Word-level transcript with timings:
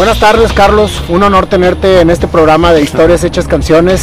Buenas 0.00 0.18
tardes, 0.18 0.54
Carlos. 0.54 1.02
Un 1.10 1.22
honor 1.24 1.44
tenerte 1.44 2.00
en 2.00 2.08
este 2.08 2.26
programa 2.26 2.72
de 2.72 2.80
Historias 2.80 3.22
Hechas 3.22 3.46
Canciones. 3.46 4.00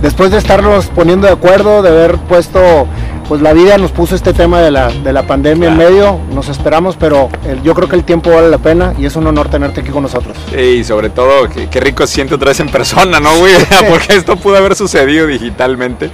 Después 0.00 0.30
de 0.30 0.38
estarnos 0.38 0.86
poniendo 0.86 1.26
de 1.26 1.32
acuerdo, 1.32 1.82
de 1.82 1.88
haber 1.88 2.16
puesto, 2.18 2.86
pues 3.28 3.42
la 3.42 3.52
vida 3.52 3.76
nos 3.76 3.90
puso 3.90 4.14
este 4.14 4.32
tema 4.32 4.60
de 4.60 4.70
la, 4.70 4.92
de 4.92 5.12
la 5.12 5.24
pandemia 5.26 5.70
en 5.70 5.76
medio, 5.76 6.20
nos 6.32 6.48
esperamos, 6.48 6.94
pero 6.96 7.28
el- 7.44 7.60
yo 7.64 7.74
creo 7.74 7.88
que 7.88 7.96
el 7.96 8.04
tiempo 8.04 8.30
vale 8.30 8.50
la 8.50 8.58
pena 8.58 8.94
y 8.96 9.04
es 9.04 9.16
un 9.16 9.26
honor 9.26 9.48
tenerte 9.48 9.80
aquí 9.80 9.90
con 9.90 10.04
nosotros. 10.04 10.36
Y 10.56 10.84
sobre 10.84 11.10
todo, 11.10 11.48
qué, 11.48 11.68
qué 11.68 11.80
rico 11.80 12.06
se 12.06 12.14
siente 12.14 12.36
otra 12.36 12.50
vez 12.50 12.60
en 12.60 12.68
persona, 12.68 13.18
¿no, 13.18 13.36
güey? 13.38 13.54
Porque 13.90 14.14
esto 14.14 14.36
pudo 14.36 14.58
haber 14.58 14.76
sucedido 14.76 15.26
digitalmente 15.26 16.08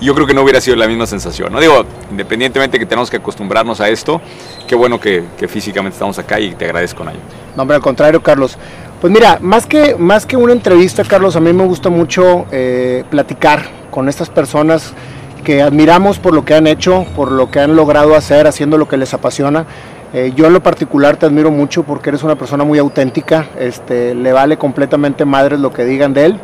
yo 0.00 0.14
creo 0.14 0.26
que 0.26 0.34
no 0.34 0.42
hubiera 0.42 0.60
sido 0.60 0.76
la 0.76 0.86
misma 0.86 1.06
sensación, 1.06 1.52
¿no? 1.52 1.60
Digo, 1.60 1.84
independientemente 2.10 2.78
que 2.78 2.86
tenemos 2.86 3.10
que 3.10 3.16
acostumbrarnos 3.18 3.80
a 3.80 3.88
esto, 3.88 4.20
qué 4.66 4.74
bueno 4.74 5.00
que, 5.00 5.24
que 5.38 5.48
físicamente 5.48 5.94
estamos 5.94 6.18
acá 6.18 6.40
y 6.40 6.54
te 6.54 6.64
agradezco, 6.64 7.04
Nayo. 7.04 7.18
No, 7.56 7.62
hombre, 7.62 7.76
al 7.76 7.82
contrario, 7.82 8.22
Carlos. 8.22 8.58
Pues 9.00 9.12
mira, 9.12 9.38
más 9.42 9.66
que, 9.66 9.96
más 9.96 10.24
que 10.24 10.36
una 10.36 10.52
entrevista, 10.52 11.04
Carlos, 11.04 11.36
a 11.36 11.40
mí 11.40 11.52
me 11.52 11.66
gusta 11.66 11.90
mucho 11.90 12.46
eh, 12.50 13.04
platicar 13.10 13.64
con 13.90 14.08
estas 14.08 14.30
personas 14.30 14.94
que 15.44 15.60
admiramos 15.60 16.18
por 16.18 16.32
lo 16.32 16.44
que 16.44 16.54
han 16.54 16.66
hecho, 16.66 17.04
por 17.14 17.30
lo 17.30 17.50
que 17.50 17.60
han 17.60 17.76
logrado 17.76 18.16
hacer, 18.16 18.46
haciendo 18.46 18.78
lo 18.78 18.88
que 18.88 18.96
les 18.96 19.12
apasiona. 19.12 19.66
Eh, 20.14 20.32
yo 20.34 20.46
en 20.46 20.54
lo 20.54 20.62
particular 20.62 21.16
te 21.16 21.26
admiro 21.26 21.50
mucho 21.50 21.82
porque 21.82 22.08
eres 22.08 22.22
una 22.22 22.36
persona 22.36 22.64
muy 22.64 22.78
auténtica, 22.78 23.48
este, 23.58 24.14
le 24.14 24.32
vale 24.32 24.56
completamente 24.56 25.24
madres 25.24 25.60
lo 25.60 25.72
que 25.72 25.84
digan 25.84 26.14
de 26.14 26.24
él. 26.24 26.40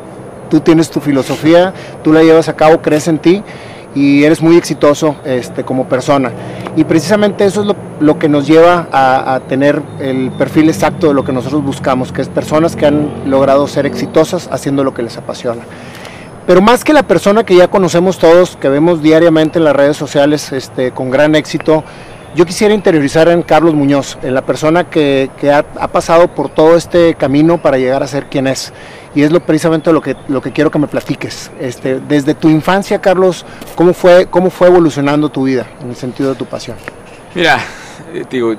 Tú 0.51 0.61
tienes 0.61 0.91
tu 0.91 1.01
filosofía, 1.01 1.73
tú 2.03 2.13
la 2.13 2.23
llevas 2.23 2.49
a 2.49 2.57
cabo, 2.57 2.83
crees 2.83 3.09
en 3.09 3.19
ti 3.19 3.43
y 3.95 4.25
eres 4.25 4.41
muy 4.43 4.57
exitoso 4.57 5.17
este, 5.25 5.65
como 5.65 5.89
persona. 5.89 6.31
Y 6.77 6.85
precisamente 6.85 7.45
eso 7.45 7.63
es 7.63 7.77
lo, 8.01 8.19
que 8.19 8.29
nos 8.29 8.47
lleva 8.47 8.89
a, 8.93 9.41
tener 9.49 9.83
el 9.99 10.31
perfil 10.33 10.69
exacto 10.69 11.09
de 11.09 11.15
lo 11.15 11.25
que 11.25 11.33
nosotros 11.33 11.65
buscamos, 11.65 12.13
que 12.13 12.23
es 12.23 12.29
personas 12.29 12.77
que 12.77 12.87
han 12.87 13.31
logrado 13.31 13.67
ser 13.67 13.87
exitosas 13.87 14.49
haciendo 14.53 14.85
lo 14.85 14.95
que 14.95 15.03
les 15.03 15.17
apasiona. 15.17 15.63
Pero 16.47 16.61
más 16.61 16.85
que 16.85 16.93
la 16.93 17.03
persona 17.03 17.45
que 17.45 17.57
ya 17.57 17.69
conocemos 17.69 18.19
todos, 18.19 18.57
que 18.57 18.69
vemos 18.69 19.03
diariamente 19.03 19.59
en 19.59 19.65
las 19.65 19.77
redes 19.77 19.97
sociales 19.97 20.53
este, 20.53 20.93
con 20.93 21.11
gran 21.11 21.35
éxito, 21.35 21.85
yo 22.35 22.47
quisiera 22.47 22.73
interiorizar 22.73 23.29
en 23.29 23.43
Carlos 23.43 23.75
Muñoz, 23.75 24.17
en 24.23 24.35
la 24.35 24.43
persona 24.43 24.89
que, 24.89 25.31
que 25.39 25.51
ha, 25.51 25.65
ha 25.79 25.89
pasado 25.89 26.29
por 26.29 26.49
todo 26.49 26.77
este 26.77 27.15
camino 27.15 27.59
para 27.59 27.77
llegar 27.77 28.05
a 28.05 28.07
ser 28.07 28.27
quien 28.27 28.47
es. 28.47 28.73
Y 29.15 29.23
es 29.23 29.33
lo, 29.33 29.41
precisamente 29.41 29.93
lo 29.93 30.01
que, 30.01 30.17
lo 30.29 30.41
que 30.41 30.53
quiero 30.53 30.71
que 30.71 30.79
me 30.79 30.87
platiques. 30.87 31.51
Este, 31.61 32.01
desde 32.01 32.35
tu 32.35 32.49
infancia, 32.49 33.01
Carlos, 33.01 33.45
¿cómo 33.75 33.93
fue, 33.93 34.27
¿cómo 34.27 34.51
fue 34.51 34.69
evolucionando 34.69 35.29
tu 35.29 35.45
vida 35.45 35.67
en 35.83 35.91
el 35.91 35.97
sentido 35.97 36.31
de 36.31 36.37
tu 36.37 36.47
pasión? 36.47 36.77
Mira, 37.35 37.59
eh, 38.15 38.25
digo, 38.31 38.55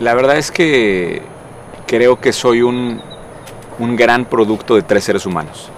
la 0.00 0.14
verdad 0.14 0.36
es 0.36 0.50
que 0.50 1.22
creo 1.86 2.20
que 2.20 2.32
soy 2.32 2.62
un, 2.62 3.00
un 3.78 3.96
gran 3.96 4.26
producto 4.26 4.74
de 4.74 4.82
tres 4.82 5.04
seres 5.04 5.24
humanos. 5.24 5.70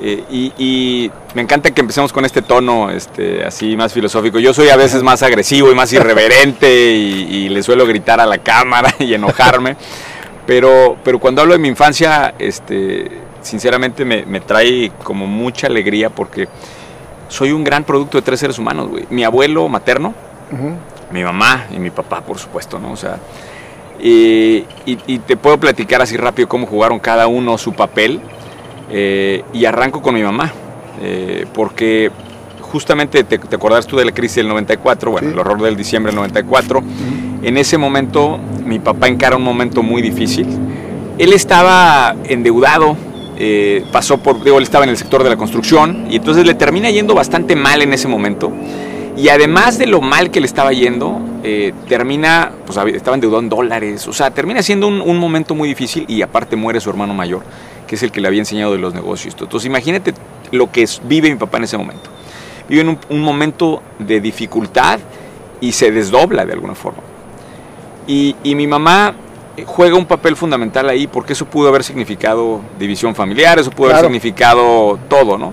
Eh, 0.00 0.52
y, 0.58 1.10
me 1.34 1.42
encanta 1.42 1.70
que 1.72 1.80
empecemos 1.80 2.12
con 2.12 2.24
este 2.24 2.40
tono 2.40 2.90
este, 2.90 3.44
así 3.44 3.76
más 3.76 3.92
filosófico. 3.92 4.38
Yo 4.38 4.54
soy 4.54 4.70
a 4.70 4.76
veces 4.76 5.02
más 5.02 5.22
agresivo 5.22 5.70
y 5.70 5.74
más 5.74 5.92
irreverente 5.92 6.92
y 6.92 7.48
le 7.48 7.62
suelo 7.62 7.86
gritar 7.86 8.20
a 8.20 8.26
la 8.26 8.38
cámara 8.38 8.94
y 8.98 9.12
enojarme. 9.14 9.76
Pero, 10.48 10.96
pero 11.04 11.18
cuando 11.18 11.42
hablo 11.42 11.52
de 11.52 11.58
mi 11.58 11.68
infancia, 11.68 12.32
este, 12.38 13.06
sinceramente 13.42 14.04
me, 14.06 14.24
me 14.24 14.40
trae 14.40 14.90
como 15.04 15.26
mucha 15.26 15.66
alegría 15.66 16.08
porque 16.08 16.48
soy 17.28 17.52
un 17.52 17.62
gran 17.64 17.84
producto 17.84 18.16
de 18.16 18.22
tres 18.22 18.40
seres 18.40 18.58
humanos, 18.58 18.88
güey. 18.88 19.04
Mi 19.10 19.24
abuelo 19.24 19.68
materno, 19.68 20.14
mi 21.12 21.22
mamá 21.22 21.66
y 21.70 21.78
mi 21.78 21.90
papá, 21.90 22.22
por 22.22 22.38
supuesto, 22.38 22.78
¿no? 22.78 22.92
O 22.92 22.96
sea, 22.96 23.18
y, 24.00 24.64
y- 24.86 24.98
y 25.06 25.18
te 25.18 25.36
puedo 25.36 25.58
platicar 25.60 26.00
así 26.00 26.16
rápido 26.16 26.48
cómo 26.48 26.66
jugaron 26.66 26.98
cada 26.98 27.26
uno 27.26 27.58
su 27.58 27.74
papel. 27.74 28.18
eh, 28.90 29.44
y 29.52 29.66
arranco 29.66 30.00
con 30.00 30.14
mi 30.14 30.22
mamá, 30.22 30.50
eh, 31.02 31.44
porque 31.52 32.10
justamente 32.62 33.22
te, 33.22 33.36
te 33.38 33.56
acordás 33.56 33.86
tú 33.86 33.98
de 33.98 34.06
la 34.06 34.12
crisis 34.12 34.36
del 34.36 34.48
94, 34.48 35.10
bueno, 35.10 35.28
Sí. 35.28 35.34
el 35.34 35.38
horror 35.38 35.60
del 35.60 35.76
diciembre 35.76 36.10
del 36.10 36.16
94. 36.16 36.82
En 37.42 37.56
ese 37.56 37.78
momento, 37.78 38.38
mi 38.64 38.80
papá 38.80 39.06
encara 39.06 39.36
un 39.36 39.44
momento 39.44 39.82
muy 39.82 40.02
difícil. 40.02 40.46
Él 41.18 41.32
estaba 41.32 42.16
endeudado, 42.24 42.96
eh, 43.38 43.84
pasó 43.92 44.18
por, 44.18 44.42
digo, 44.42 44.58
él 44.58 44.64
estaba 44.64 44.84
en 44.84 44.90
el 44.90 44.96
sector 44.96 45.22
de 45.22 45.30
la 45.30 45.36
construcción 45.36 46.06
y 46.10 46.16
entonces 46.16 46.44
le 46.44 46.54
termina 46.54 46.90
yendo 46.90 47.14
bastante 47.14 47.54
mal 47.54 47.80
en 47.82 47.92
ese 47.92 48.08
momento. 48.08 48.52
Y 49.16 49.28
además 49.28 49.78
de 49.78 49.86
lo 49.86 50.00
mal 50.00 50.30
que 50.30 50.40
le 50.40 50.46
estaba 50.46 50.72
yendo, 50.72 51.20
eh, 51.44 51.72
termina, 51.88 52.52
pues 52.66 52.78
estaba 52.94 53.14
endeudado 53.14 53.42
en 53.42 53.48
dólares, 53.48 54.06
o 54.06 54.12
sea, 54.12 54.30
termina 54.30 54.62
siendo 54.62 54.86
un, 54.88 55.18
momento 55.18 55.54
muy 55.54 55.68
difícil 55.68 56.04
y 56.08 56.22
aparte 56.22 56.56
muere 56.56 56.80
su 56.80 56.90
hermano 56.90 57.14
mayor, 57.14 57.42
que 57.86 57.96
es 57.96 58.02
el 58.02 58.12
que 58.12 58.20
le 58.20 58.28
había 58.28 58.40
enseñado 58.40 58.72
de 58.72 58.78
los 58.78 58.94
negocios. 58.94 59.36
Entonces 59.40 59.66
imagínate 59.66 60.14
lo 60.52 60.70
que 60.70 60.88
vive 61.04 61.30
mi 61.30 61.36
papá 61.36 61.58
en 61.58 61.64
ese 61.64 61.78
momento. 61.78 62.10
Vive 62.68 62.82
en 62.82 62.88
un, 62.90 62.98
un 63.08 63.20
momento 63.20 63.82
de 63.98 64.20
dificultad 64.20 65.00
y 65.60 65.72
se 65.72 65.90
desdobla 65.90 66.44
de 66.44 66.52
alguna 66.52 66.74
forma. 66.74 67.07
Y, 68.08 68.34
y 68.42 68.54
mi 68.56 68.66
mamá 68.66 69.14
juega 69.66 69.96
un 69.96 70.06
papel 70.06 70.34
fundamental 70.34 70.88
ahí 70.88 71.06
porque 71.06 71.34
eso 71.34 71.44
pudo 71.46 71.68
haber 71.68 71.84
significado 71.84 72.60
división 72.78 73.14
familiar, 73.14 73.58
eso 73.58 73.70
pudo 73.70 73.88
Claro. 73.90 73.98
haber 74.06 74.10
significado 74.10 74.98
todo, 75.08 75.38
¿no? 75.38 75.52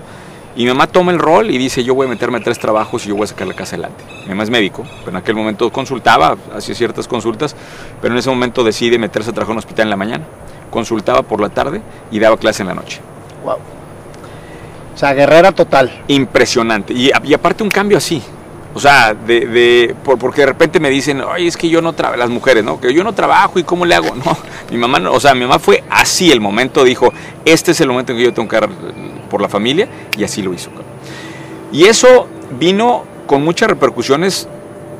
Y 0.56 0.62
mi 0.62 0.68
mamá 0.70 0.86
toma 0.86 1.12
el 1.12 1.18
rol 1.18 1.50
y 1.50 1.58
dice, 1.58 1.84
yo 1.84 1.94
voy 1.94 2.06
a 2.06 2.08
meterme 2.08 2.38
a 2.38 2.40
tres 2.40 2.58
trabajos 2.58 3.04
y 3.04 3.10
yo 3.10 3.14
voy 3.14 3.24
a 3.24 3.26
sacar 3.26 3.46
la 3.46 3.52
casa 3.52 3.76
adelante. 3.76 4.02
Mi 4.22 4.30
mamá 4.30 4.42
es 4.44 4.48
médico, 4.50 4.84
pero 5.00 5.10
en 5.10 5.16
aquel 5.16 5.34
momento 5.36 5.70
consultaba, 5.70 6.34
hacía 6.56 6.74
ciertas 6.74 7.06
consultas, 7.06 7.54
pero 8.00 8.14
en 8.14 8.18
ese 8.18 8.30
momento 8.30 8.64
decide 8.64 8.98
meterse 8.98 9.30
a 9.30 9.32
trabajar 9.34 9.50
en 9.52 9.56
un 9.56 9.58
hospital 9.58 9.84
en 9.84 9.90
la 9.90 9.96
mañana. 9.96 10.24
Consultaba 10.70 11.22
por 11.22 11.40
la 11.42 11.50
tarde 11.50 11.82
y 12.10 12.18
daba 12.18 12.38
clase 12.38 12.62
en 12.62 12.68
la 12.68 12.74
noche. 12.74 13.00
Wow. 13.44 13.56
O 14.94 14.98
sea, 14.98 15.12
guerrera 15.12 15.52
total. 15.52 15.92
Impresionante. 16.08 16.94
Y, 16.94 17.10
y 17.24 17.34
aparte 17.34 17.62
un 17.62 17.68
cambio 17.70 17.98
así. 17.98 18.22
O 18.76 18.78
sea, 18.80 19.14
de, 19.14 19.46
de- 19.46 19.96
por- 20.04 20.18
porque 20.18 20.42
de 20.42 20.48
repente 20.48 20.78
me 20.80 20.90
dicen, 20.90 21.22
oye, 21.22 21.46
es 21.46 21.56
que 21.56 21.70
yo 21.70 21.80
no 21.80 21.94
trabajo, 21.94 22.18
las 22.18 22.28
mujeres, 22.28 22.62
¿no? 22.62 22.78
Que 22.78 22.92
yo 22.92 23.02
no 23.02 23.14
trabajo 23.14 23.58
y 23.58 23.64
cómo 23.64 23.86
le 23.86 23.94
hago. 23.94 24.14
No, 24.24 24.36
mi 24.70 24.76
mamá, 24.76 24.98
no, 24.98 25.12
o 25.12 25.18
sea, 25.20 25.34
mi 25.34 25.40
mamá 25.40 25.58
fue 25.58 25.82
así 25.88 26.30
el 26.30 26.40
momento, 26.42 26.84
dijo, 26.84 27.10
este 27.46 27.70
es 27.72 27.80
el 27.80 27.88
momento 27.88 28.12
en 28.12 28.18
que 28.18 28.24
yo 28.24 28.34
tengo 28.34 28.48
que 28.48 28.60
dar 28.60 28.68
por 29.30 29.40
la 29.40 29.48
familia 29.48 29.88
y 30.18 30.24
así 30.24 30.42
lo 30.42 30.52
hizo. 30.52 30.68
Y 31.72 31.84
eso 31.84 32.28
vino 32.60 33.04
con 33.26 33.42
muchas 33.42 33.68
repercusiones, 33.70 34.46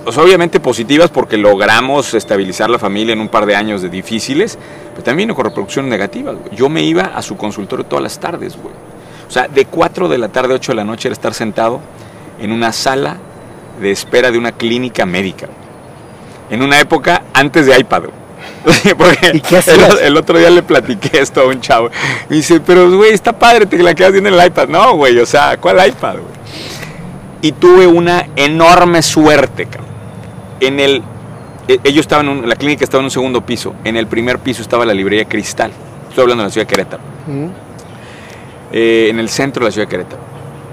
pues, 0.04 0.16
obviamente 0.18 0.58
positivas 0.58 1.10
porque 1.10 1.36
logramos 1.36 2.14
estabilizar 2.14 2.70
la 2.70 2.78
familia 2.78 3.12
en 3.12 3.20
un 3.20 3.28
par 3.28 3.44
de 3.44 3.56
años 3.56 3.82
de 3.82 3.90
difíciles, 3.90 4.58
pero 4.92 5.02
también 5.04 5.28
vino 5.28 5.34
con 5.36 5.44
repercusiones 5.44 5.90
negativas. 5.90 6.34
güey. 6.36 6.56
Yo 6.56 6.68
me 6.70 6.82
iba 6.82 7.02
a 7.14 7.20
su 7.20 7.36
consultorio 7.36 7.84
todas 7.84 8.02
las 8.02 8.18
tardes, 8.18 8.56
güey. 8.56 8.74
O 9.28 9.30
sea, 9.30 9.48
de 9.48 9.66
4 9.66 10.08
de 10.08 10.16
la 10.18 10.28
tarde 10.28 10.54
a 10.54 10.56
8 10.56 10.72
de 10.72 10.76
la 10.76 10.84
noche 10.84 11.08
era 11.08 11.12
estar 11.12 11.34
sentado 11.34 11.80
en 12.40 12.52
una 12.52 12.72
sala 12.72 13.16
de 13.80 13.90
espera 13.90 14.30
de 14.30 14.38
una 14.38 14.52
clínica 14.52 15.06
médica. 15.06 15.48
En 16.50 16.62
una 16.62 16.78
época 16.80 17.22
antes 17.34 17.66
de 17.66 17.78
iPad. 17.78 18.04
Porque 18.98 19.30
¿Y 19.34 19.40
qué 19.40 19.58
el, 19.66 19.98
el 20.06 20.16
otro 20.16 20.38
día 20.38 20.50
le 20.50 20.62
platiqué 20.62 21.18
esto 21.20 21.40
a 21.42 21.46
un 21.46 21.60
chavo. 21.60 21.90
Dice, 22.28 22.60
pero 22.60 22.90
güey, 22.96 23.12
está 23.12 23.32
padre, 23.32 23.66
te 23.66 23.78
la 23.78 23.94
quedas 23.94 24.12
viendo 24.12 24.28
en 24.30 24.38
el 24.38 24.46
iPad. 24.46 24.68
No, 24.68 24.94
güey, 24.96 25.18
o 25.18 25.26
sea, 25.26 25.56
¿cuál 25.58 25.76
iPad, 25.86 26.14
güey? 26.14 26.36
Y 27.42 27.52
tuve 27.52 27.86
una 27.86 28.26
enorme 28.36 29.02
suerte, 29.02 29.66
cabrón. 29.66 29.86
En 30.60 30.80
el, 30.80 31.02
e- 31.68 31.78
ellos 31.84 32.00
estaban, 32.02 32.26
en 32.28 32.38
un- 32.38 32.48
la 32.48 32.56
clínica 32.56 32.84
estaba 32.84 33.00
en 33.02 33.06
un 33.06 33.10
segundo 33.10 33.40
piso. 33.44 33.74
En 33.84 33.96
el 33.96 34.06
primer 34.06 34.38
piso 34.38 34.62
estaba 34.62 34.84
la 34.86 34.94
librería 34.94 35.26
Cristal. 35.26 35.70
Estoy 36.08 36.22
hablando 36.22 36.42
de 36.44 36.48
la 36.48 36.52
ciudad 36.52 36.66
de 36.66 36.70
Querétaro 36.74 37.02
Ujú. 37.28 37.50
eh, 38.72 39.08
en 39.10 39.18
el 39.18 39.28
centro 39.28 39.60
de 39.64 39.68
la 39.68 39.72
ciudad 39.72 39.86
de 39.86 39.90
Querétaro. 39.90 40.22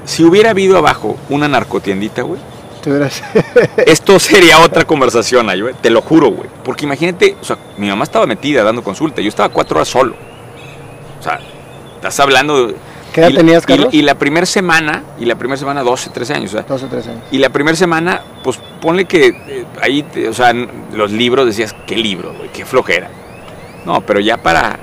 Si 0.05 0.23
hubiera 0.23 0.51
habido 0.51 0.77
abajo 0.77 1.17
una 1.29 1.47
narcotiendita, 1.47 2.21
güey, 2.23 2.39
Tú 2.83 2.93
eras- 2.93 3.23
esto 3.87 4.19
sería 4.19 4.59
otra 4.59 4.85
conversación 4.85 5.49
ahí, 5.49 5.61
güey. 5.61 5.73
Te 5.81 5.89
lo 5.89 6.01
juro, 6.01 6.29
güey. 6.29 6.49
Porque 6.63 6.85
imagínate, 6.85 7.37
o 7.41 7.43
sea, 7.45 7.57
mi 7.77 7.87
mamá 7.87 8.03
estaba 8.03 8.25
metida 8.27 8.63
dando 8.63 8.83
consulta. 8.83 9.21
Yo 9.21 9.29
estaba 9.29 9.49
cuatro 9.49 9.77
horas 9.77 9.87
solo. 9.87 10.15
O 11.19 11.23
sea, 11.23 11.39
estás 11.95 12.19
hablando 12.19 12.67
de... 12.67 12.75
¿Qué 13.13 13.21
edad 13.21 13.29
y- 13.29 13.35
tenías, 13.35 13.63
y- 13.63 13.67
Carlos? 13.67 13.93
Y, 13.93 14.01
la 14.01 14.15
primera 14.15 14.45
semana, 14.45 15.03
y 15.19 15.25
la 15.25 15.35
primera 15.35 15.57
semana 15.57 15.83
12, 15.83 16.09
13 16.09 16.33
años, 16.33 16.49
o 16.49 16.57
sea, 16.57 16.63
12 16.63 16.85
o 16.85 16.89
13 16.89 17.09
años. 17.11 17.23
y 17.31 17.37
la 17.37 17.49
primera 17.49 17.77
semana, 17.77 18.21
pues 18.43 18.59
ponle 18.81 19.05
que 19.05 19.27
eh, 19.27 19.65
ahí, 19.81 20.03
te- 20.03 20.27
o 20.27 20.33
sea, 20.33 20.51
los 20.93 21.11
libros 21.11 21.45
decías, 21.45 21.75
¿qué 21.85 21.95
libro, 21.95 22.33
güey? 22.33 22.49
Qué 22.51 22.65
flojera. 22.65 23.09
No, 23.85 24.01
pero 24.01 24.19
ya 24.19 24.37
para 24.37 24.79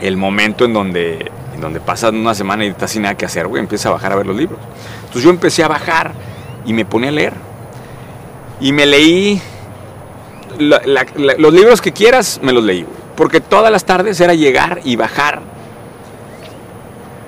el 0.00 0.16
momento 0.16 0.64
en 0.64 0.72
donde, 0.72 1.30
en 1.54 1.60
donde 1.60 1.80
pasas 1.80 2.12
una 2.12 2.34
semana 2.34 2.64
y 2.64 2.68
estás 2.68 2.90
sin 2.90 3.02
nada 3.02 3.14
que 3.16 3.26
hacer, 3.26 3.46
güey, 3.46 3.60
empiezas 3.60 3.86
a 3.86 3.90
bajar 3.90 4.12
a 4.12 4.16
ver 4.16 4.26
los 4.26 4.36
libros. 4.36 4.58
Entonces 5.00 5.22
yo 5.22 5.30
empecé 5.30 5.62
a 5.62 5.68
bajar 5.68 6.12
y 6.64 6.72
me 6.72 6.84
ponía 6.84 7.08
a 7.10 7.12
leer. 7.12 7.34
Y 8.60 8.72
me 8.72 8.86
leí 8.86 9.40
la- 10.58 10.80
la- 10.84 11.06
la- 11.16 11.34
los 11.38 11.52
libros 11.52 11.80
que 11.80 11.92
quieras, 11.92 12.40
me 12.42 12.52
los 12.52 12.62
leí, 12.64 12.82
güey. 12.82 12.96
Porque 13.16 13.40
todas 13.40 13.70
las 13.70 13.84
tardes 13.84 14.20
era 14.20 14.34
llegar 14.34 14.80
y 14.84 14.96
bajar 14.96 15.40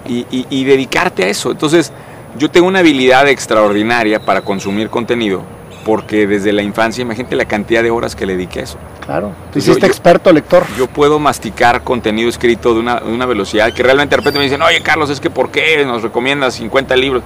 y, 0.06 0.26
y- 0.30 0.46
y 0.50 0.64
dedicarte 0.64 1.24
a 1.24 1.28
eso. 1.28 1.50
Entonces, 1.50 1.92
yo 2.38 2.50
tengo 2.50 2.66
una 2.66 2.80
habilidad 2.80 3.28
extraordinaria 3.28 4.20
para 4.20 4.42
consumir 4.42 4.88
contenido 4.90 5.42
porque 5.84 6.26
desde 6.26 6.52
la 6.52 6.62
infancia, 6.62 7.02
imagínate 7.02 7.36
la 7.36 7.44
cantidad 7.44 7.82
de 7.82 7.90
horas 7.90 8.16
que 8.16 8.24
le 8.24 8.36
dediqué 8.36 8.60
a 8.60 8.62
eso. 8.62 8.78
Claro, 9.04 9.32
tú 9.52 9.58
hiciste 9.58 9.86
experto 9.86 10.32
lector. 10.32 10.64
Yo 10.78 10.86
puedo 10.86 11.18
masticar 11.18 11.82
contenido 11.84 12.30
escrito 12.30 12.72
de 12.72 12.80
una, 12.80 13.00
de 13.00 13.12
una, 13.12 13.26
velocidad 13.26 13.70
que 13.72 13.82
realmente 13.82 14.12
de 14.12 14.16
repente 14.16 14.38
me 14.38 14.44
dicen, 14.44 14.62
oye 14.62 14.80
Carlos, 14.80 15.10
es 15.10 15.20
que 15.20 15.28
¿por 15.28 15.50
qué 15.50 15.84
nos 15.84 16.02
recomiendas 16.02 16.54
50 16.54 16.96
libros? 16.96 17.22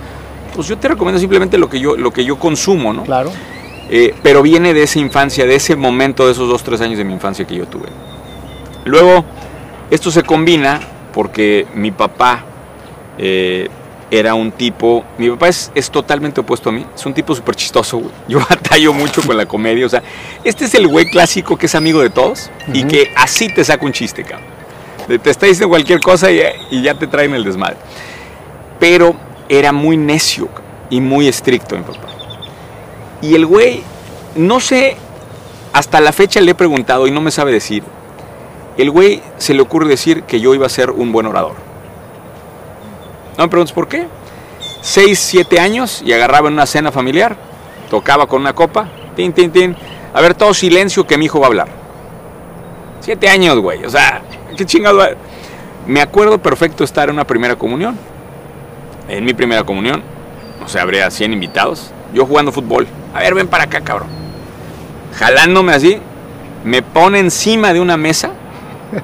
Pues 0.59 0.67
yo 0.67 0.77
te 0.77 0.89
recomiendo 0.89 1.21
simplemente 1.21 1.57
lo 1.57 1.71
que 1.71 1.79
yo, 1.79 1.97
lo 1.97 2.11
que 2.11 2.25
yo 2.25 2.37
consumo, 2.37 2.93
¿no? 2.93 3.05
Claro. 3.05 3.31
Eh, 3.91 4.13
pero 4.25 4.43
viene 4.43 4.75
de 4.75 4.83
esa 4.83 4.99
infancia, 4.99 5.47
de 5.47 5.55
ese 5.55 5.77
momento, 5.77 6.27
de 6.27 6.33
esos 6.33 6.49
dos, 6.49 6.65
tres 6.65 6.81
años 6.81 6.99
de 6.99 7.05
mi 7.05 7.13
infancia 7.13 7.47
que 7.47 7.55
yo 7.55 7.69
tuve. 7.69 7.87
Luego, 8.85 9.25
esto 9.89 10.11
se 10.11 10.25
combina 10.25 10.81
porque 11.15 11.69
mi 11.77 11.93
papá 11.93 12.45
eh, 13.19 13.69
era 14.11 14.35
un 14.35 14.51
tipo, 14.51 15.05
mi 15.17 15.31
papá 15.31 15.47
es, 15.47 15.71
es, 15.77 15.93
totalmente 15.93 16.41
opuesto 16.41 16.71
a 16.71 16.73
mí, 16.73 16.85
es 16.93 17.07
un 17.07 17.15
tipo 17.15 17.37
súper 17.37 17.55
chistoso, 17.55 17.99
güey. 17.99 18.11
Yo 18.29 18.41
batallo 18.41 18.93
mucho 18.93 19.23
con 19.23 19.37
la 19.37 19.47
comedia, 19.47 19.87
o 19.87 19.89
sea, 19.89 20.03
este 20.43 20.65
es 20.65 20.75
el 20.75 20.89
güey 20.89 21.09
clásico 21.09 21.57
que 21.57 21.67
es 21.67 21.75
amigo 21.77 22.03
de 22.03 22.11
todos 22.11 22.51
uh 22.67 22.73
-huh. 22.73 22.77
y 22.79 22.83
que 22.83 23.13
así 23.15 23.47
te 23.47 23.63
saca 23.63 23.87
un 23.87 23.93
chiste, 23.93 24.25
cabrón. 24.25 24.49
Te 25.07 25.31
está 25.31 25.47
diciendo 25.47 25.69
cualquier 25.69 26.01
cosa 26.01 26.33
y, 26.33 26.41
y 26.73 26.83
ya 26.83 26.95
te 26.95 27.07
traen 27.07 27.33
el 27.33 27.45
desmadre. 27.45 27.77
Pero 28.81 29.28
era 29.49 29.73
muy 29.73 29.97
necio 29.97 30.49
y 30.91 31.01
muy 31.01 31.29
estricto 31.29 31.77
mi 31.77 31.83
papá. 31.83 32.09
Y 33.21 33.35
el 33.35 33.47
güey, 33.47 33.83
no 34.37 34.61
sé, 34.61 34.97
hasta 35.73 36.01
la 36.01 36.13
fecha 36.13 36.41
le 36.41 36.53
he 36.53 36.55
preguntado 36.55 37.07
y 37.07 37.11
no 37.11 37.21
me 37.21 37.31
sabe 37.31 37.53
decir. 37.53 37.83
El 38.77 38.91
güey 38.91 39.23
se 39.39 39.55
le 39.55 39.63
ocurre 39.63 39.89
decir 39.89 40.23
que 40.23 40.41
yo 40.41 40.55
iba 40.55 40.67
a 40.67 40.71
ser 40.71 40.91
un 40.91 41.11
buen 41.11 41.27
orador. 41.27 41.55
No 43.37 43.45
me 43.45 43.49
preguntes 43.49 43.73
por 43.73 43.89
qué. 43.89 44.07
Seis, 44.81 45.19
siete 45.19 45.59
años 45.59 46.03
y 46.05 46.13
agarraba 46.13 46.49
en 46.49 46.55
una 46.55 46.67
cena 46.67 46.93
familiar, 46.93 47.37
tocaba 47.91 48.27
con 48.27 48.41
una 48.41 48.53
copa, 48.55 48.89
tin, 49.17 49.33
tin, 49.33 49.51
tin. 49.51 49.77
A 50.15 50.21
ver, 50.21 50.35
todo 50.35 50.55
silencio 50.55 51.07
que 51.07 51.19
mi 51.19 51.25
hijo 51.25 51.41
va 51.41 51.47
a 51.47 51.49
hablar. 51.49 51.69
Siete 53.01 53.29
años, 53.29 53.59
güey. 53.59 53.85
O 53.85 53.91
sea, 53.91 54.23
qué 54.57 54.65
chingado. 54.65 55.01
Me 55.87 56.01
acuerdo 56.01 56.39
perfecto 56.39 56.85
estar 56.85 57.09
en 57.09 57.15
una 57.15 57.27
primera 57.27 57.57
comunión. 57.57 57.99
En 59.09 59.25
mi 59.25 59.33
primera 59.33 59.65
comunión, 59.65 60.03
no 60.61 60.69
sé, 60.69 60.79
habría 60.79 61.11
100 61.11 61.33
invitados. 61.33 61.93
Yo 62.13 62.27
jugando 62.27 62.53
fútbol. 62.53 62.87
A 63.15 63.21
ver, 63.21 63.35
ven 63.35 63.49
para 63.49 63.65
acá, 63.65 63.81
cabrón. 63.81 64.09
Jalándome 65.15 65.73
así, 65.73 65.99
me 66.65 66.83
pone 66.83 67.19
encima 67.19 67.73
de 67.73 67.81
una 67.81 67.97
mesa, 67.97 68.31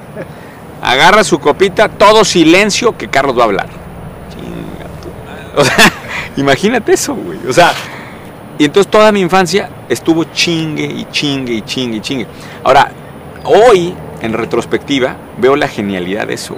agarra 0.81 1.23
su 1.23 1.39
copita, 1.39 1.89
todo 1.89 2.23
silencio 2.23 2.97
que 2.97 3.07
Carlos 3.07 3.37
va 3.37 3.41
a 3.41 3.45
hablar. 3.45 3.67
O 5.55 5.63
sea, 5.63 5.75
imagínate 6.37 6.93
eso, 6.93 7.15
güey. 7.15 7.39
O 7.47 7.53
sea, 7.53 7.73
y 8.57 8.65
entonces 8.65 8.89
toda 8.89 9.11
mi 9.11 9.21
infancia 9.21 9.69
estuvo 9.89 10.25
chingue 10.25 10.85
y 10.85 11.07
chingue 11.11 11.53
y 11.53 11.61
chingue 11.61 11.97
y 11.97 12.01
chingue. 12.01 12.27
Ahora, 12.63 12.91
hoy, 13.43 13.93
en 14.21 14.33
retrospectiva, 14.33 15.15
veo 15.37 15.55
la 15.55 15.67
genialidad 15.67 16.27
de 16.27 16.35
eso. 16.35 16.55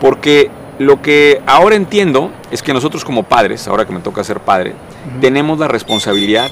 Porque 0.00 0.50
lo 0.78 1.00
que 1.00 1.42
ahora 1.46 1.74
entiendo 1.76 2.30
es 2.50 2.62
que 2.62 2.72
nosotros 2.74 3.04
como 3.04 3.22
padres, 3.22 3.66
ahora 3.68 3.86
que 3.86 3.92
me 3.92 4.00
toca 4.00 4.22
ser 4.24 4.40
padre, 4.40 4.72
uh 4.72 5.16
-huh. 5.16 5.20
tenemos 5.20 5.58
la 5.58 5.68
responsabilidad. 5.68 6.50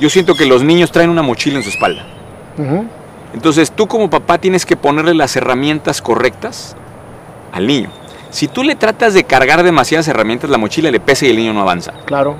Yo 0.00 0.10
siento 0.10 0.34
que 0.34 0.46
los 0.46 0.62
niños 0.62 0.90
traen 0.90 1.10
una 1.10 1.22
mochila 1.22 1.58
en 1.58 1.62
su 1.62 1.70
espalda. 1.70 2.04
Uh 2.58 2.62
-huh. 2.62 2.88
Entonces 3.34 3.70
tú 3.70 3.86
como 3.86 4.10
papá 4.10 4.38
tienes 4.38 4.66
que 4.66 4.76
ponerle 4.76 5.14
las 5.14 5.36
herramientas 5.36 6.02
correctas 6.02 6.76
al 7.52 7.66
niño. 7.66 7.90
Si 8.30 8.48
tú 8.48 8.62
le 8.62 8.74
tratas 8.74 9.14
de 9.14 9.24
cargar 9.24 9.62
demasiadas 9.62 10.08
herramientas, 10.08 10.50
la 10.50 10.58
mochila 10.58 10.90
le 10.90 11.00
pesa 11.00 11.26
y 11.26 11.30
el 11.30 11.36
niño 11.36 11.52
no 11.52 11.60
avanza. 11.62 11.92
Claro. 12.04 12.36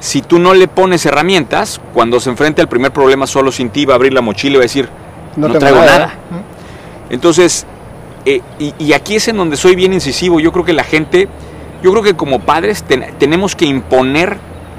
Si 0.00 0.20
tú 0.20 0.38
no 0.38 0.52
le 0.54 0.68
pones 0.68 1.06
herramientas, 1.06 1.80
cuando 1.94 2.20
se 2.20 2.30
enfrente 2.30 2.60
al 2.60 2.68
primer 2.68 2.92
problema 2.92 3.26
solo 3.26 3.50
sin 3.50 3.70
ti, 3.70 3.86
va 3.86 3.94
a 3.94 3.96
abrir 3.96 4.12
la 4.12 4.20
mochila 4.20 4.54
y 4.54 4.56
va 4.58 4.62
a 4.62 4.68
decir, 4.68 4.88
no, 5.36 5.48
no 5.48 5.58
traigo 5.58 5.78
nada. 5.78 5.98
nada. 5.98 6.14
Entonces, 7.10 7.66
eh, 8.26 8.40
y, 8.58 8.74
y, 8.78 8.92
aquí 8.94 9.16
es 9.16 9.28
en 9.28 9.36
donde 9.36 9.56
soy 9.56 9.76
bien 9.76 9.92
incisivo. 9.92 10.40
Yo 10.40 10.50
creo 10.50 10.64
que 10.64 10.72
la 10.72 10.84
gente, 10.84 11.28
yo 11.82 11.90
creo 11.92 12.02
que 12.02 12.14
como 12.14 12.40
padres 12.40 12.82
ten, 12.82 13.04
tenemos 13.18 13.54
que 13.54 13.66
imponer 13.66 14.38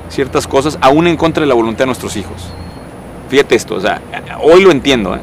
ciertas 0.10 0.48
cosas 0.48 0.78
aún 0.82 1.08
en 1.08 1.16
contra 1.16 1.42
de 1.42 1.48
la 1.48 1.54
voluntad 1.54 1.80
de 1.80 1.88
nuestros 1.88 2.16
hijos. 2.16 2.48
Fíjate 3.30 3.56
esto, 3.56 3.76
o 3.76 3.82
sea, 3.82 4.02
hoy 4.42 4.62
lo 4.62 4.72
entiendo, 4.72 5.16
¿eh? 5.16 5.20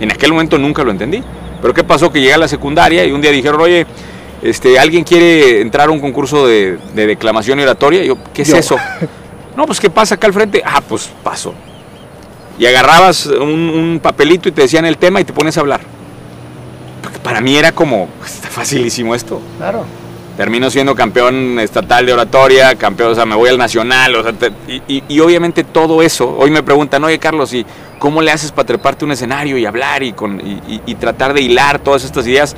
en 0.00 0.12
aquel 0.12 0.32
momento 0.32 0.58
nunca 0.58 0.84
lo 0.84 0.90
entendí. 0.90 1.22
Pero 1.60 1.74
¿qué 1.74 1.82
pasó? 1.82 2.12
Que 2.12 2.20
llegué 2.20 2.34
a 2.34 2.38
la 2.38 2.48
secundaria 2.48 3.04
y 3.04 3.12
un 3.12 3.20
día 3.20 3.30
dijeron, 3.30 3.60
oye, 3.60 3.86
este, 4.42 4.78
¿alguien 4.78 5.04
quiere 5.04 5.60
entrar 5.60 5.88
a 5.88 5.90
un 5.90 6.00
concurso 6.00 6.46
de, 6.46 6.78
de 6.94 7.06
declamación 7.06 7.58
y 7.58 7.62
oratoria? 7.62 8.04
Y 8.04 8.08
yo, 8.08 8.18
¿qué 8.34 8.42
es 8.42 8.48
yo. 8.48 8.56
eso? 8.56 8.76
No, 9.56 9.64
pues 9.66 9.80
¿qué 9.80 9.88
pasa 9.88 10.16
acá 10.16 10.26
al 10.26 10.34
frente? 10.34 10.62
Ah, 10.64 10.82
pues 10.86 11.10
paso. 11.24 11.54
Y 12.58 12.66
agarrabas 12.66 13.26
un, 13.26 13.70
un 13.70 14.00
papelito 14.02 14.48
y 14.50 14.52
te 14.52 14.62
decían 14.62 14.84
el 14.84 14.98
tema 14.98 15.20
y 15.20 15.24
te 15.24 15.32
pones 15.32 15.56
a 15.56 15.60
hablar 15.60 15.95
para 17.26 17.40
mí 17.40 17.56
era 17.56 17.72
como, 17.72 18.08
está 18.24 18.46
facilísimo 18.46 19.12
esto. 19.12 19.42
Claro. 19.58 19.84
Termino 20.36 20.70
siendo 20.70 20.94
campeón 20.94 21.58
estatal 21.58 22.06
de 22.06 22.12
oratoria, 22.12 22.76
campeón, 22.76 23.10
o 23.10 23.14
sea, 23.16 23.26
me 23.26 23.34
voy 23.34 23.48
al 23.48 23.58
nacional, 23.58 24.14
o 24.14 24.22
sea, 24.22 24.32
te, 24.32 24.52
y, 24.68 24.80
y, 24.86 25.02
y, 25.08 25.18
obviamente 25.18 25.64
todo 25.64 26.02
eso, 26.02 26.36
hoy 26.38 26.52
me 26.52 26.62
preguntan, 26.62 27.02
oye 27.02 27.18
Carlos, 27.18 27.52
¿y 27.52 27.66
cómo 27.98 28.22
le 28.22 28.30
haces 28.30 28.52
para 28.52 28.66
treparte 28.66 29.04
un 29.04 29.10
escenario 29.10 29.58
y 29.58 29.66
hablar 29.66 30.04
y, 30.04 30.12
con, 30.12 30.40
y, 30.40 30.82
y, 30.86 30.94
tratar 30.94 31.34
de 31.34 31.40
hilar 31.40 31.80
todas 31.80 32.04
estas 32.04 32.28
ideas? 32.28 32.54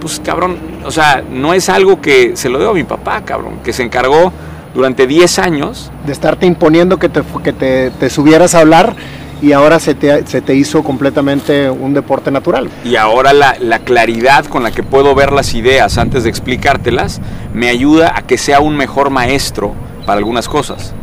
Pues 0.00 0.20
cabrón, 0.20 0.56
o 0.84 0.92
sea, 0.92 1.24
no 1.28 1.52
es 1.52 1.68
algo 1.68 2.00
que 2.00 2.36
se 2.36 2.48
lo 2.48 2.60
debo 2.60 2.70
a 2.70 2.74
mi 2.74 2.84
papá, 2.84 3.22
cabrón, 3.24 3.58
que 3.64 3.72
se 3.72 3.82
encargó 3.82 4.32
durante 4.72 5.08
10 5.08 5.38
años. 5.40 5.90
De 6.06 6.12
estarte 6.12 6.46
imponiendo 6.46 7.00
que 7.00 7.08
te, 7.08 7.22
que 7.42 7.52
te, 7.52 7.90
te 7.90 8.08
subieras 8.08 8.54
a 8.54 8.60
hablar 8.60 8.94
y 9.42 9.52
ahora 9.52 9.78
se 9.78 9.94
te, 9.94 10.26
se 10.26 10.40
te, 10.40 10.54
hizo 10.54 10.82
completamente 10.82 11.68
un 11.70 11.92
deporte 11.94 12.30
natural. 12.30 12.70
Y 12.84 12.96
ahora 12.96 13.32
la, 13.32 13.56
la, 13.60 13.80
claridad 13.80 14.46
con 14.46 14.62
la 14.62 14.70
que 14.70 14.82
puedo 14.82 15.14
ver 15.14 15.32
las 15.32 15.54
ideas 15.54 15.98
antes 15.98 16.24
de 16.24 16.30
explicártelas 16.30 17.20
me 17.52 17.68
ayuda 17.68 18.14
a 18.16 18.22
que 18.22 18.38
sea 18.38 18.60
un 18.60 18.76
mejor 18.76 19.10
maestro 19.10 19.74
para 20.06 20.18
algunas 20.18 20.48
cosas. 20.48 20.94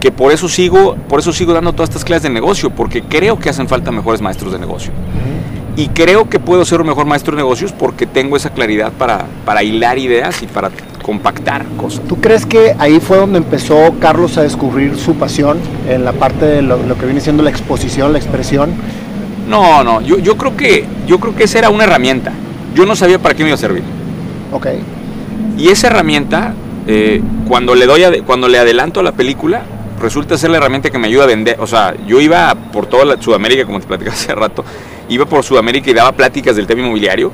Que 0.00 0.10
por 0.10 0.32
eso 0.32 0.48
sigo, 0.48 0.96
por 1.08 1.20
eso 1.20 1.32
sigo 1.32 1.52
dando 1.52 1.72
todas 1.72 1.90
estas 1.90 2.04
clases 2.04 2.24
de 2.24 2.30
negocio, 2.30 2.70
porque 2.70 3.02
creo 3.02 3.38
que 3.38 3.48
hacen 3.48 3.68
falta 3.68 3.90
mejores 3.90 4.20
maestros 4.20 4.52
de 4.52 4.58
negocio. 4.58 4.92
Uh 4.92 4.96
-huh. 4.96 5.52
Y 5.74 5.88
creo 5.88 6.28
que 6.28 6.38
puedo 6.38 6.64
ser 6.66 6.80
un 6.82 6.88
mejor 6.88 7.06
maestro 7.06 7.34
de 7.34 7.42
negocios 7.42 7.72
porque 7.72 8.06
tengo 8.06 8.36
esa 8.36 8.50
claridad 8.50 8.92
para, 8.92 9.24
para 9.46 9.62
hilar 9.62 9.98
ideas 9.98 10.42
y 10.42 10.46
para 10.46 10.70
compactar 11.02 11.66
cosas. 11.76 12.02
¿Tú 12.08 12.20
crees 12.20 12.46
que 12.46 12.74
ahí 12.78 13.00
fue 13.00 13.18
donde 13.18 13.38
empezó 13.38 13.94
Carlos 14.00 14.38
a 14.38 14.42
descubrir 14.42 14.96
su 14.96 15.14
pasión 15.16 15.58
en 15.88 16.04
la 16.04 16.12
parte 16.12 16.46
de 16.46 16.62
lo, 16.62 16.76
lo 16.78 16.96
que 16.96 17.04
viene 17.04 17.20
siendo 17.20 17.42
la 17.42 17.50
exposición, 17.50 18.12
la 18.12 18.18
expresión? 18.18 18.72
No, 19.48 19.82
no, 19.84 20.00
yo, 20.00 20.18
yo, 20.18 20.36
creo 20.36 20.56
que, 20.56 20.86
yo 21.06 21.18
creo 21.18 21.34
que 21.34 21.44
esa 21.44 21.58
era 21.58 21.70
una 21.70 21.84
herramienta. 21.84 22.32
Yo 22.74 22.86
no 22.86 22.96
sabía 22.96 23.18
para 23.18 23.34
qué 23.34 23.42
me 23.42 23.50
iba 23.50 23.54
a 23.54 23.58
servir. 23.58 23.82
Ok. 24.52 24.66
Y 25.58 25.68
esa 25.68 25.88
herramienta, 25.88 26.54
eh, 26.86 27.20
cuando, 27.48 27.74
le 27.74 27.86
doy 27.86 28.04
a, 28.04 28.22
cuando 28.22 28.48
le 28.48 28.58
adelanto 28.58 29.00
a 29.00 29.02
la 29.02 29.12
película, 29.12 29.62
resulta 30.00 30.38
ser 30.38 30.50
la 30.50 30.56
herramienta 30.58 30.90
que 30.90 30.98
me 30.98 31.08
ayuda 31.08 31.24
a 31.24 31.26
vender. 31.26 31.56
O 31.60 31.66
sea, 31.66 31.94
yo 32.06 32.20
iba 32.20 32.54
por 32.54 32.86
toda 32.86 33.04
la 33.04 33.20
Sudamérica, 33.20 33.64
como 33.64 33.80
te 33.80 33.86
platicaba 33.86 34.16
hace 34.16 34.34
rato, 34.34 34.64
iba 35.08 35.26
por 35.26 35.44
Sudamérica 35.44 35.90
y 35.90 35.94
daba 35.94 36.12
pláticas 36.12 36.56
del 36.56 36.66
tema 36.66 36.82
inmobiliario 36.82 37.32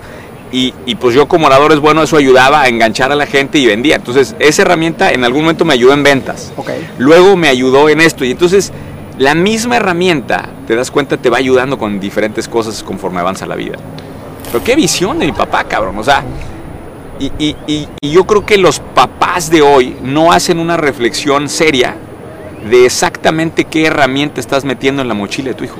y, 0.51 0.73
y, 0.87 0.95
pues 0.95 1.15
yo 1.15 1.29
como 1.29 1.47
orador 1.47 1.73
es 1.73 1.81
bueno, 1.81 2.03
eso 2.03 2.17
ayudaba 2.17 2.63
a 2.63 2.69
enganchar 2.69 3.13
a 3.13 3.15
la 3.15 3.27
gente 3.27 3.59
y 3.59 3.67
vendía. 3.67 3.97
Entonces 3.97 4.35
esa 4.39 4.63
herramienta 4.63 5.11
en 5.11 5.25
algún 5.25 5.43
momento 5.43 5.65
me 5.65 5.75
ayudó 5.75 5.93
en 5.93 6.03
ventas. 6.03 6.53
Okay. 6.57 6.89
Luego 6.99 7.37
me 7.37 7.49
ayudó 7.49 7.89
en 7.89 8.01
esto. 8.01 8.25
Y 8.25 8.31
entonces 8.31 8.73
la 9.19 9.35
misma 9.35 9.77
herramienta, 9.77 10.49
te 10.67 10.77
das 10.77 10.91
cuenta, 10.91 11.17
te 11.17 11.29
va 11.29 11.39
ayudando 11.39 11.79
con 11.79 12.01
diferentes 12.01 12.49
cosas 12.49 12.83
conforme 12.83 13.21
avanza 13.21 13.47
la 13.47 13.57
vida. 13.57 13.77
Pero 14.51 14.65
qué 14.65 14.77
visión 14.77 15.19
de 15.19 15.27
mi 15.27 15.33
papá, 15.33 15.65
cabrón. 15.65 15.99
O 15.99 16.05
sea, 16.05 16.25
y, 17.19 17.33
y, 17.39 17.57
y, 17.67 17.89
y 18.01 18.11
yo 18.11 18.25
creo 18.25 18.47
que 18.47 18.57
los 18.57 18.81
papás 18.81 19.51
de 19.51 19.61
hoy 19.61 19.97
no 20.03 20.33
hacen 20.33 20.59
una 20.59 20.77
reflexión 20.77 21.49
seria 21.49 21.97
de 22.71 22.87
exactamente 22.87 23.65
qué 23.65 23.87
herramienta 23.87 24.41
estás 24.41 24.65
metiendo 24.65 25.03
en 25.03 25.09
la 25.09 25.15
mochila 25.15 25.51
de 25.51 25.55
tu 25.55 25.65
hijo. 25.65 25.79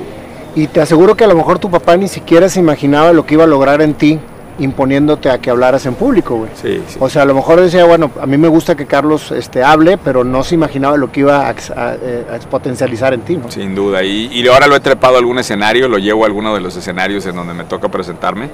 Y 0.55 0.67
te 0.67 0.81
aseguro 0.81 1.15
que 1.17 1.25
a 1.25 1.29
lo 1.29 1.37
mejor 1.37 1.59
tu 1.59 1.71
papá 1.71 1.97
ni 1.97 2.09
siquiera 2.09 2.49
se 2.49 2.59
imaginaba 2.59 3.13
lo 3.13 3.25
que 3.25 3.35
iba 3.35 3.45
a 3.45 3.47
lograr 3.47 3.81
en 3.83 3.95
ti 3.95 4.19
imponiéndote 4.59 5.31
a 5.31 5.39
que 5.39 5.51
hablaras 5.51 5.87
en 5.87 5.95
público, 5.95 6.37
güey. 6.37 6.51
Sí, 6.55 6.83
sí. 6.87 6.97
O 7.01 7.09
sea, 7.09 7.23
a 7.23 7.25
lo 7.25 7.35
mejor 7.35 7.61
decía, 7.61 7.85
bueno, 7.85 8.11
a 8.21 8.27
mí 8.27 8.37
me 8.37 8.49
gusta 8.49 8.75
que 8.75 8.87
Carlos 8.87 9.31
este, 9.31 9.63
hable, 9.63 9.99
pero 9.99 10.25
no 10.25 10.43
se 10.43 10.55
imaginaba 10.55 10.97
lo 10.97 11.13
que 11.13 11.21
iba 11.21 11.49
a, 11.49 11.51
a, 11.51 11.91
a 12.35 12.39
potencializar 12.51 13.15
en 13.15 13.21
ti, 13.23 13.37
¿no? 13.37 13.51
Sin 13.51 13.75
duda. 13.75 14.03
Y, 14.03 14.27
y, 14.33 14.47
ahora 14.49 14.67
lo 14.67 14.77
he 14.77 14.81
trepado 14.81 15.17
a 15.17 15.19
algún 15.19 15.39
escenario, 15.39 15.89
lo 15.89 15.99
llevo 15.99 16.25
a 16.25 16.27
alguno 16.27 16.55
de 16.55 16.61
los 16.61 16.77
escenarios 16.77 17.25
en 17.27 17.37
donde 17.37 17.55
me 17.55 17.65
toca 17.65 17.89
presentarme 17.89 18.49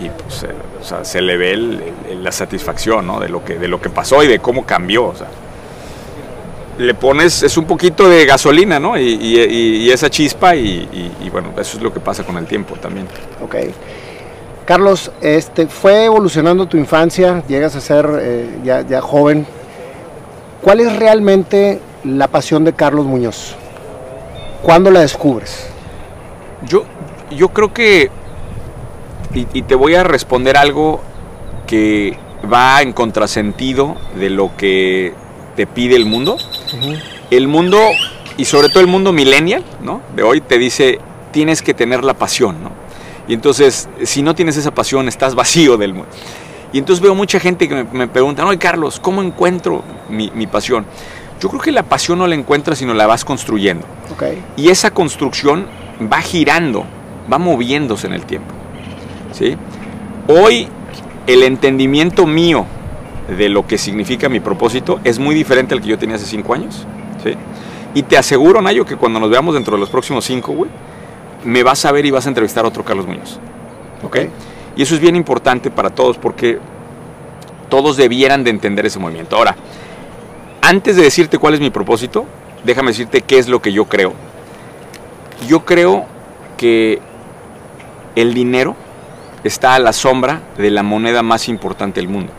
y 0.00 0.08
pues, 0.08 0.42
eh, 0.44 0.48
o 0.80 0.84
sea, 0.84 1.04
se 1.04 1.20
le 1.20 1.36
ve 1.36 1.52
el, 1.52 1.82
el, 2.10 2.24
la 2.24 2.32
satisfacción, 2.32 3.06
¿no? 3.06 3.20
De 3.20 3.28
lo, 3.28 3.44
que, 3.44 3.56
de 3.56 3.68
lo 3.68 3.80
que 3.80 3.90
pasó 3.90 4.22
y 4.22 4.26
de 4.26 4.38
cómo 4.38 4.64
cambió, 4.64 5.06
o 5.06 5.14
sea. 5.14 5.28
Le 6.76 6.92
pones, 6.94 7.44
es 7.44 7.56
un 7.56 7.66
poquito 7.66 8.08
de 8.08 8.26
gasolina, 8.26 8.80
¿no? 8.80 8.98
Y, 8.98 9.04
y 9.04 9.90
esa 9.92 10.10
chispa 10.10 10.56
y, 10.56 11.12
y 11.22 11.30
bueno, 11.30 11.50
eso 11.56 11.76
es 11.76 11.82
lo 11.82 11.92
que 11.92 12.00
pasa 12.00 12.24
con 12.24 12.36
el 12.36 12.46
tiempo 12.46 12.74
también. 12.74 13.06
Ok. 13.40 13.54
Carlos, 14.64 15.10
este, 15.20 15.66
fue 15.66 16.06
evolucionando 16.06 16.66
tu 16.66 16.78
infancia, 16.78 17.42
llegas 17.48 17.76
a 17.76 17.80
ser 17.80 18.08
eh, 18.20 18.60
ya, 18.64 18.80
ya, 18.80 19.02
joven. 19.02 19.46
¿Cuál 20.62 20.80
es 20.80 20.96
realmente 20.96 21.80
la 22.02 22.28
pasión 22.28 22.64
de 22.64 22.72
Carlos 22.72 23.04
Muñoz? 23.04 23.56
¿Cuándo 24.62 24.90
la 24.90 25.00
descubres? 25.00 25.66
Yo, 26.66 26.84
yo 27.30 27.50
creo 27.50 27.74
que, 27.74 28.10
y, 29.34 29.62
te 29.62 29.74
voy 29.74 29.94
a 29.96 30.02
responder 30.02 30.56
algo 30.56 31.02
que 31.66 32.16
va 32.50 32.80
en 32.80 32.94
contrasentido 32.94 33.96
de 34.18 34.30
lo 34.30 34.56
que 34.56 35.12
te 35.56 35.66
pide 35.66 35.96
el 35.96 36.06
mundo. 36.06 36.38
El 37.30 37.48
mundo, 37.48 37.78
y 38.38 38.46
sobre 38.46 38.70
todo 38.70 38.80
el 38.80 38.86
mundo 38.86 39.12
millennial, 39.12 39.62
¿no? 39.82 40.00
De 40.16 40.22
hoy 40.22 40.40
te 40.40 40.56
dice, 40.56 40.98
tienes 41.32 41.60
que 41.60 41.74
tener 41.74 42.02
la 42.02 42.14
pasión, 42.14 42.62
¿no? 42.62 42.83
Y 43.28 43.34
entonces, 43.34 43.88
si 44.02 44.22
no 44.22 44.34
tienes 44.34 44.56
esa 44.56 44.72
pasión, 44.72 45.08
estás 45.08 45.34
vacío 45.34 45.76
del 45.76 45.94
mundo. 45.94 46.10
Y 46.72 46.78
entonces 46.78 47.02
veo 47.02 47.14
mucha 47.14 47.38
gente 47.38 47.68
que 47.68 47.84
me, 47.84 48.08
pregunta, 48.08 48.44
oye 48.44 48.58
Carlos, 48.58 48.98
¿cómo 49.00 49.22
encuentro 49.22 49.84
mi, 50.10 50.30
mi 50.34 50.46
pasión? 50.46 50.84
Yo 51.40 51.48
creo 51.48 51.60
que 51.60 51.72
la 51.72 51.84
pasión 51.84 52.18
no 52.18 52.26
la 52.26 52.34
encuentras, 52.34 52.78
sino 52.78 52.94
la 52.94 53.06
vas 53.06 53.24
construyendo. 53.24 53.86
Y 54.56 54.68
esa 54.68 54.90
construcción 54.90 55.66
va 56.12 56.20
girando, 56.20 56.84
va 57.32 57.38
moviéndose 57.38 58.06
en 58.06 58.14
el 58.14 58.24
tiempo. 58.24 58.52
¿sí? 59.32 59.56
Hoy 60.26 60.68
el 61.26 61.42
entendimiento 61.42 62.26
mío 62.26 62.66
de 63.28 63.48
lo 63.48 63.66
que 63.66 63.78
significa 63.78 64.28
mi 64.28 64.40
propósito 64.40 65.00
es 65.04 65.18
muy 65.18 65.34
diferente 65.34 65.74
al 65.74 65.80
que 65.80 65.88
yo 65.88 65.98
tenía 65.98 66.16
hace 66.16 66.26
cinco 66.26 66.54
años. 66.54 66.86
¿sí? 67.22 67.34
Y 67.94 68.02
te 68.02 68.16
aseguro, 68.16 68.60
Nayo, 68.60 68.84
que 68.84 68.96
cuando 68.96 69.20
nos 69.20 69.30
veamos 69.30 69.54
dentro 69.54 69.76
de 69.76 69.80
los 69.80 69.90
próximos 69.90 70.24
cinco, 70.24 70.52
güey, 70.52 70.70
me 71.44 71.62
vas 71.62 71.84
a 71.84 71.92
ver 71.92 72.06
y 72.06 72.10
vas 72.10 72.26
a 72.26 72.28
entrevistar 72.28 72.64
a 72.64 72.68
otro 72.68 72.84
Carlos 72.84 73.06
Muñoz. 73.06 73.38
¿Ok? 74.02 74.18
Y 74.76 74.82
eso 74.82 74.94
es 74.94 75.00
bien 75.00 75.16
importante 75.16 75.70
para 75.70 75.90
todos 75.90 76.18
porque 76.18 76.58
todos 77.68 77.96
debieran 77.96 78.44
de 78.44 78.50
entender 78.50 78.86
ese 78.86 78.98
movimiento. 78.98 79.36
Ahora, 79.36 79.56
antes 80.62 80.96
de 80.96 81.02
decirte 81.02 81.38
cuál 81.38 81.54
es 81.54 81.60
mi 81.60 81.70
propósito, 81.70 82.26
déjame 82.64 82.88
decirte 82.88 83.20
qué 83.22 83.38
es 83.38 83.48
lo 83.48 83.60
que 83.60 83.72
yo 83.72 83.86
creo. 83.86 84.12
Yo 85.46 85.64
creo 85.64 86.06
que 86.56 87.00
el 88.16 88.34
dinero 88.34 88.76
está 89.44 89.74
a 89.74 89.78
la 89.78 89.92
sombra 89.92 90.40
de 90.56 90.70
la 90.70 90.82
moneda 90.82 91.22
más 91.22 91.48
importante 91.48 92.00
del 92.00 92.08
mundo. 92.08 92.32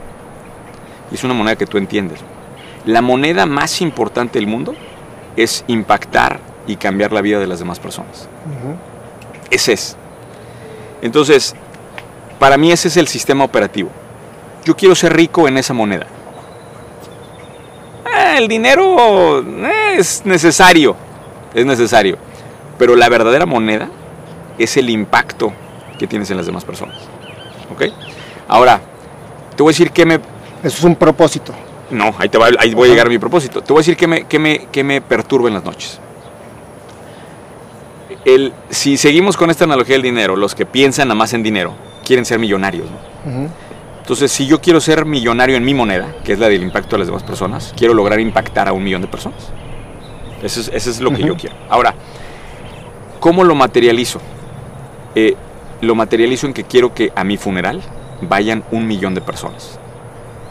Y 1.11 1.15
es 1.15 1.23
una 1.23 1.33
moneda 1.33 1.55
que 1.55 1.67
tú 1.67 1.77
entiendes. 1.77 2.19
La 2.85 3.01
moneda 3.01 3.45
más 3.45 3.81
importante 3.81 4.39
del 4.39 4.47
mundo 4.47 4.75
es 5.35 5.63
impactar 5.67 6.39
y 6.67 6.77
cambiar 6.77 7.11
la 7.11 7.21
vida 7.21 7.39
de 7.39 7.47
las 7.47 7.59
demás 7.59 7.79
personas. 7.79 8.27
Ese 9.55 9.71
es. 9.71 9.95
Entonces, 11.01 11.55
para 12.39 12.57
mí 12.57 12.73
ese 12.73 12.89
es 12.89 12.97
el 12.97 13.07
sistema 13.07 13.45
operativo. 13.45 13.89
Yo 14.65 14.75
quiero 14.75 14.95
ser 14.95 15.15
rico 15.15 15.47
en 15.47 15.57
esa 15.57 15.73
moneda. 15.73 16.07
Eh, 18.05 18.35
el 18.37 18.49
dinero 18.49 19.41
es 19.97 20.25
necesario, 20.25 20.97
es 21.53 21.65
necesario. 21.65 22.17
Pero 22.77 22.97
la 22.97 23.07
verdadera 23.07 23.45
moneda 23.45 23.87
es 24.57 24.75
el 24.75 24.89
impacto 24.89 25.53
que 25.97 26.05
tienes 26.05 26.29
en 26.31 26.37
las 26.37 26.45
demás 26.45 26.65
personas. 26.65 26.97
¿Ok? 27.71 27.83
Ahora, 28.49 28.81
te 29.55 29.63
voy 29.63 29.71
a 29.71 29.73
decir 29.73 29.91
que 29.91 30.05
me... 30.05 30.15
Eso 30.15 30.79
es 30.79 30.83
un 30.83 30.97
propósito. 30.97 31.53
No, 31.91 32.13
ahí, 32.17 32.27
te 32.27 32.37
ahí 32.59 32.73
voy 32.73 32.89
a 32.89 32.91
llegar 32.91 33.07
a 33.07 33.09
mi 33.09 33.19
propósito. 33.19 33.61
Te 33.61 33.71
voy 33.71 33.79
a 33.79 33.83
decir 33.83 33.95
que 33.95 34.07
me, 34.07 34.25
que 34.25 34.37
me, 34.37 34.65
que 34.65 34.83
me 34.83 34.99
perturba 34.99 35.47
en 35.47 35.53
las 35.53 35.63
noches. 35.63 36.01
El, 38.25 38.53
si 38.69 38.97
seguimos 38.97 39.37
con 39.37 39.51
esta 39.51 39.65
analogía 39.65 39.93
del 39.93 40.01
dinero, 40.01 40.35
los 40.35 40.55
que 40.55 40.65
piensan 40.65 41.07
nada 41.07 41.15
más 41.17 41.33
en 41.33 41.43
dinero 41.43 41.75
quieren 42.03 42.25
ser 42.25 42.39
millonarios. 42.39 42.87
¿no? 42.89 43.49
Entonces, 44.01 44.31
si 44.31 44.45
yo 44.45 44.61
quiero 44.61 44.79
ser 44.81 45.05
millonario 45.05 45.55
en 45.55 45.65
mi 45.65 45.73
moneda, 45.73 46.15
que 46.23 46.33
es 46.33 46.39
la 46.39 46.47
del 46.47 46.61
impacto 46.61 46.95
de 46.95 46.99
las 46.99 47.07
demás 47.07 47.23
personas, 47.23 47.73
quiero 47.75 47.93
lograr 47.93 48.19
impactar 48.19 48.67
a 48.67 48.73
un 48.73 48.83
millón 48.83 49.01
de 49.01 49.07
personas. 49.07 49.51
Eso 50.43 50.71
es, 50.71 50.99
lo 50.99 51.11
que 51.11 51.23
yo 51.23 51.35
quiero. 51.35 51.55
Ahora, 51.69 51.95
¿cómo 53.19 53.43
lo 53.43 53.55
materializo? 53.55 54.21
Eh, 55.15 55.35
lo 55.81 55.95
materializo 55.95 56.45
en 56.45 56.53
que 56.53 56.65
quiero 56.65 56.93
que 56.93 57.11
a 57.15 57.23
mi 57.23 57.37
funeral 57.37 57.81
vayan 58.21 58.63
un 58.71 58.85
millón 58.85 59.15
de 59.15 59.21
personas. 59.21 59.79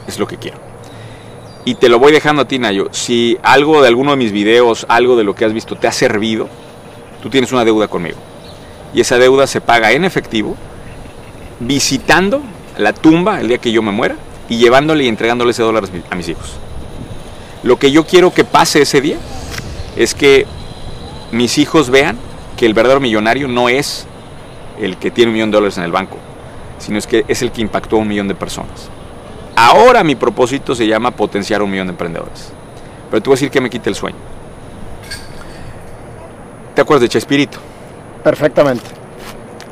Es 0.08 0.18
lo 0.18 0.26
que 0.26 0.36
quiero. 0.36 0.58
Y 1.64 1.76
te 1.76 1.88
lo 1.88 1.98
voy 1.98 2.12
dejando 2.12 2.42
a 2.42 2.48
ti, 2.48 2.58
Nayo. 2.58 2.88
Si 2.90 3.38
algo 3.42 3.82
de 3.82 3.88
alguno 3.88 4.10
de 4.10 4.16
mis 4.16 4.32
videos, 4.32 4.84
algo 4.88 5.16
de 5.16 5.24
lo 5.24 5.34
que 5.34 5.44
has 5.44 5.52
visto 5.52 5.76
te 5.76 5.86
ha 5.86 5.92
servido, 5.92 6.48
tú 7.24 7.30
tienes 7.30 7.50
una 7.52 7.64
deuda 7.64 7.88
conmigo. 7.88 8.18
Y 8.92 9.00
esa 9.00 9.16
deuda 9.16 9.46
se 9.46 9.62
paga 9.62 9.92
en 9.92 10.04
efectivo 10.04 10.56
visitando 11.58 12.42
la 12.76 12.92
tumba 12.92 13.40
el 13.40 13.48
día 13.48 13.56
que 13.56 13.72
yo 13.72 13.80
me 13.80 13.92
muera 13.92 14.16
y 14.50 14.58
llevándole 14.58 15.04
y 15.04 15.08
entregándole 15.08 15.52
ese 15.52 15.62
dólar 15.62 15.84
a 16.10 16.14
mis 16.16 16.28
hijos. 16.28 16.52
Lo 17.62 17.78
que 17.78 17.90
yo 17.90 18.04
quiero 18.04 18.34
que 18.34 18.44
pase 18.44 18.82
ese 18.82 19.00
día 19.00 19.16
es 19.96 20.14
que 20.14 20.44
mis 21.32 21.56
hijos 21.56 21.88
vean 21.88 22.18
que 22.58 22.66
el 22.66 22.74
verdadero 22.74 23.00
millonario 23.00 23.48
no 23.48 23.70
es 23.70 24.06
el 24.78 24.98
que 24.98 25.10
tiene 25.10 25.30
un 25.30 25.34
millón 25.34 25.50
de 25.50 25.56
dólares 25.56 25.78
en 25.78 25.84
el 25.84 25.92
banco, 25.92 26.18
sino 26.78 26.98
es 26.98 27.06
que 27.06 27.24
es 27.26 27.40
el 27.40 27.52
que 27.52 27.62
impactó 27.62 27.96
a 27.96 28.00
un 28.00 28.08
millón 28.08 28.28
de 28.28 28.34
personas. 28.34 28.90
Ahora 29.56 30.04
mi 30.04 30.14
propósito 30.14 30.74
se 30.74 30.86
llama 30.86 31.10
potenciar 31.10 31.62
a 31.62 31.64
un 31.64 31.70
millón 31.70 31.86
de 31.86 31.92
emprendedores. 31.92 32.52
Pero 33.10 33.22
te 33.22 33.30
voy 33.30 33.32
a 33.32 33.36
decir 33.36 33.50
que 33.50 33.62
me 33.62 33.70
quite 33.70 33.88
el 33.88 33.96
sueño. 33.96 34.33
¿Te 36.74 36.80
acuerdas 36.80 37.02
de 37.02 37.08
Chespirito? 37.08 37.58
Perfectamente. 38.22 38.84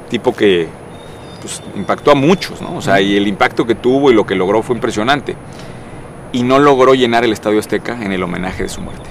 Tipo 0.08 0.34
que 0.34 0.68
pues, 1.40 1.62
impactó 1.74 2.12
a 2.12 2.14
muchos, 2.14 2.60
¿no? 2.60 2.76
O 2.76 2.82
sea, 2.82 3.00
y 3.00 3.16
el 3.16 3.26
impacto 3.26 3.66
que 3.66 3.74
tuvo 3.74 4.10
y 4.10 4.14
lo 4.14 4.24
que 4.24 4.34
logró 4.34 4.62
fue 4.62 4.76
impresionante. 4.76 5.36
Y 6.32 6.44
no 6.44 6.58
logró 6.58 6.94
llenar 6.94 7.24
el 7.24 7.32
Estadio 7.32 7.58
Azteca 7.58 8.00
en 8.00 8.12
el 8.12 8.22
homenaje 8.22 8.62
de 8.62 8.68
su 8.68 8.80
muerte. 8.80 9.10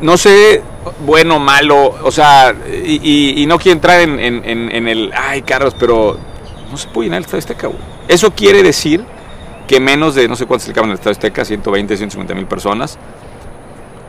No 0.00 0.16
sé, 0.16 0.62
bueno, 1.06 1.38
malo, 1.38 1.94
o 2.02 2.10
sea, 2.10 2.54
y, 2.84 3.44
no 3.46 3.56
quiero 3.58 3.76
entrar 3.76 4.00
en, 4.00 4.88
el, 4.88 5.12
ay, 5.16 5.42
Carlos, 5.42 5.76
pero 5.78 6.18
no 6.70 6.76
se 6.76 6.88
puede 6.88 7.06
llenar 7.06 7.18
el 7.18 7.24
Estadio 7.24 7.38
Azteca, 7.38 7.70
Eso 8.08 8.32
quiere 8.32 8.64
decir 8.64 9.04
que 9.68 9.78
menos 9.78 10.16
de, 10.16 10.26
no 10.26 10.34
sé 10.34 10.44
cuántos 10.46 10.66
se 10.66 10.78
en 10.78 10.86
el 10.86 10.94
Estadio 10.94 11.12
Azteca, 11.12 11.44
120, 11.44 11.96
150 11.96 12.34
mil 12.34 12.46
personas, 12.46 12.98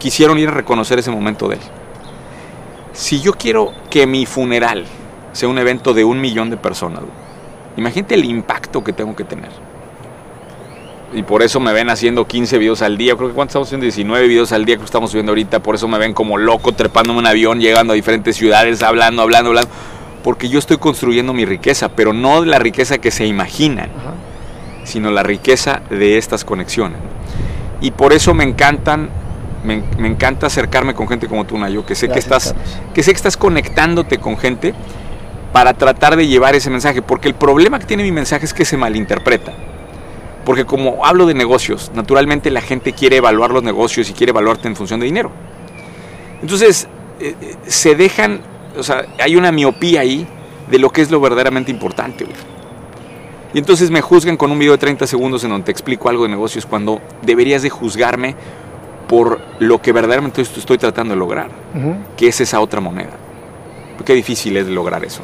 quisieron 0.04 0.38
ir 0.38 0.50
a 0.50 0.52
reconocer 0.52 1.00
ese 1.00 1.12
momento 1.12 1.48
de 1.48 1.56
él. 1.56 1.62
Si 2.92 3.22
yo 3.22 3.32
quiero 3.32 3.72
que 3.90 4.06
mi 4.06 4.26
funeral 4.26 4.84
sea 5.32 5.48
un 5.48 5.58
evento 5.58 5.94
de 5.94 6.04
un 6.04 6.20
millón 6.20 6.50
de 6.50 6.58
personas, 6.58 7.04
imagínate 7.78 8.16
el 8.16 8.26
impacto 8.26 8.84
que 8.84 8.92
tengo 8.92 9.16
que 9.16 9.24
tener. 9.24 9.50
Y 11.14 11.24
por 11.24 11.42
eso 11.42 11.62
me 11.62 11.72
ven 11.72 11.90
haciendo 11.90 12.28
15 12.28 12.58
videos 12.58 12.82
al 12.82 12.98
día. 12.98 13.16
Creo 13.16 13.30
que 13.30 13.34
cuántos 13.34 13.52
estamos 13.52 13.70
haciendo 13.70 13.86
19 13.86 14.28
videos 14.28 14.52
al 14.52 14.66
día 14.66 14.76
que 14.76 14.84
estamos 14.84 15.12
subiendo 15.12 15.32
ahorita. 15.32 15.62
Por 15.62 15.76
eso 15.76 15.88
me 15.88 15.98
ven 15.98 16.14
como 16.14 16.38
loco 16.38 16.74
trepándome 16.74 17.20
un 17.20 17.26
avión, 17.26 17.62
llegando 17.62 17.94
a 17.94 17.96
diferentes 17.96 18.36
ciudades, 18.36 18.84
hablando, 18.84 19.22
hablando, 19.22 19.52
hablando. 19.52 19.70
Porque 20.22 20.50
yo 20.50 20.60
estoy 20.60 20.80
construyendo 20.80 21.32
mi 21.32 21.46
riqueza, 21.46 21.96
pero 21.96 22.12
no 22.12 22.44
la 22.44 22.60
riqueza 22.60 22.98
que 22.98 23.10
se 23.10 23.26
imaginan, 23.26 23.90
sino 24.84 25.12
la 25.12 25.24
riqueza 25.24 25.82
de 25.90 26.18
estas 26.18 26.44
conexiones. 26.44 26.98
Y 27.80 27.92
por 27.92 28.12
eso 28.12 28.34
me 28.34 28.44
encantan 28.44 29.23
me, 29.64 30.08
encanta 30.08 30.48
acercarme 30.48 30.94
con 30.94 31.08
gente 31.08 31.28
como 31.28 31.46
tú, 31.46 31.58
Nayo, 31.58 31.86
que 31.86 31.96
sé 31.96 32.10
que 32.10 32.20
estás, 32.20 32.54
que 32.94 33.04
sé 33.04 33.12
que 33.12 33.18
estás 33.18 33.38
conectándote 33.38 34.18
con 34.18 34.38
gente 34.38 34.74
para 35.52 35.74
tratar 35.74 36.16
de 36.16 36.28
llevar 36.28 36.56
ese 36.56 36.70
mensaje, 36.70 37.02
porque 37.02 37.28
el 37.28 37.36
problema 37.36 37.80
que 37.80 37.86
tiene 37.86 38.04
mi 38.04 38.12
mensaje 38.12 38.46
es 38.46 38.54
que 38.54 38.66
se 38.66 38.76
malinterpreta. 38.76 39.54
Porque 40.46 40.66
como 40.66 41.06
hablo 41.06 41.26
de 41.26 41.34
negocios, 41.34 41.92
naturalmente 41.94 42.52
la 42.52 42.62
gente 42.62 42.92
quiere 42.94 43.18
evaluar 43.18 43.52
los 43.52 43.64
negocios 43.64 44.10
y 44.10 44.14
quiere 44.14 44.32
evaluarte 44.32 44.68
en 44.68 44.76
función 44.76 45.00
de 45.00 45.06
dinero. 45.06 45.32
Entonces, 46.42 46.88
eh, 47.22 47.36
eh, 47.40 47.56
se 47.68 47.96
dejan, 47.96 48.42
o 48.78 48.84
sea, 48.84 49.06
hay 49.20 49.36
una 49.38 49.52
miopía 49.52 50.02
ahí 50.02 50.28
de 50.70 50.80
lo 50.80 50.90
que 50.90 51.02
es 51.02 51.12
lo 51.12 51.22
verdaderamente 51.22 51.72
importante. 51.72 52.26
Y 53.54 53.60
entonces 53.60 53.92
me 53.92 54.02
juzgan 54.02 54.36
con 54.36 54.52
un 54.52 54.58
video 54.58 54.74
de 54.74 54.80
30 54.80 55.06
segundos 55.06 55.44
en 55.44 55.52
donde 55.52 55.66
te 55.66 55.72
explico 55.72 56.10
algo 56.10 56.24
de 56.24 56.30
negocios 56.30 56.66
cuando 56.66 57.00
deberías 57.22 57.62
de 57.62 57.70
juzgarme 57.70 58.36
por 59.08 59.40
lo 59.60 59.82
que 59.82 59.92
verdaderamente 59.92 60.42
estoy 60.42 60.78
tratando 60.78 61.14
de 61.14 61.20
lograr, 61.20 61.50
que 62.18 62.28
es 62.28 62.42
esa 62.42 62.60
otra 62.60 62.80
moneda. 62.80 63.12
Qué 64.06 64.14
difícil 64.14 64.58
es 64.58 64.68
lograr 64.68 65.04
eso. 65.06 65.22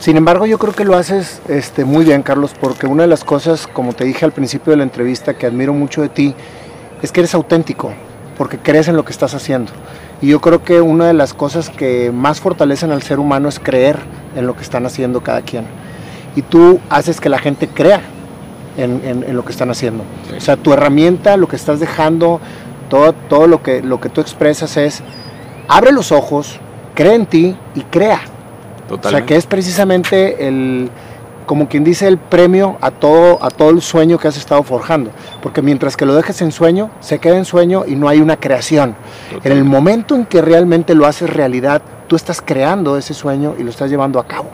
Sin 0.00 0.16
embargo, 0.16 0.46
yo 0.46 0.58
creo 0.58 0.72
que 0.72 0.84
lo 0.84 0.96
haces 0.96 1.42
este, 1.48 1.84
muy 1.84 2.06
bien, 2.06 2.22
Carlos, 2.22 2.54
porque 2.58 2.86
una 2.86 3.02
de 3.02 3.08
las 3.08 3.22
cosas, 3.22 3.66
como 3.66 3.92
te 3.92 4.04
dije 4.04 4.24
al 4.24 4.32
principio 4.32 4.70
de 4.70 4.78
la 4.78 4.82
entrevista, 4.82 5.34
que 5.34 5.46
admiro 5.46 5.74
mucho 5.74 6.00
de 6.00 6.08
ti, 6.08 6.34
es 7.02 7.12
que 7.12 7.20
eres 7.20 7.34
auténtico, 7.34 7.92
porque 8.38 8.58
crees 8.58 8.88
en 8.88 8.96
lo 8.96 9.04
que 9.04 9.12
estás 9.12 9.34
haciendo. 9.34 9.72
Y 10.22 10.28
yo 10.28 10.40
creo 10.40 10.64
que 10.64 10.80
una 10.80 11.06
de 11.06 11.12
las 11.12 11.34
cosas 11.34 11.68
que 11.68 12.10
más 12.12 12.40
fortalecen 12.40 12.92
al 12.92 13.02
ser 13.02 13.18
humano 13.18 13.48
es 13.48 13.58
creer 13.58 13.98
en 14.34 14.46
lo 14.46 14.56
que 14.56 14.62
están 14.62 14.86
haciendo 14.86 15.22
cada 15.22 15.42
quien. 15.42 15.66
Y 16.34 16.42
tú 16.42 16.80
haces 16.88 17.20
que 17.20 17.28
la 17.28 17.38
gente 17.38 17.68
crea 17.68 18.00
en, 18.76 19.36
lo 19.36 19.44
que 19.44 19.52
están 19.52 19.70
haciendo. 19.70 20.04
O 20.36 20.40
sea, 20.40 20.56
tu 20.56 20.72
herramienta, 20.72 21.36
lo 21.36 21.48
que 21.48 21.56
estás 21.56 21.80
dejando, 21.80 22.40
todo, 22.90 23.14
todo 23.14 23.46
lo, 23.46 23.62
que, 23.62 23.80
lo 23.80 23.98
que 23.98 24.10
tú 24.10 24.20
expresas 24.20 24.76
es, 24.76 25.02
abre 25.68 25.92
los 25.92 26.12
ojos, 26.12 26.60
cree 26.94 27.14
en 27.14 27.24
ti 27.24 27.56
y 27.74 27.80
crea. 27.84 28.20
O 28.90 29.08
sea, 29.08 29.24
que 29.24 29.36
es 29.36 29.46
precisamente 29.46 30.46
el, 30.48 30.90
como 31.46 31.68
quien 31.68 31.84
dice, 31.84 32.06
el 32.06 32.18
premio 32.18 32.76
a 32.80 32.90
todo, 32.90 33.42
a 33.42 33.50
todo 33.50 33.70
el 33.70 33.80
sueño 33.80 34.18
que 34.18 34.28
has 34.28 34.36
estado 34.36 34.62
forjando. 34.62 35.10
Porque 35.42 35.62
mientras 35.62 35.96
que 35.96 36.06
lo 36.06 36.14
dejes 36.14 36.42
en 36.42 36.52
sueño, 36.52 36.90
se 37.00 37.18
queda 37.18 37.38
en 37.38 37.44
sueño 37.44 37.84
y 37.86 37.94
no 37.94 38.08
hay 38.08 38.20
una 38.20 38.36
creación. 38.36 38.94
En 39.42 39.52
el 39.52 39.64
momento 39.64 40.14
en 40.14 40.26
que 40.26 40.42
realmente 40.42 40.94
lo 40.94 41.06
haces 41.06 41.30
realidad, 41.30 41.82
tú 42.08 42.16
estás 42.16 42.42
creando 42.42 42.96
ese 42.96 43.14
sueño 43.14 43.54
y 43.58 43.62
lo 43.62 43.70
estás 43.70 43.90
llevando 43.90 44.18
a 44.18 44.26
cabo. 44.26 44.48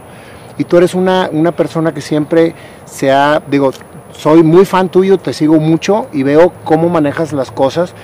Y 0.59 0.65
tú 0.65 0.77
eres 0.77 0.95
una, 0.95 1.29
una 1.33 1.53
persona 1.53 1.93
que 1.93 2.01
siempre 2.01 2.55
se 2.85 3.11
ha, 3.13 3.43
digo, 3.47 3.73
soy 4.13 4.43
muy 4.43 4.65
fan 4.65 4.89
tuyo, 4.89 5.19
te 5.19 5.33
sigo 5.33 5.59
mucho 5.59 6.07
y 6.13 6.23
veo 6.23 6.53
cómo 6.65 6.89
manejas 6.89 7.33
las 7.33 7.51
cosas. 7.51 7.95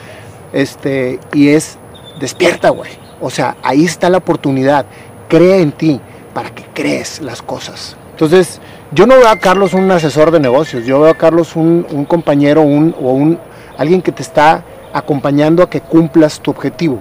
Este, 0.52 1.18
y 1.32 1.48
es 1.48 1.78
despierta, 2.20 2.70
güey. 2.70 2.90
O 3.20 3.30
sea, 3.30 3.56
ahí 3.62 3.84
está 3.84 4.10
la 4.10 4.18
oportunidad. 4.18 4.86
Cree 5.28 5.62
en 5.62 5.72
ti 5.72 6.00
para 6.34 6.50
que 6.50 6.64
crees 6.74 7.20
las 7.20 7.42
cosas. 7.42 7.96
Entonces, 8.10 8.60
yo 8.92 9.06
no 9.06 9.16
veo 9.16 9.28
a 9.28 9.36
Carlos 9.36 9.74
un 9.74 9.90
asesor 9.90 10.30
de 10.30 10.38
negocios, 10.38 10.84
yo 10.84 11.00
veo 11.00 11.10
a 11.10 11.14
Carlos 11.14 11.56
un, 11.56 12.04
compañero 12.06 12.60
un, 12.60 12.94
o 13.00 13.12
un, 13.12 13.38
alguien 13.78 14.02
que 14.02 14.12
te 14.12 14.22
está 14.22 14.62
acompañando 14.92 15.62
a 15.62 15.70
que 15.70 15.80
cumplas 15.80 16.40
tu 16.40 16.50
objetivo. 16.50 17.00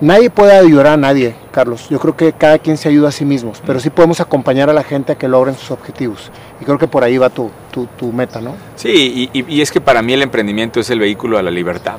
Nadie 0.00 0.28
puede 0.28 0.52
ayudar 0.52 0.88
a 0.88 0.96
nadie, 0.96 1.34
Carlos. 1.52 1.88
Yo 1.88 2.00
creo 2.00 2.16
que 2.16 2.32
cada 2.32 2.58
quien 2.58 2.76
se 2.76 2.88
ayuda 2.88 3.08
a 3.08 3.12
sí 3.12 3.24
mismos, 3.24 3.62
pero 3.64 3.78
sí 3.78 3.90
podemos 3.90 4.20
acompañar 4.20 4.68
a 4.68 4.72
la 4.72 4.82
gente 4.82 5.12
a 5.12 5.14
que 5.14 5.28
logren 5.28 5.54
sus 5.54 5.70
objetivos. 5.70 6.30
Y 6.60 6.64
creo 6.64 6.78
que 6.78 6.88
por 6.88 7.04
ahí 7.04 7.16
va 7.16 7.30
tu, 7.30 7.50
tu, 7.70 8.12
meta, 8.12 8.40
¿no? 8.40 8.56
Sí, 8.74 9.30
y, 9.32 9.60
es 9.60 9.70
que 9.70 9.80
para 9.80 10.02
mí 10.02 10.12
el 10.12 10.22
emprendimiento 10.22 10.80
es 10.80 10.90
el 10.90 10.98
vehículo 10.98 11.38
a 11.38 11.42
la 11.42 11.50
libertad. 11.50 11.98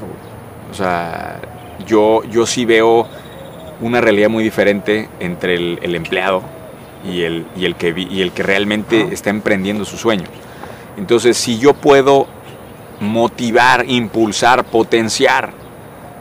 O 0.75 0.77
sea, 0.77 1.39
yo, 1.87 2.23
yo 2.25 2.45
sí 2.45 2.65
veo 2.65 3.07
una 3.79 4.01
realidad 4.01 4.27
muy 4.27 4.43
diferente 4.43 5.07
entre 5.21 5.55
el 5.55 5.95
empleado 5.95 6.43
y 7.09 7.23
el, 7.23 7.45
y 7.55 7.65
el, 7.65 7.75
que, 7.75 7.93
y 7.97 8.21
el 8.21 8.33
que 8.33 8.43
realmente 8.43 9.07
está 9.11 9.29
emprendiendo 9.29 9.85
su 9.85 9.97
sueño. 9.97 10.25
Entonces, 10.97 11.37
si 11.37 11.59
yo 11.59 11.73
puedo 11.73 12.27
motivar, 12.99 13.85
impulsar, 13.87 14.63
potenciar 14.65 15.51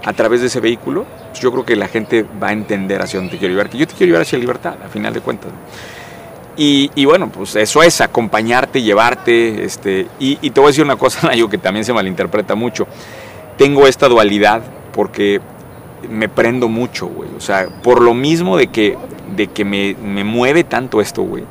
a 0.04 0.12
través 0.12 0.40
de 0.40 0.48
ese 0.48 0.60
vehículo, 0.60 1.04
pues 1.30 1.40
yo 1.40 1.50
creo 1.50 1.64
que 1.64 1.76
la 1.76 1.88
gente 1.88 2.24
va 2.42 2.48
a 2.48 2.52
entender 2.52 3.00
hacia 3.02 3.18
dónde 3.18 3.32
te 3.32 3.38
quiero 3.38 3.54
llevar, 3.54 3.70
que 3.70 3.78
yo 3.78 3.86
te 3.86 3.94
quiero 3.94 4.10
llevar 4.10 4.22
hacia 4.22 4.38
libertad, 4.38 4.74
a 4.84 4.88
final 4.88 5.12
de 5.12 5.20
cuentas. 5.20 5.50
Y, 6.56 6.90
y, 6.94 7.04
bueno, 7.04 7.30
pues 7.30 7.56
eso 7.56 7.82
es, 7.82 8.00
acompañarte, 8.00 8.80
llevarte, 8.80 9.64
este, 9.64 10.06
y, 10.20 10.38
y, 10.40 10.50
te 10.50 10.60
voy 10.60 10.68
a 10.68 10.70
decir 10.70 10.84
una 10.84 10.94
cosa, 10.94 11.26
Nayo, 11.26 11.48
que 11.48 11.58
también 11.58 11.84
se 11.84 11.92
malinterpreta 11.92 12.54
mucho. 12.54 12.86
Tengo 13.56 13.86
esta 13.86 14.08
dualidad 14.08 14.62
porque 14.92 15.40
me 16.08 16.28
prendo 16.28 16.68
mucho, 16.68 17.06
güey. 17.06 17.30
O 17.36 17.40
sea, 17.40 17.68
por 17.82 18.02
lo 18.02 18.14
mismo 18.14 18.56
de 18.56 18.68
que 18.68 18.96
de 19.34 19.48
que 19.48 19.64
me, 19.64 19.94
mueve 20.24 20.64
tanto 20.64 21.00
esto, 21.00 21.22
güey. 21.22 21.44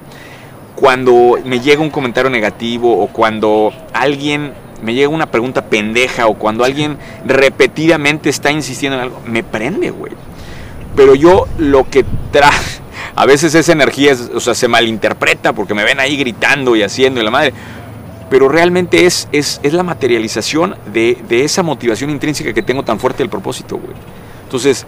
Cuando 0.76 1.38
me 1.46 1.60
llega 1.60 1.82
un 1.82 1.90
comentario 1.90 2.30
negativo 2.30 3.00
o 3.00 3.08
cuando 3.08 3.72
alguien 3.94 4.54
me 4.84 4.94
llega 4.94 5.10
una 5.10 5.28
pregunta 5.28 5.66
pendeja 5.66 6.28
o 6.28 6.34
cuando 6.34 6.66
alguien 6.66 6.98
repetidamente 7.26 8.30
está 8.30 8.52
insistiendo 8.52 8.98
en 8.98 9.04
algo, 9.04 9.22
me 9.26 9.44
prende, 9.44 9.92
güey. 9.92 10.12
Pero 10.96 11.16
yo 11.16 11.48
lo 11.58 11.90
que 11.90 12.04
trae, 12.32 12.52
a 13.16 13.26
veces 13.26 13.56
esa 13.56 13.72
energía, 13.72 14.16
o 14.34 14.40
sea, 14.40 14.56
se 14.56 14.68
malinterpreta 14.68 15.54
porque 15.54 15.74
me 15.74 15.84
ven 15.84 16.00
ahí 16.00 16.18
gritando 16.18 16.76
y 16.76 16.84
haciendo 16.84 17.22
y 17.22 17.24
la 17.24 17.32
madre. 17.32 17.54
Pero 18.34 18.50
realmente 18.50 19.06
es, 19.06 19.28
es, 19.32 19.60
es 19.62 19.74
la 19.74 19.84
materialización 19.84 20.76
de, 20.92 21.20
de, 21.30 21.44
esa 21.44 21.62
motivación 21.62 22.10
intrínseca 22.10 22.52
que 22.52 22.64
tengo 22.64 22.82
tan 22.82 22.98
fuerte 22.98 23.20
del 23.20 23.30
propósito, 23.30 23.78
güey. 23.78 23.94
Entonces, 24.46 24.88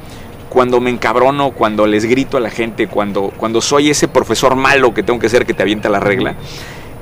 cuando 0.50 0.82
me 0.82 0.90
encabrono, 0.90 1.52
cuando 1.52 1.86
les 1.86 2.06
grito 2.06 2.38
a 2.38 2.40
la 2.40 2.50
gente, 2.50 2.88
cuando, 2.88 3.32
cuando 3.38 3.62
soy 3.62 3.92
ese 3.92 4.08
profesor 4.08 4.56
malo 4.56 4.96
que 4.96 5.04
tengo 5.04 5.20
que 5.20 5.30
ser 5.30 5.46
que 5.46 5.54
te 5.54 5.62
avienta 5.62 5.90
la 5.90 6.00
regla, 6.00 6.34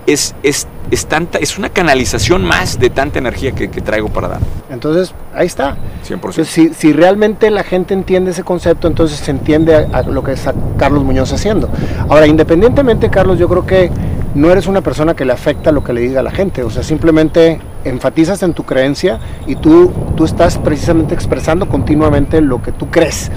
es, 0.06 0.36
es, 0.44 0.68
es, 0.92 1.06
tanta, 1.06 1.38
es 1.38 1.58
una 1.58 1.70
canalización 1.70 2.44
más 2.44 2.78
de 2.78 2.90
tanta 2.90 3.20
energía 3.20 3.54
que, 3.54 3.70
traigo 3.70 4.10
para 4.10 4.28
dar. 4.28 4.40
Entonces, 4.70 5.16
ahí 5.34 5.48
está. 5.48 5.78
100%. 6.06 6.44
si, 6.44 6.74
si, 6.74 6.92
realmente 6.92 7.52
la 7.52 7.64
gente 7.64 7.94
entiende 7.94 8.32
ese 8.32 8.44
concepto, 8.44 8.90
entonces 8.90 9.20
se 9.20 9.32
entiende 9.32 9.88
lo 10.10 10.22
que 10.26 10.34
está 10.34 10.54
Carlos 10.78 11.06
Muñoz 11.06 11.32
haciendo. 11.32 11.70
Ahora, 12.10 12.28
independientemente, 12.28 13.10
Carlos, 13.10 13.40
yo 13.40 13.48
creo 13.48 13.66
que 13.66 13.90
no 14.36 14.52
eres 14.52 14.68
una 14.68 14.82
persona 14.82 15.16
que 15.16 15.26
le 15.26 15.34
afecta 15.34 15.72
lo 15.72 15.84
que 15.84 15.94
le 15.94 16.02
diga 16.02 16.22
a 16.22 16.24
la 16.24 16.32
gente, 16.32 16.64
o 16.64 16.70
sea, 16.70 16.84
simplemente 16.84 17.60
enfatizas 17.86 18.42
en 18.44 18.54
tu 18.54 18.64
creencia 18.64 19.20
y 19.46 19.56
tú, 19.56 19.92
tú 20.16 20.26
estás 20.26 20.58
precisamente 20.58 21.14
expresando 21.14 21.68
continuamente 21.68 22.42
lo 22.42 22.62
que 22.62 22.72
tú 22.72 22.90
crees. 22.90 23.32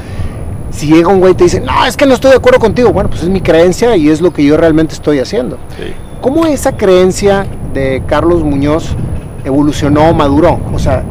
Si 0.70 0.86
llega 0.86 1.08
un 1.08 1.20
güey 1.20 1.32
y 1.32 1.36
te 1.36 1.44
dice, 1.44 1.60
no, 1.60 1.84
es 1.86 1.96
que 1.96 2.06
no 2.06 2.14
estoy 2.14 2.30
de 2.30 2.36
acuerdo 2.38 2.58
contigo, 2.58 2.92
bueno, 2.92 3.10
pues 3.10 3.22
es 3.22 3.28
mi 3.28 3.40
creencia 3.40 3.96
y 3.96 4.08
es 4.08 4.20
lo 4.20 4.32
que 4.32 4.44
yo 4.44 4.56
realmente 4.56 4.94
estoy 4.94 5.18
haciendo. 5.18 5.58
¿Cómo 6.20 6.46
esa 6.46 6.76
creencia 6.76 7.46
de 7.72 8.02
Carlos 8.06 8.42
Muñoz 8.42 8.94
evolucionó, 9.44 10.12
maduró? 10.12 10.60
O 10.72 10.78
sea, 10.78 11.04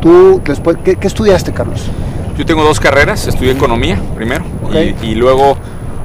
tú 0.00 0.40
después, 0.44 0.78
¿qué, 0.84 0.96
estudiaste, 1.02 1.52
Carlos? 1.52 1.86
Yo 2.38 2.46
tengo 2.46 2.64
dos 2.64 2.80
carreras, 2.80 3.26
estudié 3.26 3.52
economía 3.52 4.00
primero 4.14 4.44
y, 5.02 5.14
luego 5.14 5.56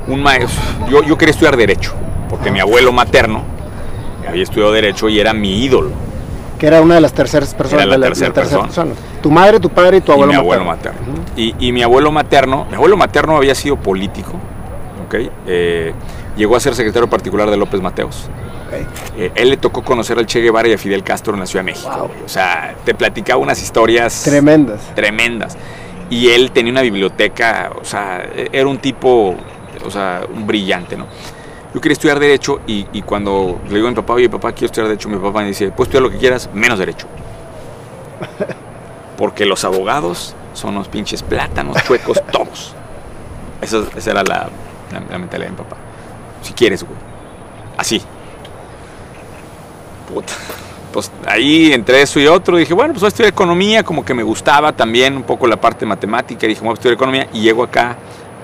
un 0.08 0.22
maestro, 0.22 0.62
yo, 0.89 1.04
yo 1.04 1.18
quería 1.18 1.32
estudiar 1.32 1.58
derecho 1.58 1.94
porque 2.30 2.52
mi 2.52 2.60
abuelo 2.60 2.92
materno 2.92 3.44
había 4.28 4.44
estudiado 4.44 4.72
Derecho 4.72 5.10
y 5.10 5.20
era 5.20 5.34
mi 5.34 5.63
ídolo. 5.63 5.92
Que 6.60 6.68
era 6.68 6.82
una 6.82 6.96
de 6.96 7.02
las 7.02 7.13
terceras 7.13 7.54
personas. 7.54 7.86
Era 7.86 7.98
la, 7.98 8.08
tercera, 8.08 8.34
persona. 8.34 8.94
Tu 9.22 9.32
madre, 9.32 9.60
tu 9.60 9.70
padre 9.70 9.98
y 9.98 10.02
tu 10.02 10.12
abuelo 10.12 10.34
y 10.34 10.36
mi 10.36 10.39
abuelo 10.39 10.65
materno. 10.65 11.00
y, 11.36 11.72
mi 11.72 11.82
abuelo 11.82 12.12
materno, 12.12 12.65
mi 12.70 12.76
abuelo 12.76 12.98
materno 12.98 13.38
había 13.38 13.56
sido 13.56 13.78
político, 13.78 14.34
¿ok? 15.06 15.15
Eh, 15.48 15.94
llegó 16.36 16.56
a 16.56 16.60
ser 16.60 16.76
secretario 16.76 17.10
particular 17.10 17.50
de 17.50 17.58
López 17.58 17.82
Mateos. 17.82 18.30
Eh, 19.18 19.32
él 19.36 19.50
le 19.50 19.58
tocó 19.58 19.84
conocer 19.84 20.20
al 20.20 20.26
Che 20.26 20.42
Guevara 20.42 20.68
y 20.68 20.74
a 20.74 20.78
Fidel 20.78 21.02
Castro 21.02 21.34
en 21.34 21.39
la 21.39 21.46
Ciudad 21.46 21.63
de 21.63 21.72
México. 21.72 22.10
O 22.24 22.30
sea, 22.30 22.76
te 22.84 22.94
platicaba 22.94 23.39
unas 23.39 23.62
historias 23.63 24.24
tremendas. 24.24 24.82
Tremendas. 24.96 25.58
Y 26.10 26.30
él 26.30 26.52
tenía 26.52 26.72
una 26.72 26.82
biblioteca, 26.82 27.72
o 27.80 27.86
sea, 27.86 28.28
era 28.52 28.68
un 28.68 28.80
tipo, 28.80 29.36
o 29.86 29.92
sea, 29.92 30.22
un 30.34 30.46
brillante, 30.46 30.98
¿no? 30.98 31.06
Yo 31.74 31.82
quería 31.82 31.94
estudiar 31.94 32.20
Derecho 32.20 32.62
y, 32.66 33.02
cuando 33.04 33.60
le 33.68 33.76
digo 33.76 33.88
a 33.88 33.92
mi 33.92 33.96
papá, 33.96 34.14
oye 34.14 34.30
papá, 34.30 34.52
quiero 34.54 34.68
estudiar 34.68 34.88
Derecho, 34.88 35.08
mi 35.10 35.18
papá 35.18 35.42
me 35.42 35.48
dice, 35.48 35.70
puedes 35.72 35.90
estudiar 35.90 36.04
lo 36.04 36.10
que 36.10 36.18
quieras, 36.18 36.50
menos 36.54 36.80
Derecho. 36.80 37.08
Porque 39.18 39.46
los 39.46 39.64
abogados 39.64 40.36
son 40.54 40.72
unos 40.72 40.88
pinches 40.88 41.22
plátanos 41.22 41.78
chuecos 41.84 42.22
todos. 42.32 42.74
Esa, 43.62 43.84
esa 43.96 44.12
era 44.12 44.24
la, 44.24 44.50
mentalidad 45.18 45.48
de 45.48 45.52
mi 45.52 45.58
papá. 45.58 45.78
Si 46.42 46.54
quieres, 46.54 46.84
güey. 46.84 46.98
Así. 47.78 48.02
Puta. 50.12 50.34
Pues 50.92 51.12
ahí 51.28 51.72
entre 51.72 52.02
eso 52.02 52.20
y 52.20 52.26
otro 52.26 52.58
dije, 52.58 52.74
bueno, 52.74 52.94
pues 52.94 53.02
voy 53.02 53.08
a 53.08 53.10
estudiar 53.10 53.32
economía, 53.32 53.84
como 53.84 54.04
que 54.04 54.16
me 54.16 54.24
gustaba 54.24 54.72
también 54.72 55.16
un 55.16 55.24
poco 55.24 55.46
la 55.46 55.58
parte 55.58 55.86
matemática. 55.86 56.48
Dije, 56.48 56.62
voy 56.62 56.72
a 56.72 56.74
estudiar 56.74 56.96
economía 56.96 57.28
y 57.32 57.42
llego 57.42 57.64
acá, 57.64 57.96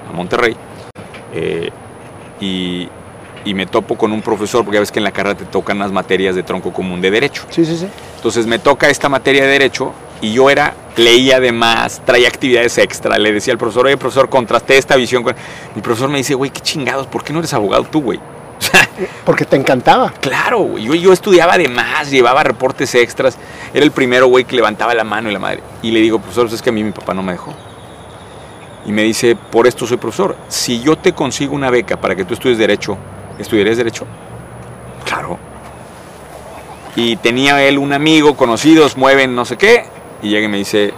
a 0.07 0.13
Monterrey. 0.13 0.55
Eh, 1.33 1.71
y, 2.39 2.87
y 3.45 3.53
me 3.53 3.67
topo 3.67 3.95
con 3.95 4.11
un 4.11 4.21
profesor, 4.21 4.65
porque 4.65 4.75
ya 4.75 4.79
ves 4.81 4.91
que 4.91 4.99
en 4.99 5.03
la 5.03 5.11
carrera 5.11 5.37
te 5.37 5.45
tocan 5.45 5.79
las 5.79 5.91
materias 5.91 6.35
de 6.35 6.43
tronco 6.43 6.73
común 6.73 6.99
de 6.99 7.11
derecho. 7.11 7.45
Sí, 7.49 7.63
sí, 7.63 7.77
sí. 7.77 7.87
Entonces 8.17 8.47
me 8.47 8.59
toca 8.59 8.89
esta 8.89 9.07
materia 9.07 9.43
de 9.43 9.49
derecho 9.49 9.93
y 10.19 10.33
yo 10.33 10.49
era, 10.49 10.73
leía 10.97 11.39
de 11.39 11.51
más, 11.51 12.01
traía 12.03 12.27
actividades 12.27 12.77
extra, 12.79 13.17
le 13.19 13.31
decía 13.31 13.53
al 13.53 13.59
profesor, 13.59 13.85
oye 13.85 13.97
profesor, 13.97 14.29
contrasté 14.29 14.77
esta 14.77 14.95
visión 14.95 15.23
con... 15.23 15.35
Mi 15.75 15.81
profesor 15.81 16.09
me 16.09 16.17
dice, 16.17 16.33
güey, 16.33 16.49
qué 16.49 16.61
chingados, 16.61 17.05
¿por 17.05 17.23
qué 17.23 17.31
no 17.31 17.39
eres 17.39 17.53
abogado 17.53 17.83
tú, 17.83 18.01
güey? 18.01 18.19
Porque 19.25 19.45
te 19.45 19.57
encantaba. 19.57 20.11
Claro, 20.21 20.59
güey. 20.59 20.85
Yo, 20.85 20.95
yo 20.95 21.13
estudiaba 21.13 21.57
de 21.57 21.67
más, 21.67 22.09
llevaba 22.09 22.43
reportes 22.43 22.95
extras. 22.95 23.37
Era 23.73 23.83
el 23.83 23.91
primero, 23.91 24.27
güey, 24.27 24.45
que 24.45 24.55
levantaba 24.55 24.95
la 24.95 25.03
mano 25.03 25.29
y 25.29 25.33
la 25.33 25.39
madre. 25.39 25.61
Y 25.83 25.91
le 25.91 25.99
digo, 25.99 26.17
profesor, 26.19 26.45
pues 26.45 26.53
es 26.53 26.61
que 26.61 26.69
a 26.69 26.73
mí 26.73 26.83
mi 26.83 26.91
papá 26.91 27.13
no 27.13 27.21
me 27.21 27.33
dejó. 27.33 27.53
Y 28.85 28.91
me 28.91 29.03
dice, 29.03 29.35
por 29.35 29.67
esto 29.67 29.85
soy 29.85 29.97
profesor. 29.97 30.37
Si 30.47 30.79
yo 30.81 30.95
te 30.95 31.13
consigo 31.13 31.53
una 31.53 31.69
beca 31.69 31.97
para 31.97 32.15
que 32.15 32.23
tú 32.23 32.33
estudies 32.33 32.57
Derecho 32.57 32.97
¿estudiarías 33.39 33.77
Derecho? 33.77 34.05
Claro. 35.05 35.37
Y 36.95 37.17
tenía 37.17 37.61
él 37.63 37.77
un 37.77 37.93
amigo, 37.93 38.35
conocidos, 38.35 38.97
mueven 38.97 39.35
no 39.35 39.45
sé 39.45 39.57
qué, 39.57 39.85
y 40.21 40.29
llega 40.29 40.45
y 40.45 40.49
me 40.49 40.57
dice, 40.57 40.93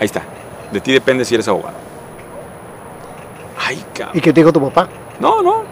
ahí 0.00 0.06
está, 0.06 0.22
de 0.72 0.80
ti 0.80 0.92
depende 0.92 1.24
si 1.24 1.34
eres 1.34 1.48
abogado. 1.48 1.76
Ay, 3.58 3.84
cabrón. 3.92 4.16
¿Y 4.16 4.20
qué 4.20 4.32
te 4.32 4.40
dijo 4.40 4.52
tu 4.52 4.60
papá? 4.60 4.88
No, 5.20 5.42
no. 5.42 5.64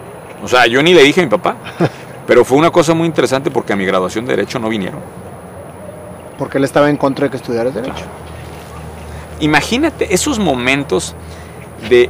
O 0.43 0.47
sea, 0.47 0.67
yo 0.67 0.83
ni 0.83 0.93
le 0.93 1.03
dije 1.03 1.21
a 1.21 1.23
mi 1.23 1.29
papá. 1.29 1.55
pero 2.27 2.43
fue 2.43 2.57
una 2.57 2.71
cosa 2.71 2.93
muy 2.93 3.07
interesante 3.07 3.51
porque 3.51 3.73
a 3.73 3.75
mi 3.75 3.85
graduación 3.85 4.25
de 4.25 4.35
Derecho 4.35 4.59
no 4.59 4.69
vinieron. 4.69 4.99
Porque 6.37 6.57
él 6.57 6.63
estaba 6.63 6.89
en 6.89 6.97
contra 6.97 7.25
de 7.25 7.31
que 7.31 7.37
estudiaras 7.37 7.73
Derecho. 7.73 8.05
Imagínate 9.39 10.13
esos 10.13 10.39
momentos 10.39 11.15
de 11.89 12.09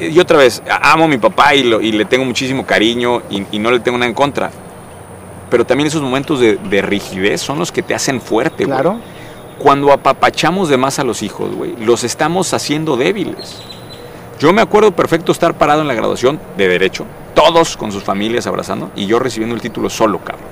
y 0.00 0.18
otra 0.18 0.38
vez, 0.38 0.62
amo 0.68 1.04
a 1.04 1.08
mi 1.08 1.18
papá 1.18 1.54
y, 1.54 1.62
le 1.64 2.04
tengo 2.04 2.24
muchísimo 2.24 2.66
cariño 2.66 3.22
y, 3.30 3.58
no 3.58 3.70
le 3.70 3.80
tengo 3.80 3.98
nada 3.98 4.08
en 4.08 4.14
contra. 4.14 4.50
Pero 5.50 5.64
también 5.64 5.86
esos 5.86 6.02
momentos 6.02 6.40
de, 6.40 6.82
rigidez 6.82 7.40
son 7.40 7.58
los 7.58 7.72
que 7.72 7.82
te 7.82 7.94
hacen 7.94 8.20
fuerte, 8.20 8.64
Claro. 8.64 8.98
Cuando 9.58 9.90
apapachamos 9.90 10.68
de 10.68 10.76
más 10.76 10.98
a 10.98 11.04
los 11.04 11.22
hijos, 11.22 11.54
güey, 11.54 11.74
los 11.76 12.04
estamos 12.04 12.52
haciendo 12.52 12.98
débiles. 12.98 13.62
Yo 14.38 14.52
me 14.52 14.60
acuerdo 14.60 14.92
perfecto 14.92 15.32
estar 15.32 15.54
parado 15.54 15.80
en 15.80 15.88
la 15.88 15.94
graduación 15.94 16.38
de 16.58 16.68
Derecho 16.68 17.06
todos 17.36 17.76
con 17.76 17.92
sus 17.92 18.02
familias 18.02 18.46
abrazando 18.46 18.90
y 18.96 19.06
yo 19.06 19.18
recibiendo 19.18 19.54
el 19.54 19.60
título 19.60 19.90
solo, 19.90 20.18
cabrón. 20.18 20.48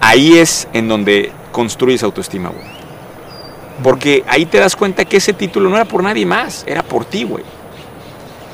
Ahí 0.00 0.36
es 0.36 0.68
en 0.74 0.88
donde 0.88 1.32
construyes 1.52 2.02
autoestima, 2.02 2.50
güey. 2.50 2.73
Porque 3.82 4.24
ahí 4.28 4.46
te 4.46 4.58
das 4.58 4.76
cuenta 4.76 5.04
que 5.04 5.16
ese 5.16 5.32
título 5.32 5.68
no 5.68 5.76
era 5.76 5.84
por 5.84 6.02
nadie 6.02 6.24
más, 6.24 6.64
era 6.66 6.82
por 6.82 7.04
ti, 7.04 7.24
güey. 7.24 7.44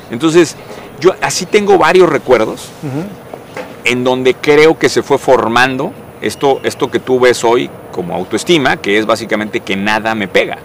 Entonces, 0.09 0.55
yo 0.99 1.13
así 1.21 1.45
tengo 1.45 1.77
varios 1.77 2.09
recuerdos 2.09 2.69
en 3.83 4.03
donde 4.03 4.33
creo 4.33 4.77
que 4.77 4.89
se 4.89 5.03
fue 5.03 5.17
formando 5.17 5.93
esto, 6.21 6.59
esto 6.63 6.89
que 6.91 6.99
tú 6.99 7.19
ves 7.19 7.43
hoy 7.43 7.69
como 7.91 8.15
autoestima, 8.15 8.77
que 8.77 8.97
es 8.97 9.05
básicamente 9.05 9.61
que 9.61 9.75
nada 9.75 10.15
me 10.15 10.27
pega. 10.27 10.57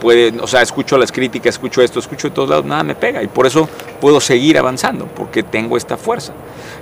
Puede, 0.00 0.32
o 0.40 0.46
sea, 0.46 0.62
escucho 0.62 0.96
las 0.96 1.12
críticas, 1.12 1.56
escucho 1.56 1.82
esto, 1.82 1.98
escucho 1.98 2.28
de 2.28 2.34
todos 2.34 2.48
lados, 2.48 2.64
nada 2.64 2.82
me 2.82 2.94
pega. 2.94 3.22
Y 3.22 3.26
por 3.26 3.46
eso 3.46 3.68
puedo 4.00 4.20
seguir 4.20 4.56
avanzando, 4.58 5.06
porque 5.06 5.42
tengo 5.42 5.76
esta 5.76 5.96
fuerza. 5.96 6.32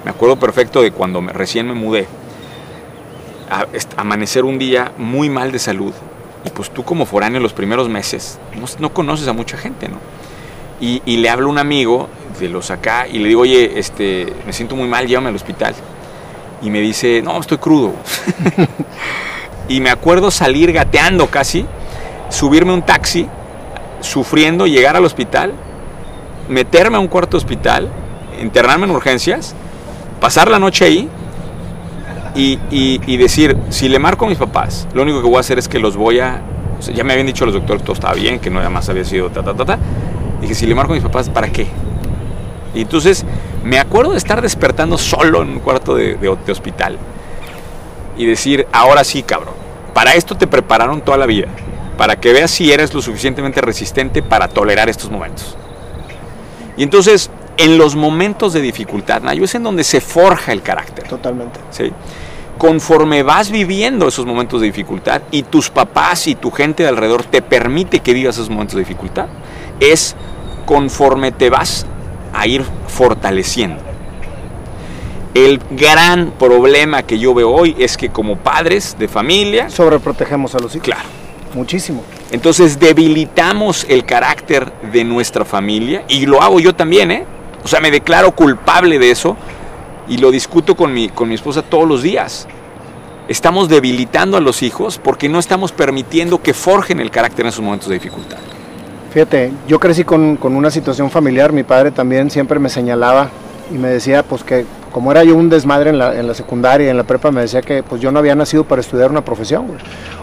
Me 0.05 0.11
acuerdo 0.11 0.37
perfecto 0.37 0.81
de 0.83 0.93
cuando 0.93 1.21
me, 1.21 1.33
recién 1.33 1.67
me 1.67 1.75
mudé, 1.75 2.07
a, 3.51 3.67
amanecer 3.97 4.45
un 4.45 4.59
día 4.59 4.93
muy 4.97 5.29
mal 5.29 5.51
de 5.51 5.59
salud. 5.59 5.93
Y 6.47 6.51
pues 6.51 6.71
tú 6.71 6.85
como 6.85 7.07
foráneo 7.07 7.41
los 7.41 7.53
primeros 7.53 7.89
meses, 7.89 8.39
no, 8.79 8.95
conoces 8.95 9.29
a 9.29 9.33
mucha 9.33 9.57
gente, 9.57 9.89
¿no? 9.89 9.99
Y, 10.81 11.17
le 11.17 11.29
hablo 11.29 11.49
a 11.49 11.51
un 11.51 11.59
amigo 11.59 12.09
de 12.39 12.49
los 12.49 12.71
acá 12.71 13.09
y 13.09 13.19
le 13.19 13.29
digo, 13.29 13.41
oye, 13.43 13.79
este, 13.79 14.33
me 14.47 14.53
siento 14.53 14.77
muy 14.77 14.87
mal, 14.87 15.07
llévame 15.07 15.31
al 15.31 15.35
hospital. 15.35 15.75
Y 16.63 16.71
me 16.71 16.81
dice, 16.81 17.23
no, 17.23 17.39
estoy 17.41 17.59
crudo. 17.59 17.95
y 19.69 19.81
me 19.81 19.91
acuerdo 19.91 20.31
salir 20.31 20.73
gateando 20.73 21.27
casi 21.29 21.67
subirme 22.29 22.73
un 22.73 22.83
taxi, 22.83 23.27
sufriendo, 24.01 24.67
llegar 24.67 24.97
al 24.97 25.05
hospital, 25.05 25.53
meterme 26.49 26.97
a 26.97 27.01
un 27.01 27.09
cuarto 27.09 27.37
hospital, 27.37 27.89
internarme 28.41 28.85
en 28.85 28.93
urgencias, 28.93 29.55
pasar 30.21 30.49
la 30.49 30.59
noche 30.59 30.85
ahí 30.85 31.09
y, 32.37 33.17
decir, 33.17 33.57
si 33.71 33.89
le 33.89 33.99
marco 33.99 34.27
a 34.27 34.29
mis 34.29 34.39
papás, 34.39 34.87
lo 34.93 35.03
único 35.03 35.23
que 35.23 35.27
voy 35.27 35.37
a 35.37 35.41
hacer 35.41 35.59
es 35.59 35.69
que 35.69 35.79
los 35.79 35.97
voy 35.97 36.21
a... 36.21 36.43
ya 36.81 37.03
me 37.03 37.13
habían 37.13 37.27
dicho 37.27 37.47
los 37.47 37.55
doctores 37.55 37.83
que 37.83 37.87
todo 37.87 37.95
estaba 37.95 38.15
bien, 38.15 38.39
que 38.39 38.51
no 38.51 38.59
nada 38.59 38.71
más 38.71 38.89
había 38.89 39.05
sido 39.05 39.31
ta, 39.31 39.43
ta, 39.43 39.55
ta, 39.55 39.65
ta. 39.65 39.79
Dije, 40.41 40.55
si 40.55 40.67
le 40.67 40.75
marco 40.75 40.93
a 40.93 40.97
mis 40.97 41.05
papás, 41.05 41.31
¿para 41.31 41.49
qué? 41.49 41.67
Y 42.75 42.83
entonces 42.83 43.25
me 43.65 43.79
acuerdo 43.79 44.13
de 44.13 44.19
estar 44.19 44.43
despertando 44.43 44.99
solo 44.99 45.43
en 45.43 45.49
un 45.49 45.59
cuarto 45.61 45.95
de, 45.95 46.17
de 46.17 46.53
hospital 46.53 46.99
y 48.19 48.27
decir, 48.27 48.67
ahora 48.71 49.03
sí, 49.03 49.23
cabrón, 49.23 49.55
para 49.95 50.15
esto 50.15 50.37
te 50.37 50.47
prepararon 50.47 51.01
toda 51.01 51.17
la 51.17 51.27
vida 51.27 51.49
para 51.97 52.17
que 52.17 52.33
veas 52.33 52.51
si 52.51 52.71
eres 52.71 52.93
lo 52.93 53.03
suficientemente 53.03 53.61
resistente 53.61 54.23
para 54.23 54.49
tolerar 54.49 54.89
estos 54.89 55.11
momentos. 55.11 55.57
Y 56.77 56.83
entonces, 56.83 57.31
en 57.57 57.79
los 57.79 57.97
momentos 57.97 58.53
de 58.53 58.61
dificultad, 58.61 59.23
Nayo, 59.23 59.45
es 59.45 59.55
en 59.55 59.63
donde 59.63 59.83
se 59.83 60.01
forja 60.01 60.53
el 60.53 60.63
carácter. 60.63 61.09
Totalmente. 61.09 61.59
¿sí? 61.71 61.91
Conforme 62.59 63.23
vas 63.23 63.51
viviendo 63.51 64.09
esos 64.09 64.25
momentos 64.25 64.61
de 64.61 64.67
dificultad 64.67 65.23
y 65.31 65.43
tus 65.43 65.71
papás 65.71 66.27
y 66.27 66.35
tu 66.35 66.51
gente 66.51 66.83
de 66.83 66.89
alrededor 66.89 67.25
te 67.25 67.43
permite 67.43 68.01
que 68.01 68.15
vivas 68.15 68.37
esos 68.37 68.51
momentos 68.51 68.77
de 68.77 68.81
dificultad, 68.81 69.27
es 69.81 70.17
conforme 70.65 71.33
te 71.33 71.51
vas 71.51 71.87
a 72.33 72.47
ir 72.47 72.65
fortaleciendo. 72.89 73.83
El 75.35 75.61
gran 75.71 76.31
problema 76.33 77.03
que 77.03 77.19
yo 77.19 77.35
veo 77.35 77.51
hoy 77.51 77.77
es 77.79 77.97
que 77.99 78.09
como 78.09 78.37
padres 78.37 78.97
de 78.99 79.07
familia... 79.07 79.69
Sobreprotegemos 79.69 80.55
a 80.55 80.59
los 80.59 80.75
hijos. 80.75 80.87
Claro 80.87 81.27
Muchísimo. 81.57 82.05
Entonces 82.33 82.79
debilitamos 82.79 83.87
el 83.89 84.05
carácter 84.05 84.71
de 84.93 85.05
nuestra 85.05 85.47
familia 85.47 86.05
y 86.07 86.27
lo 86.27 86.43
hago 86.43 86.61
yo 86.61 86.75
también, 86.75 87.11
¿eh? 87.11 87.25
O 87.65 87.69
sea, 87.69 87.81
me 87.81 87.91
declaro 87.91 88.33
culpable 88.33 88.99
de 88.99 89.11
eso 89.11 89.39
y 90.09 90.19
lo 90.19 90.31
discuto 90.31 90.75
con 90.75 90.93
mi, 90.93 91.09
con 91.09 91.29
mi 91.29 91.35
esposa 91.35 91.63
todos 91.63 91.89
los 91.89 92.03
días. 92.03 92.47
Estamos 93.29 93.69
debilitando 93.69 94.37
a 94.37 94.41
los 94.41 94.63
hijos 94.63 94.99
porque 95.03 95.29
no 95.29 95.39
estamos 95.39 95.73
permitiendo 95.73 96.43
que 96.43 96.55
forjen 96.55 97.01
el 97.01 97.11
carácter 97.11 97.45
en 97.45 97.49
esos 97.49 97.65
momentos 97.65 97.89
de 97.89 97.95
dificultad. 97.95 98.39
Fíjate, 99.13 99.53
yo 99.67 99.81
crecí 99.81 100.05
con, 100.05 100.37
con 100.37 100.55
una 100.55 100.71
situación 100.71 101.11
familiar, 101.11 101.53
mi 101.53 101.63
padre 101.63 101.91
también 101.91 102.31
siempre 102.31 102.59
me 102.59 102.69
señalaba 102.69 103.31
y 103.73 103.79
me 103.79 103.89
decía 103.89 104.23
pues 104.23 104.45
que 104.45 104.67
como 104.97 105.11
era 105.11 105.25
yo 105.25 105.37
un 105.37 105.51
desmadre 105.51 105.91
en 105.91 105.99
la, 105.99 106.19
en 106.19 106.27
la 106.27 106.33
secundaria 106.33 106.87
y 106.87 106.91
en 106.91 106.97
la 106.97 107.05
prepa, 107.05 107.31
me 107.31 107.43
decía 107.43 107.61
que 107.61 107.83
pues 107.83 108.01
yo 108.01 108.11
no 108.11 108.19
había 108.19 108.35
nacido 108.35 108.65
para 108.65 108.81
estudiar 108.81 109.11
una 109.11 109.23
profesión, 109.23 109.67
güey. 109.67 109.79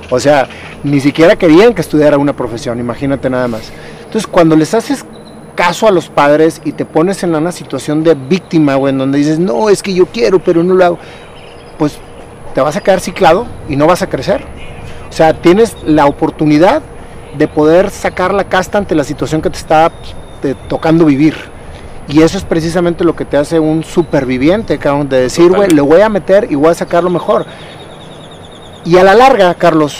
O 0.09 0.19
sea, 0.19 0.47
ni 0.83 0.99
siquiera 0.99 1.35
querían 1.35 1.75
que 1.75 1.81
estudiara 1.81 2.17
una 2.17 2.33
profesión, 2.33 2.79
imagínate 2.79 3.29
nada 3.29 3.47
más. 3.47 3.71
Entonces, 3.99 4.25
cuando 4.25 4.55
les 4.55 4.73
haces 4.73 5.05
caso 5.55 5.87
a 5.87 5.91
los 5.91 6.09
padres 6.09 6.61
y 6.63 6.71
te 6.71 6.85
pones 6.85 7.23
en 7.23 7.35
una 7.35 7.51
situación 7.51 8.03
de 8.03 8.15
víctima, 8.15 8.75
güey, 8.75 8.91
en 8.91 8.97
donde 8.97 9.17
dices, 9.17 9.39
no, 9.39 9.69
es 9.69 9.83
que 9.83 9.93
yo 9.93 10.05
quiero, 10.07 10.39
pero 10.39 10.63
no 10.63 10.73
lo 10.73 10.85
hago, 10.85 10.99
pues 11.77 11.97
te 12.53 12.61
vas 12.61 12.75
a 12.75 12.81
quedar 12.81 12.99
ciclado 12.99 13.45
y 13.69 13.75
no 13.75 13.87
vas 13.87 14.01
a 14.01 14.07
crecer. 14.07 14.43
O 15.09 15.13
sea, 15.13 15.33
tienes 15.33 15.75
la 15.85 16.05
oportunidad 16.05 16.81
de 17.37 17.47
poder 17.47 17.89
sacar 17.89 18.33
la 18.33 18.45
casta 18.45 18.77
ante 18.77 18.95
la 18.95 19.03
situación 19.03 19.41
que 19.41 19.49
te 19.49 19.57
está 19.57 19.91
tocando 20.67 21.05
vivir. 21.05 21.35
Y 22.07 22.21
eso 22.21 22.37
es 22.37 22.43
precisamente 22.43 23.03
lo 23.03 23.15
que 23.15 23.25
te 23.25 23.37
hace 23.37 23.59
un 23.59 23.83
superviviente, 23.83 24.77
cabrón, 24.77 25.07
de 25.07 25.21
decir, 25.21 25.49
güey, 25.49 25.69
le 25.69 25.81
voy 25.81 26.01
a 26.01 26.09
meter 26.09 26.51
y 26.51 26.55
voy 26.55 26.69
a 26.69 26.73
sacar 26.73 27.03
lo 27.03 27.09
mejor. 27.09 27.45
Y 28.85 28.97
a 28.97 29.03
la 29.03 29.15
larga, 29.15 29.53
Carlos, 29.53 29.97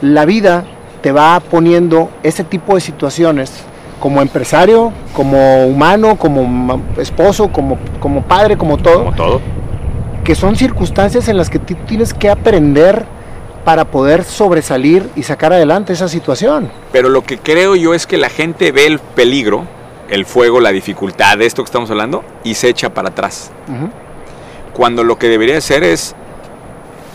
la 0.00 0.24
vida 0.24 0.64
te 1.02 1.10
va 1.10 1.40
poniendo 1.40 2.10
ese 2.22 2.44
tipo 2.44 2.76
de 2.76 2.80
situaciones 2.80 3.64
como 4.00 4.22
empresario, 4.22 4.92
como 5.12 5.66
humano, 5.66 6.16
como 6.16 6.82
esposo, 6.98 7.48
como, 7.48 7.78
como 8.00 8.22
padre, 8.22 8.56
como 8.56 8.76
todo. 8.78 9.04
Como 9.04 9.16
todo. 9.16 9.40
Que 10.24 10.34
son 10.34 10.56
circunstancias 10.56 11.28
en 11.28 11.36
las 11.36 11.50
que 11.50 11.58
tú 11.58 11.74
tienes 11.86 12.14
que 12.14 12.28
aprender 12.28 13.04
para 13.64 13.84
poder 13.84 14.24
sobresalir 14.24 15.10
y 15.16 15.22
sacar 15.22 15.52
adelante 15.52 15.92
esa 15.92 16.08
situación. 16.08 16.70
Pero 16.92 17.08
lo 17.08 17.22
que 17.22 17.38
creo 17.38 17.76
yo 17.76 17.94
es 17.94 18.06
que 18.06 18.16
la 18.16 18.30
gente 18.30 18.72
ve 18.72 18.86
el 18.86 18.98
peligro, 18.98 19.64
el 20.08 20.24
fuego, 20.24 20.60
la 20.60 20.70
dificultad 20.70 21.38
de 21.38 21.46
esto 21.46 21.62
que 21.62 21.66
estamos 21.66 21.90
hablando 21.90 22.24
y 22.44 22.54
se 22.54 22.68
echa 22.68 22.94
para 22.94 23.10
atrás. 23.10 23.50
Cuando 24.72 25.04
lo 25.04 25.18
que 25.18 25.28
debería 25.28 25.60
ser 25.60 25.82
es 25.82 26.14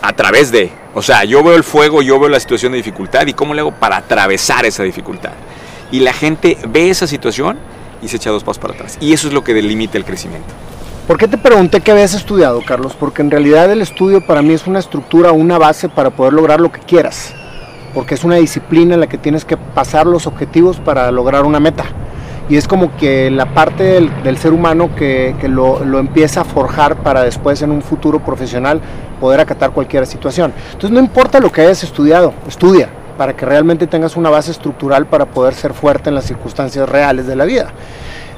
a 0.02 0.12
través 0.12 0.52
de. 0.52 0.70
O 0.94 1.02
sea, 1.02 1.24
yo 1.24 1.42
veo 1.42 1.56
el 1.56 1.64
fuego, 1.64 2.02
yo 2.02 2.20
veo 2.20 2.28
la 2.28 2.38
situación 2.38 2.72
de 2.72 2.78
dificultad 2.78 3.26
y 3.26 3.32
cómo 3.32 3.54
le 3.54 3.60
hago 3.60 3.72
para 3.72 3.96
atravesar 3.96 4.64
esa 4.64 4.82
dificultad. 4.82 5.32
Y 5.90 6.00
la 6.00 6.12
gente 6.12 6.58
ve 6.68 6.90
esa 6.90 7.06
situación 7.06 7.58
y 8.02 8.08
se 8.08 8.16
echa 8.16 8.30
dos 8.30 8.44
pasos 8.44 8.58
para 8.58 8.74
atrás. 8.74 8.98
Y 9.00 9.12
eso 9.12 9.28
es 9.28 9.34
lo 9.34 9.44
que 9.44 9.54
delimita 9.54 9.98
el 9.98 10.04
crecimiento. 10.04 10.48
¿Por 11.06 11.18
qué 11.18 11.28
te 11.28 11.36
pregunté 11.36 11.80
qué 11.80 11.92
habías 11.92 12.14
estudiado, 12.14 12.62
Carlos? 12.66 12.96
Porque 12.98 13.22
en 13.22 13.30
realidad 13.30 13.70
el 13.70 13.82
estudio 13.82 14.26
para 14.26 14.42
mí 14.42 14.54
es 14.54 14.66
una 14.66 14.78
estructura, 14.78 15.32
una 15.32 15.58
base 15.58 15.88
para 15.88 16.10
poder 16.10 16.32
lograr 16.32 16.60
lo 16.60 16.72
que 16.72 16.80
quieras. 16.80 17.34
Porque 17.92 18.14
es 18.14 18.24
una 18.24 18.36
disciplina 18.36 18.94
en 18.94 19.00
la 19.00 19.06
que 19.06 19.18
tienes 19.18 19.44
que 19.44 19.56
pasar 19.56 20.06
los 20.06 20.26
objetivos 20.26 20.78
para 20.78 21.10
lograr 21.12 21.44
una 21.44 21.60
meta 21.60 21.84
y 22.48 22.56
es 22.56 22.68
como 22.68 22.94
que 22.96 23.30
la 23.30 23.46
parte 23.54 23.84
del, 23.84 24.38
ser 24.38 24.52
humano 24.52 24.94
que, 24.94 25.34
lo, 25.48 25.98
empieza 25.98 26.42
a 26.42 26.44
forjar 26.44 26.96
para 26.96 27.22
después 27.22 27.62
en 27.62 27.70
un 27.70 27.80
futuro 27.80 28.20
profesional 28.20 28.80
poder 29.20 29.40
acatar 29.40 29.70
cualquier 29.70 30.06
situación. 30.06 30.52
Entonces 30.66 30.90
no 30.90 31.00
importa 31.00 31.40
lo 31.40 31.50
que 31.50 31.62
hayas 31.62 31.82
estudiado, 31.84 32.34
estudia 32.46 32.90
para 33.16 33.34
que 33.36 33.46
realmente 33.46 33.86
tengas 33.86 34.16
una 34.16 34.30
base 34.30 34.50
estructural 34.50 35.06
para 35.06 35.26
poder 35.26 35.54
ser 35.54 35.74
fuerte 35.74 36.08
en 36.08 36.14
las 36.14 36.24
circunstancias 36.24 36.88
reales 36.88 37.26
de 37.26 37.36
la 37.36 37.44
vida. 37.44 37.72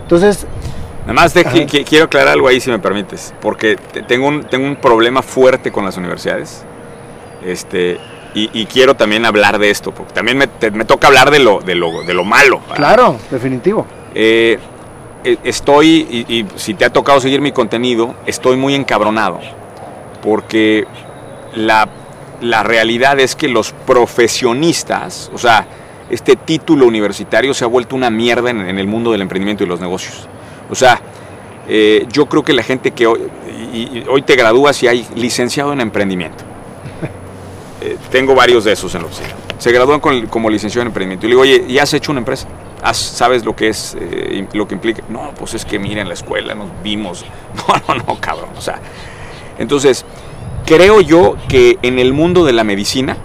Entonces... 0.03 0.47
Nada 1.03 1.15
más 1.15 1.35
quiero 1.87 2.07
aclarar 2.07 2.33
algo 2.33 2.49
ahí 2.49 2.61
si 2.61 2.71
me 2.71 2.81
permites, 2.81 3.33
porque 3.41 3.77
tengo 4.09 4.27
un, 4.27 4.43
tengo 4.45 4.67
un 4.67 4.77
problema 4.77 5.23
fuerte 5.23 5.71
con 5.71 5.85
las 5.85 5.97
universidades. 5.97 6.65
Este, 7.45 7.99
y, 8.35 8.67
quiero 8.67 8.97
también 8.97 9.25
hablar 9.25 9.59
de 9.59 9.71
esto, 9.71 9.93
porque 9.93 10.13
también 10.13 10.37
me, 10.37 10.47
toca 10.85 11.07
hablar 11.07 11.31
de 11.31 11.39
lo, 11.39 11.61
de 11.61 11.75
lo, 11.75 12.03
de 12.03 12.13
lo 12.13 12.23
malo. 12.23 12.61
Claro, 12.75 13.17
definitivo. 13.31 13.87
Eh, 14.15 14.59
e, 15.25 15.39
estoy, 15.43 16.25
y, 16.29 16.47
si 16.57 16.75
te 16.75 16.85
ha 16.85 16.91
tocado 16.91 17.19
seguir 17.21 17.41
mi 17.41 17.53
contenido, 17.53 18.15
estoy 18.27 18.57
muy 18.57 18.75
encabronado, 18.75 19.41
porque 20.23 20.87
la, 21.55 21.89
realidad 22.63 23.19
es 23.21 23.35
que 23.35 23.49
los 23.49 23.73
profesionistas, 23.73 25.31
o 25.33 25.39
sea, 25.39 25.67
este 26.11 26.37
título 26.37 26.87
universitario 26.87 27.53
se 27.55 27.65
ha 27.65 27.67
vuelto 27.67 27.97
una 27.97 28.11
mierda 28.11 28.51
en, 28.51 28.79
el 28.79 28.87
mundo 28.87 29.13
del 29.13 29.23
emprendimiento 29.23 29.65
y 29.65 29.67
los 29.67 29.81
negocios. 29.81 30.29
O 30.71 30.75
sea, 30.75 31.01
eh, 31.69 32.07
yo 32.11 32.27
creo 32.27 32.45
que 32.45 32.53
la 32.53 32.63
gente 32.63 32.93
que 32.93 33.07
hoy, 33.07 33.21
hoy 34.09 34.23
te 34.23 34.37
gradúas 34.37 34.83
y 34.83 34.89
hay 34.89 35.07
licenciado 35.17 35.73
en 35.73 35.81
emprendimiento 35.81 36.45
eh, 37.81 37.97
tengo 38.11 38.35
varios 38.35 38.65
de 38.65 38.73
esos 38.73 38.95
en 38.95 39.03
la 39.03 39.09
oficina. 39.09 39.35
Se 39.59 39.73
gradúan 39.73 40.01
como 40.01 40.51
licenciado 40.51 40.83
en 40.83 40.89
emprendimiento. 40.89 41.27
Y 41.27 41.29
le 41.29 41.33
digo, 41.33 41.43
oye, 41.43 41.65
¿ya 41.69 41.83
has 41.83 41.95
hecho 41.95 42.13
una 42.13 42.21
empresa? 42.21 42.47
¿Sabes 42.93 43.45
lo 43.45 43.57
que 43.57 43.69
es, 43.69 43.97
eh, 43.99 44.47
lo 44.53 44.69
que 44.69 44.75
implica? 44.75 45.03
No, 45.09 45.33
pues 45.37 45.55
es 45.55 45.65
que 45.65 45.79
mira, 45.79 46.03
en 46.03 46.09
la 46.09 46.15
escuela 46.15 46.55
nos 46.55 46.69
vimos. 46.83 47.25
No, 47.57 47.95
no, 47.95 48.05
no, 48.07 48.21
cabrón. 48.21 48.51
O 48.57 48.61
sea, 48.61 48.81
entonces, 49.59 50.05
creo 50.67 51.01
yo 51.01 51.37
que 51.49 51.79
en 51.83 51.99
el 51.99 52.13
mundo 52.13 52.45
de 52.45 52.53
la 52.53 52.65
medicina 52.65 53.17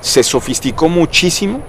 se 0.00 0.22
sofisticó 0.22 0.88
muchísimo 0.88 1.60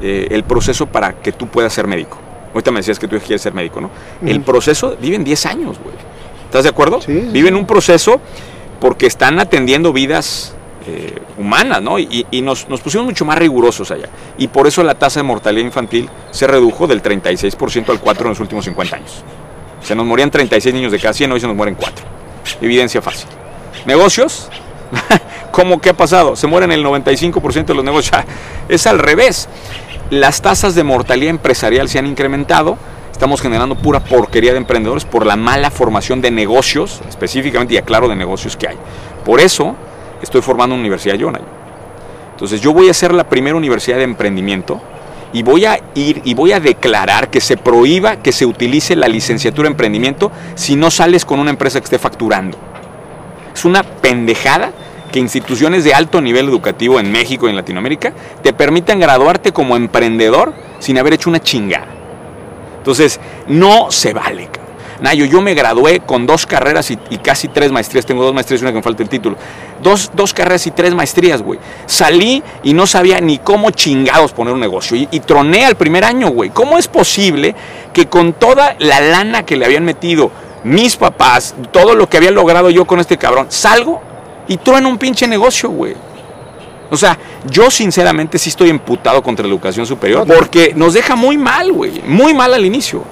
eh, 0.00 0.28
el 0.30 0.44
proceso 0.44 0.86
para 0.86 1.12
que 1.14 1.32
tú 1.32 1.48
puedas 1.48 1.72
ser 1.72 1.86
médico. 1.86 2.16
ahorita 2.54 2.70
me 2.70 2.78
decías 2.78 2.98
que 2.98 3.06
tú 3.06 3.18
quieres 3.18 3.42
ser 3.42 3.52
médico, 3.52 3.80
¿no? 3.80 3.90
El 4.24 4.40
proceso, 4.40 4.96
viven 5.00 5.24
10 5.24 5.46
años, 5.46 5.78
güey. 5.78 5.94
¿Estás 6.46 6.64
de 6.64 6.70
acuerdo? 6.70 7.00
Sí. 7.02 7.28
Viven 7.32 7.54
un 7.54 7.66
proceso 7.66 8.20
porque 8.80 9.06
están 9.06 9.38
atendiendo 9.38 9.92
vidas 9.92 10.54
eh, 10.86 11.18
humanas, 11.36 11.82
¿no? 11.82 11.98
Y, 11.98 12.26
y 12.30 12.40
nos, 12.40 12.68
nos, 12.68 12.80
pusimos 12.80 13.06
mucho 13.06 13.24
más 13.24 13.38
rigurosos 13.38 13.90
allá. 13.90 14.08
Y 14.38 14.48
por 14.48 14.66
eso 14.66 14.82
la 14.82 14.94
tasa 14.94 15.20
de 15.20 15.24
mortalidad 15.24 15.66
infantil 15.66 16.08
se 16.30 16.46
redujo 16.46 16.86
del 16.86 17.02
36% 17.02 17.90
al 17.90 18.00
4% 18.00 18.20
en 18.22 18.28
los 18.28 18.40
últimos 18.40 18.64
50 18.64 18.96
años. 18.96 19.22
Se 19.82 19.94
nos 19.94 20.06
morían 20.06 20.30
36 20.30 20.74
niños 20.74 20.92
de 20.92 20.98
cada 20.98 21.12
100, 21.12 21.32
hoy 21.32 21.40
se 21.40 21.46
nos 21.46 21.56
mueren 21.56 21.74
4. 21.74 22.04
Evidencia 22.62 23.02
fácil. 23.02 23.28
Negocios, 23.86 24.48
¿cómo 25.52 25.80
que 25.80 25.90
ha 25.90 25.94
pasado? 25.94 26.36
Se 26.36 26.46
mueren 26.46 26.72
el 26.72 26.84
95% 26.84 27.64
de 27.64 27.74
los 27.74 27.84
negocios. 27.84 28.16
Es 28.68 28.86
al 28.86 28.98
revés. 28.98 29.48
Las 30.10 30.42
tasas 30.42 30.74
de 30.74 30.84
mortalidad 30.84 31.30
empresarial 31.30 31.88
se 31.88 31.98
han 31.98 32.06
incrementado. 32.06 32.76
Estamos 33.12 33.40
generando 33.40 33.74
pura 33.74 34.00
porquería 34.00 34.52
de 34.52 34.58
emprendedores 34.58 35.04
por 35.04 35.26
la 35.26 35.36
mala 35.36 35.70
formación 35.70 36.20
de 36.20 36.30
negocios, 36.30 37.00
específicamente 37.08 37.74
y 37.74 37.76
aclaro 37.76 38.08
de 38.08 38.16
negocios 38.16 38.56
que 38.56 38.68
hay. 38.68 38.76
Por 39.24 39.40
eso 39.40 39.76
estoy 40.22 40.40
formando 40.40 40.74
una 40.74 40.80
universidad 40.80 41.16
yo, 41.16 41.30
Entonces 42.32 42.60
yo 42.60 42.72
voy 42.72 42.88
a 42.88 42.94
ser 42.94 43.12
la 43.12 43.24
primera 43.24 43.56
universidad 43.56 43.98
de 43.98 44.04
emprendimiento 44.04 44.80
y 45.32 45.42
voy 45.42 45.64
a 45.64 45.80
ir 45.94 46.22
y 46.24 46.34
voy 46.34 46.52
a 46.52 46.60
declarar 46.60 47.28
que 47.30 47.40
se 47.40 47.56
prohíba 47.56 48.16
que 48.16 48.32
se 48.32 48.46
utilice 48.46 48.96
la 48.96 49.08
licenciatura 49.08 49.68
de 49.68 49.72
emprendimiento 49.72 50.32
si 50.54 50.76
no 50.76 50.90
sales 50.90 51.24
con 51.24 51.38
una 51.40 51.50
empresa 51.50 51.78
que 51.80 51.84
esté 51.84 51.98
facturando. 51.98 52.56
Es 53.54 53.64
una 53.64 53.82
pendejada 53.82 54.72
que 55.10 55.18
instituciones 55.18 55.84
de 55.84 55.94
alto 55.94 56.20
nivel 56.20 56.48
educativo 56.48 57.00
en 57.00 57.10
México 57.10 57.46
y 57.46 57.50
en 57.50 57.56
Latinoamérica 57.56 58.12
te 58.42 58.52
permitan 58.52 59.00
graduarte 59.00 59.52
como 59.52 59.76
emprendedor 59.76 60.54
sin 60.78 60.98
haber 60.98 61.14
hecho 61.14 61.30
una 61.30 61.40
chingada. 61.40 61.88
Entonces, 62.78 63.20
no 63.48 63.90
se 63.90 64.12
vale. 64.12 64.48
Nayo, 65.00 65.24
yo 65.24 65.40
me 65.40 65.54
gradué 65.54 66.00
con 66.00 66.26
dos 66.26 66.44
carreras 66.46 66.90
y, 66.90 66.96
casi 67.18 67.48
tres 67.48 67.72
maestrías. 67.72 68.04
Tengo 68.04 68.22
dos 68.22 68.34
maestrías 68.34 68.60
y 68.60 68.64
una 68.64 68.72
que 68.72 68.76
me 68.76 68.82
falta 68.82 69.02
el 69.02 69.08
título. 69.08 69.36
Dos, 69.82 70.10
dos 70.14 70.34
carreras 70.34 70.66
y 70.66 70.72
tres 70.72 70.94
maestrías, 70.94 71.42
güey. 71.42 71.58
Salí 71.86 72.42
y 72.62 72.74
no 72.74 72.86
sabía 72.86 73.20
ni 73.20 73.38
cómo 73.38 73.70
chingados 73.70 74.32
poner 74.32 74.52
un 74.52 74.60
negocio. 74.60 74.96
Y, 74.96 75.08
y 75.10 75.20
troné 75.20 75.64
al 75.64 75.76
primer 75.76 76.04
año, 76.04 76.28
güey. 76.28 76.50
¿Cómo 76.50 76.76
es 76.76 76.86
posible 76.86 77.54
que 77.94 78.06
con 78.06 78.34
toda 78.34 78.76
la 78.78 79.00
lana 79.00 79.44
que 79.44 79.56
le 79.56 79.64
habían 79.64 79.84
metido 79.84 80.30
mis 80.64 80.96
papás, 80.96 81.54
todo 81.72 81.94
lo 81.94 82.08
que 82.08 82.16
había 82.16 82.30
logrado 82.30 82.70
yo 82.70 82.84
con 82.84 83.00
este 83.00 83.16
cabrón, 83.16 83.46
salgo 83.48 84.00
y 84.48 84.56
trueno 84.56 84.88
un 84.88 84.98
pinche 84.98 85.26
negocio, 85.26 85.70
güey? 85.70 85.94
O 86.90 86.96
sea, 86.96 87.16
yo 87.48 87.70
sinceramente 87.70 88.38
sí 88.38 88.48
estoy 88.48 88.68
emputado 88.68 89.22
contra 89.22 89.46
la 89.46 89.52
educación 89.52 89.86
superior 89.86 90.26
porque 90.26 90.72
nos 90.74 90.92
deja 90.92 91.14
muy 91.14 91.38
mal, 91.38 91.72
güey. 91.72 92.02
Muy 92.04 92.34
mal 92.34 92.52
al 92.52 92.64
inicio 92.64 93.04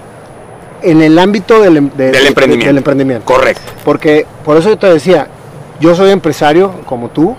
en 0.82 1.02
el 1.02 1.18
ámbito 1.18 1.60
del, 1.60 1.76
em, 1.76 1.90
de, 1.90 2.10
del, 2.10 2.26
emprendimiento. 2.26 2.66
del, 2.66 2.76
emprendimiento. 2.78 3.24
Correcto. 3.24 3.72
Porque 3.84 4.26
por 4.44 4.56
eso 4.56 4.68
yo 4.68 4.78
te 4.78 4.88
decía, 4.88 5.28
yo 5.80 5.94
soy 5.94 6.10
empresario 6.10 6.72
como 6.86 7.08
tú 7.08 7.36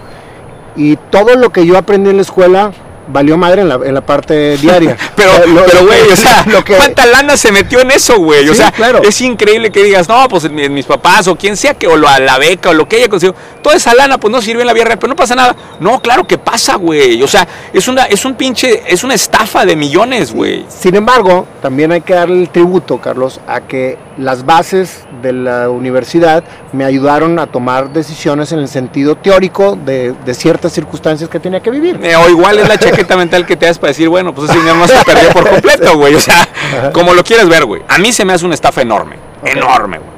y 0.76 0.95
todo 1.10 1.36
lo 1.36 1.52
que 1.52 1.65
yo 1.65 1.78
aprendí 1.78 2.10
en 2.10 2.17
la 2.17 2.22
escuela 2.22 2.72
valió 3.12 3.38
madre 3.38 3.62
en 3.62 3.69
la, 3.69 3.76
en 3.84 3.93
la 3.93 4.02
parte 4.02 4.58
diaria. 4.58 4.95
pero, 5.15 5.32
lo- 5.48 5.65
pero, 5.65 5.86
güey, 5.86 6.02
o 6.12 6.15
sea, 6.15 6.43
lo 6.48 6.63
que- 6.63 6.76
¿cuánta 6.76 7.06
lana 7.06 7.36
se 7.38 7.52
metió 7.52 7.82
en 7.82 7.91
eso, 7.91 8.17
güey? 8.19 8.48
O 8.50 8.54
sea, 8.54 8.72
claro. 8.72 9.02
es 9.04 9.19
increíble 9.22 9.72
que 9.72 9.84
digas, 9.84 10.08
no, 10.08 10.28
pues 10.30 10.50
mi- 10.50 10.69
mis 10.69 10.86
papás 10.86 11.28
o 11.28 11.36
quien 11.36 11.58
sea 11.58 11.74
que, 11.74 11.88
o 11.88 11.98
la, 11.98 12.19
la 12.19 12.38
beca 12.38 12.69
o 12.69 12.74
lo 12.74 12.88
que 12.88 12.98
haya 12.98 13.10
conseguido, 13.10 13.36
toda 13.62 13.76
esa 13.76 13.93
lana 13.93 14.17
pues 14.17 14.32
no 14.32 14.41
sirve 14.41 14.62
en 14.62 14.67
la 14.67 14.74
vida 14.74 14.86
real, 14.86 15.00
pero 15.00 15.10
no 15.10 15.15
pasa 15.15 15.36
nada. 15.36 15.56
No, 15.80 16.00
claro 16.02 16.26
que 16.26 16.38
pasa, 16.38 16.76
güey. 16.76 17.22
O 17.24 17.28
sea, 17.28 17.48
es 17.74 17.88
una, 17.88 18.04
es 18.06 18.24
un 18.26 18.36
pinche, 18.36 18.84
es 18.88 19.04
una 19.04 19.13
estafa 19.13 19.65
de 19.65 19.76
millones, 19.76 20.32
güey. 20.34 20.65
Sin 20.69 20.95
embargo, 20.95 21.48
también 21.62 21.91
hay 21.91 22.02
que 22.02 22.13
darle 22.13 22.41
el 22.41 22.50
tributo, 22.50 23.00
Carlos, 23.00 23.39
a 23.48 23.62
que 23.62 23.98
las 24.17 24.45
bases 24.45 25.04
de 25.22 25.34
la 25.34 25.69
universidad 25.69 26.43
me 26.74 26.84
ayudaron 26.86 27.39
a 27.39 27.48
tomar 27.48 27.91
decisiones 27.91 28.52
en 28.52 28.60
el 28.60 28.67
sentido 28.67 29.15
teórico 29.15 29.78
de, 29.86 30.13
de 30.26 30.34
ciertas 30.34 30.72
circunstancias 30.74 31.30
que 31.30 31.39
tenía 31.39 31.60
que 31.62 31.72
vivir. 31.72 32.00
Eh, 32.04 32.15
o 32.15 32.30
igual 32.30 32.60
es 32.60 32.67
la 32.67 32.78
mental 33.15 33.45
que 33.45 33.55
te 33.55 33.65
das 33.65 33.77
para 33.77 33.89
decir, 33.89 34.09
bueno, 34.09 34.33
pues 34.33 34.49
ese 34.49 34.59
dinero 34.59 34.77
no 34.77 34.88
se 34.88 35.03
perdió 35.03 35.29
por 35.31 35.49
completo, 35.49 35.95
güey. 35.97 36.15
O 36.15 36.19
sea, 36.19 36.47
como 36.93 37.13
lo 37.13 37.23
quieres 37.23 37.47
ver, 37.49 37.65
güey. 37.65 37.81
A 37.88 37.97
mí 37.97 38.12
se 38.12 38.25
me 38.25 38.33
hace 38.33 38.45
una 38.45 38.55
estafa 38.55 38.81
enorme. 38.81 39.17
Enorme, 39.43 39.97
güey. 39.97 40.09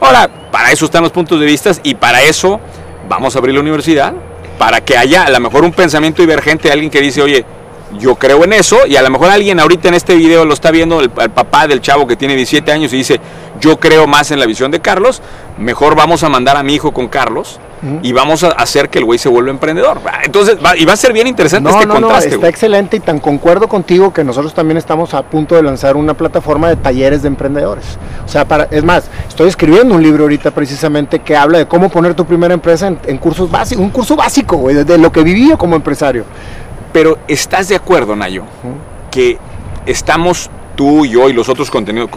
Ahora, 0.00 0.28
para 0.50 0.70
eso 0.70 0.84
están 0.84 1.02
los 1.02 1.12
puntos 1.12 1.40
de 1.40 1.46
vista 1.46 1.72
y 1.82 1.94
para 1.94 2.22
eso 2.22 2.60
vamos 3.08 3.34
a 3.34 3.38
abrir 3.38 3.54
la 3.54 3.60
universidad. 3.60 4.12
Para 4.58 4.80
que 4.80 4.96
haya 4.96 5.22
a 5.24 5.30
lo 5.30 5.40
mejor 5.40 5.64
un 5.64 5.72
pensamiento 5.72 6.22
divergente 6.22 6.68
de 6.68 6.72
alguien 6.72 6.90
que 6.90 7.00
dice, 7.00 7.22
oye, 7.22 7.44
yo 7.98 8.16
creo 8.16 8.42
en 8.44 8.52
eso. 8.52 8.86
Y 8.86 8.96
a 8.96 9.02
lo 9.02 9.10
mejor 9.10 9.30
alguien 9.30 9.60
ahorita 9.60 9.88
en 9.88 9.94
este 9.94 10.14
video 10.14 10.44
lo 10.44 10.54
está 10.54 10.70
viendo, 10.70 11.00
el, 11.00 11.10
el 11.20 11.30
papá 11.30 11.66
del 11.66 11.80
chavo 11.80 12.06
que 12.06 12.16
tiene 12.16 12.34
17 12.34 12.70
años 12.72 12.92
y 12.92 12.96
dice, 12.96 13.20
yo 13.60 13.78
creo 13.78 14.06
más 14.06 14.30
en 14.30 14.40
la 14.40 14.46
visión 14.46 14.70
de 14.70 14.80
Carlos. 14.80 15.22
Mejor 15.58 15.94
vamos 15.94 16.22
a 16.22 16.28
mandar 16.28 16.56
a 16.56 16.62
mi 16.62 16.74
hijo 16.74 16.92
con 16.92 17.08
Carlos 17.08 17.60
y 18.02 18.12
vamos 18.12 18.44
a 18.44 18.48
hacer 18.48 18.88
que 18.88 18.98
el 18.98 19.04
güey 19.04 19.18
se 19.18 19.28
vuelva 19.28 19.50
emprendedor. 19.50 20.00
Entonces, 20.24 20.58
va, 20.64 20.76
y 20.76 20.84
va 20.84 20.92
a 20.92 20.96
ser 20.96 21.12
bien 21.12 21.26
interesante 21.26 21.70
No, 21.70 21.76
este 21.76 21.86
no, 21.86 21.94
no, 21.94 22.00
contraste. 22.08 22.34
está 22.34 22.48
excelente 22.48 22.96
y 22.96 23.00
tan 23.00 23.18
concuerdo 23.18 23.68
contigo 23.68 24.12
que 24.12 24.24
nosotros 24.24 24.54
también 24.54 24.76
estamos 24.78 25.14
a 25.14 25.22
punto 25.22 25.54
de 25.54 25.62
lanzar 25.62 25.96
una 25.96 26.14
plataforma 26.14 26.68
de 26.68 26.76
talleres 26.76 27.22
de 27.22 27.28
emprendedores. 27.28 27.98
O 28.24 28.28
sea, 28.28 28.44
para, 28.44 28.64
es 28.70 28.84
más, 28.84 29.10
estoy 29.28 29.48
escribiendo 29.48 29.94
un 29.94 30.02
libro 30.02 30.24
ahorita 30.24 30.50
precisamente 30.50 31.20
que 31.20 31.36
habla 31.36 31.58
de 31.58 31.66
cómo 31.66 31.88
poner 31.88 32.14
tu 32.14 32.24
primera 32.24 32.54
empresa 32.54 32.88
en, 32.88 32.98
en 33.06 33.18
cursos 33.18 33.50
básicos, 33.50 33.84
un 33.84 33.90
curso 33.90 34.16
básico, 34.16 34.56
güey, 34.56 34.74
de, 34.76 34.98
lo 34.98 35.12
que 35.12 35.22
viví 35.22 35.48
yo 35.48 35.58
como 35.58 35.76
empresario. 35.76 36.24
Pero 36.92 37.18
¿estás 37.28 37.68
de 37.68 37.76
acuerdo, 37.76 38.16
Nayo? 38.16 38.44
Que 39.10 39.38
estamos 39.86 40.50
tú, 40.78 41.04
yo 41.04 41.28
y 41.28 41.32
los 41.32 41.48
otros 41.48 41.72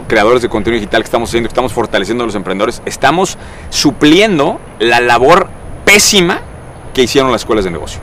creadores 0.07 0.43
de 0.43 0.47
contenido 0.47 0.79
digital 0.79 1.01
que 1.01 1.05
estamos 1.05 1.29
haciendo, 1.29 1.49
que 1.49 1.53
estamos 1.53 1.73
fortaleciendo 1.73 2.23
a 2.23 2.27
los 2.27 2.35
emprendedores, 2.35 2.83
estamos 2.85 3.39
supliendo 3.71 4.59
la 4.77 5.01
labor 5.01 5.49
pésima 5.83 6.41
que 6.93 7.01
hicieron 7.01 7.31
las 7.31 7.41
escuelas 7.41 7.65
de 7.65 7.71
negocio. 7.71 7.99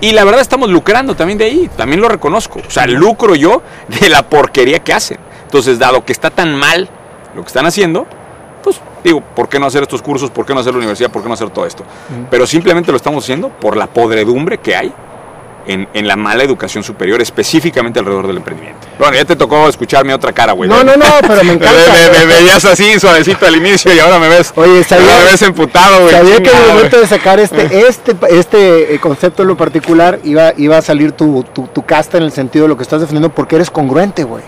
Y 0.00 0.12
la 0.12 0.24
verdad 0.24 0.40
estamos 0.40 0.70
lucrando 0.70 1.14
también 1.14 1.38
de 1.38 1.44
ahí, 1.44 1.70
también 1.76 2.00
lo 2.00 2.08
reconozco. 2.08 2.60
O 2.66 2.70
sea, 2.70 2.86
lucro 2.86 3.34
yo 3.34 3.62
de 4.00 4.08
la 4.08 4.22
porquería 4.22 4.78
que 4.78 4.94
hacen. 4.94 5.18
Entonces, 5.44 5.78
dado 5.78 6.02
que 6.06 6.12
está 6.12 6.30
tan 6.30 6.56
mal 6.56 6.88
lo 7.34 7.42
que 7.42 7.48
están 7.48 7.66
haciendo, 7.66 8.06
pues 8.64 8.80
digo, 9.04 9.20
¿por 9.20 9.50
qué 9.50 9.60
no 9.60 9.66
hacer 9.66 9.82
estos 9.82 10.00
cursos? 10.00 10.30
¿Por 10.30 10.46
qué 10.46 10.54
no 10.54 10.60
hacer 10.60 10.72
la 10.72 10.78
universidad? 10.78 11.10
¿Por 11.10 11.20
qué 11.20 11.28
no 11.28 11.34
hacer 11.34 11.50
todo 11.50 11.66
esto? 11.66 11.84
Pero 12.30 12.46
simplemente 12.46 12.90
lo 12.90 12.96
estamos 12.96 13.22
haciendo 13.22 13.50
por 13.50 13.76
la 13.76 13.88
podredumbre 13.88 14.56
que 14.56 14.74
hay 14.74 14.90
en, 15.66 15.88
en 15.94 16.06
la 16.08 16.16
mala 16.16 16.42
educación 16.44 16.82
superior, 16.84 17.20
específicamente 17.20 17.98
alrededor 17.98 18.26
del 18.26 18.38
emprendimiento. 18.38 18.86
Bueno, 18.98 19.14
ya 19.16 19.24
te 19.24 19.36
tocó 19.36 19.68
escucharme 19.68 20.12
otra 20.14 20.32
cara, 20.32 20.52
güey. 20.52 20.68
No, 20.68 20.82
no, 20.82 20.96
no, 20.96 21.04
pero 21.20 21.42
me 21.44 21.52
encanta. 21.54 21.76
Me, 22.18 22.26
veías 22.26 22.64
así, 22.64 22.98
suavecito 22.98 23.46
al 23.46 23.56
inicio 23.56 23.92
y 23.94 23.98
ahora 23.98 24.18
me 24.18 24.28
ves. 24.28 24.52
Oye, 24.56 24.82
sabía- 24.84 25.06
me 25.24 25.30
ves 25.30 25.42
emputado, 25.42 26.00
güey. 26.02 26.10
Sabía 26.14 26.42
que 26.42 26.50
en 26.50 26.56
el 26.56 26.68
momento 26.74 27.00
de 27.00 27.06
sacar 27.06 27.38
este, 27.40 27.86
este, 27.88 28.16
este 28.30 28.94
eh, 28.94 28.98
concepto 29.00 29.42
en 29.42 29.48
lo 29.48 29.56
particular 29.56 30.18
iba, 30.24 30.52
iba 30.56 30.78
a 30.78 30.82
salir 30.82 31.12
tu, 31.12 31.44
tu, 31.52 31.66
tu 31.68 31.82
casta 31.84 32.18
en 32.18 32.24
el 32.24 32.32
sentido 32.32 32.64
de 32.64 32.68
lo 32.70 32.76
que 32.76 32.82
estás 32.82 33.00
defendiendo 33.00 33.28
porque 33.34 33.56
eres 33.56 33.70
congruente, 33.70 34.24
güey. 34.24 34.44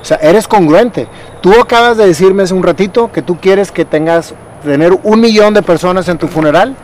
O 0.00 0.04
sea, 0.04 0.18
eres 0.18 0.46
congruente. 0.48 1.08
Tú 1.40 1.52
acabas 1.60 1.96
de 1.96 2.06
decirme 2.06 2.44
hace 2.44 2.54
un 2.54 2.62
ratito 2.62 3.10
que 3.12 3.20
tú 3.22 3.38
quieres 3.40 3.70
que 3.72 3.84
tengas, 3.84 4.34
tener 4.64 4.96
un 5.02 5.20
millón 5.20 5.54
de 5.54 5.62
personas 5.62 6.08
en 6.08 6.18
tu 6.18 6.28
funeral 6.28 6.74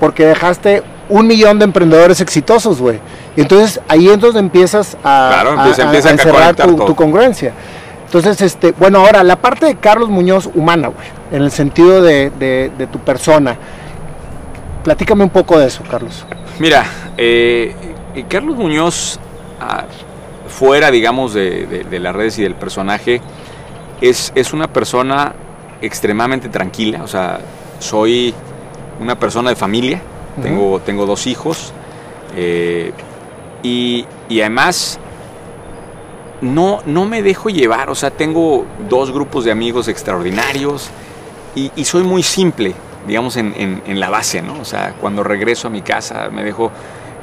porque 0.00 0.24
dejaste 0.26 0.82
un 1.12 1.26
millón 1.26 1.58
de 1.58 1.64
emprendedores 1.66 2.20
exitosos, 2.20 2.80
güey. 2.80 2.98
Y 3.36 3.42
entonces 3.42 3.80
ahí 3.88 4.08
es 4.08 4.18
donde 4.18 4.40
empiezas 4.40 4.96
a, 5.04 5.30
Claro, 5.32 5.52
empieza- 5.54 5.82
a- 5.82 5.84
empieza 5.86 6.08
a 6.08 6.12
encerrar 6.12 6.54
tu, 6.56 6.94
congruencia. 6.96 7.52
Entonces, 8.06 8.40
este, 8.42 8.72
bueno, 8.72 9.00
ahora 9.00 9.22
la 9.22 9.36
parte 9.36 9.66
de 9.66 9.76
Carlos 9.76 10.08
Muñoz 10.08 10.48
humana, 10.54 10.88
güey, 10.88 11.06
en 11.30 11.42
el 11.42 11.50
sentido 11.50 12.02
de, 12.02 12.30
de- 12.30 12.70
de 12.76 12.86
tu 12.86 12.98
persona. 12.98 13.56
Platícame 14.84 15.22
un 15.24 15.30
poco 15.30 15.58
de 15.58 15.66
eso, 15.66 15.82
Carlos. 15.90 16.24
Mira, 16.58 16.84
eh, 17.16 17.74
eh, 18.14 18.24
Carlos 18.28 18.56
Muñoz, 18.56 19.18
ah, 19.60 19.84
fuera, 20.48 20.90
digamos, 20.90 21.34
de, 21.34 21.66
de- 21.66 21.84
de 21.84 21.98
las 22.00 22.14
redes 22.14 22.38
y 22.38 22.42
del 22.42 22.54
personaje, 22.54 23.20
es, 24.00 24.32
es 24.34 24.52
una 24.52 24.66
persona 24.68 25.32
extremadamente 25.80 26.48
tranquila. 26.48 27.02
O 27.04 27.06
sea, 27.08 27.38
soy 27.78 28.34
una 29.00 29.18
persona 29.18 29.50
de 29.50 29.56
familia, 29.56 30.00
Tengo, 30.40 30.80
tengo 30.80 31.04
dos 31.04 31.26
hijos, 31.26 31.72
eh, 32.36 32.92
y, 33.62 34.06
y 34.28 34.40
además 34.40 34.98
no, 36.40 36.80
no 36.86 37.04
me 37.04 37.22
dejo 37.22 37.48
llevar. 37.50 37.90
O 37.90 37.94
sea, 37.94 38.10
tengo 38.10 38.64
dos 38.88 39.10
grupos 39.12 39.44
de 39.44 39.52
amigos 39.52 39.88
extraordinarios 39.88 40.90
y, 41.54 41.70
y 41.76 41.84
soy 41.84 42.02
muy 42.02 42.22
simple, 42.22 42.74
digamos, 43.06 43.36
en, 43.36 43.52
en- 43.56 43.82
en 43.86 44.00
la 44.00 44.10
base, 44.10 44.42
¿no? 44.42 44.58
O 44.60 44.64
sea, 44.64 44.94
cuando 45.00 45.22
regreso 45.22 45.68
a 45.68 45.70
mi 45.70 45.82
casa 45.82 46.28
me 46.30 46.42
dejo, 46.42 46.70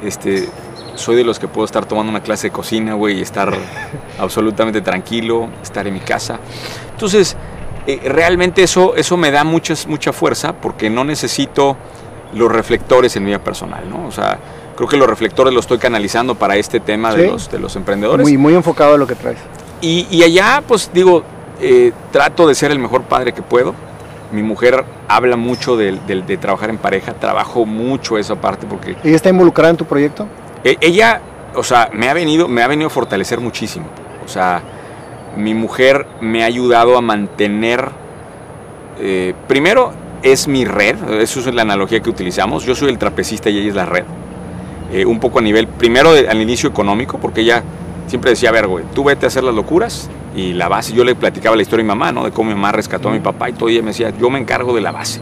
este, 0.02 0.48
soy 0.94 1.16
de 1.16 1.24
los 1.24 1.38
que 1.38 1.48
puedo 1.48 1.64
estar 1.64 1.84
tomando 1.86 2.10
una 2.10 2.22
clase 2.22 2.48
de 2.48 2.52
cocina, 2.52 2.94
güey, 2.94 3.18
y 3.18 3.22
estar 3.22 3.52
absolutamente 4.18 4.80
tranquilo, 4.80 5.48
estar 5.62 5.86
en 5.86 5.94
mi 5.94 6.00
casa. 6.00 6.38
Entonces, 6.92 7.36
eh, 7.86 8.00
realmente 8.04 8.62
eso, 8.62 8.94
eso 8.94 9.16
me 9.16 9.30
da 9.30 9.42
muchas, 9.44 9.86
mucha 9.86 10.12
fuerza 10.12 10.52
porque 10.54 10.88
no 10.90 11.02
necesito 11.04 11.76
los 12.34 12.50
reflectores 12.50 13.16
en 13.16 13.24
mi 13.24 13.30
vida 13.30 13.38
personal, 13.38 13.88
¿no? 13.88 14.06
O 14.06 14.10
sea, 14.12 14.38
creo 14.76 14.88
que 14.88 14.96
los 14.96 15.08
reflectores 15.08 15.52
los 15.52 15.64
estoy 15.64 15.78
canalizando 15.78 16.34
para 16.34 16.56
este 16.56 16.80
tema 16.80 17.14
de, 17.14 17.28
los, 17.28 17.50
de 17.50 17.58
los 17.58 17.76
emprendedores. 17.76 18.24
Muy, 18.24 18.36
muy 18.36 18.54
enfocado 18.54 18.94
a 18.94 18.98
lo 18.98 19.06
que 19.06 19.14
traes. 19.14 19.38
Y, 19.80 20.22
allá, 20.22 20.62
pues 20.66 20.90
digo, 20.92 21.22
eh, 21.60 21.92
trato 22.12 22.46
de 22.46 22.54
ser 22.54 22.70
el 22.70 22.78
mejor 22.78 23.02
padre 23.02 23.32
que 23.32 23.42
puedo. 23.42 23.74
Mi 24.30 24.42
mujer 24.42 24.84
habla 25.08 25.36
mucho 25.36 25.76
de, 25.76 26.38
trabajar 26.40 26.70
en 26.70 26.78
pareja, 26.78 27.14
trabajo 27.14 27.64
mucho 27.64 28.18
esa 28.18 28.36
parte 28.36 28.66
porque... 28.66 28.96
¿Ella 29.02 29.16
está 29.16 29.30
involucrada 29.30 29.70
en 29.70 29.76
tu 29.76 29.86
proyecto? 29.86 30.26
E, 30.62 30.76
ella, 30.80 31.20
o 31.54 31.64
sea, 31.64 31.90
me 31.92 32.08
ha, 32.08 32.14
venido, 32.14 32.46
me 32.46 32.62
ha 32.62 32.68
venido 32.68 32.88
a 32.88 32.90
fortalecer 32.90 33.40
muchísimo. 33.40 33.86
O 34.24 34.28
sea, 34.28 34.62
mi 35.36 35.54
mujer 35.54 36.06
me 36.20 36.42
ha 36.42 36.46
ayudado 36.46 36.96
a 36.96 37.00
mantener, 37.00 37.88
eh, 39.00 39.34
primero 39.48 39.92
es 40.22 40.48
mi 40.48 40.64
red, 40.64 40.96
eso 41.20 41.40
es 41.40 41.54
la 41.54 41.62
analogía 41.62 42.00
que 42.00 42.10
utilizamos, 42.10 42.64
yo 42.64 42.74
soy 42.74 42.90
el 42.90 42.98
trapecista 42.98 43.50
y 43.50 43.58
ella 43.58 43.68
es 43.68 43.74
la 43.74 43.86
red. 43.86 44.04
Eh, 44.92 45.06
un 45.06 45.20
poco 45.20 45.38
a 45.38 45.42
nivel, 45.42 45.68
primero 45.68 46.10
al 46.10 46.42
inicio 46.42 46.68
económico, 46.68 47.18
porque 47.18 47.42
ella 47.42 47.62
siempre 48.06 48.30
decía, 48.30 48.48
a 48.48 48.52
ver, 48.52 48.66
güey, 48.66 48.84
tú 48.92 49.04
vete 49.04 49.26
a 49.26 49.28
hacer 49.28 49.44
las 49.44 49.54
locuras 49.54 50.10
y 50.34 50.52
la 50.52 50.68
base, 50.68 50.92
yo 50.92 51.04
le 51.04 51.14
platicaba 51.14 51.54
la 51.54 51.62
historia 51.62 51.82
a 51.82 51.84
mi 51.84 51.88
mamá, 51.88 52.12
¿no? 52.12 52.24
De 52.24 52.32
cómo 52.32 52.48
mi 52.48 52.54
mamá 52.54 52.72
rescató 52.72 53.08
a 53.08 53.12
mi 53.12 53.20
papá 53.20 53.48
y 53.48 53.52
todo, 53.52 53.68
y 53.68 53.74
ella 53.74 53.82
me 53.82 53.90
decía, 53.90 54.12
yo 54.18 54.30
me 54.30 54.38
encargo 54.40 54.74
de 54.74 54.80
la 54.80 54.90
base. 54.90 55.20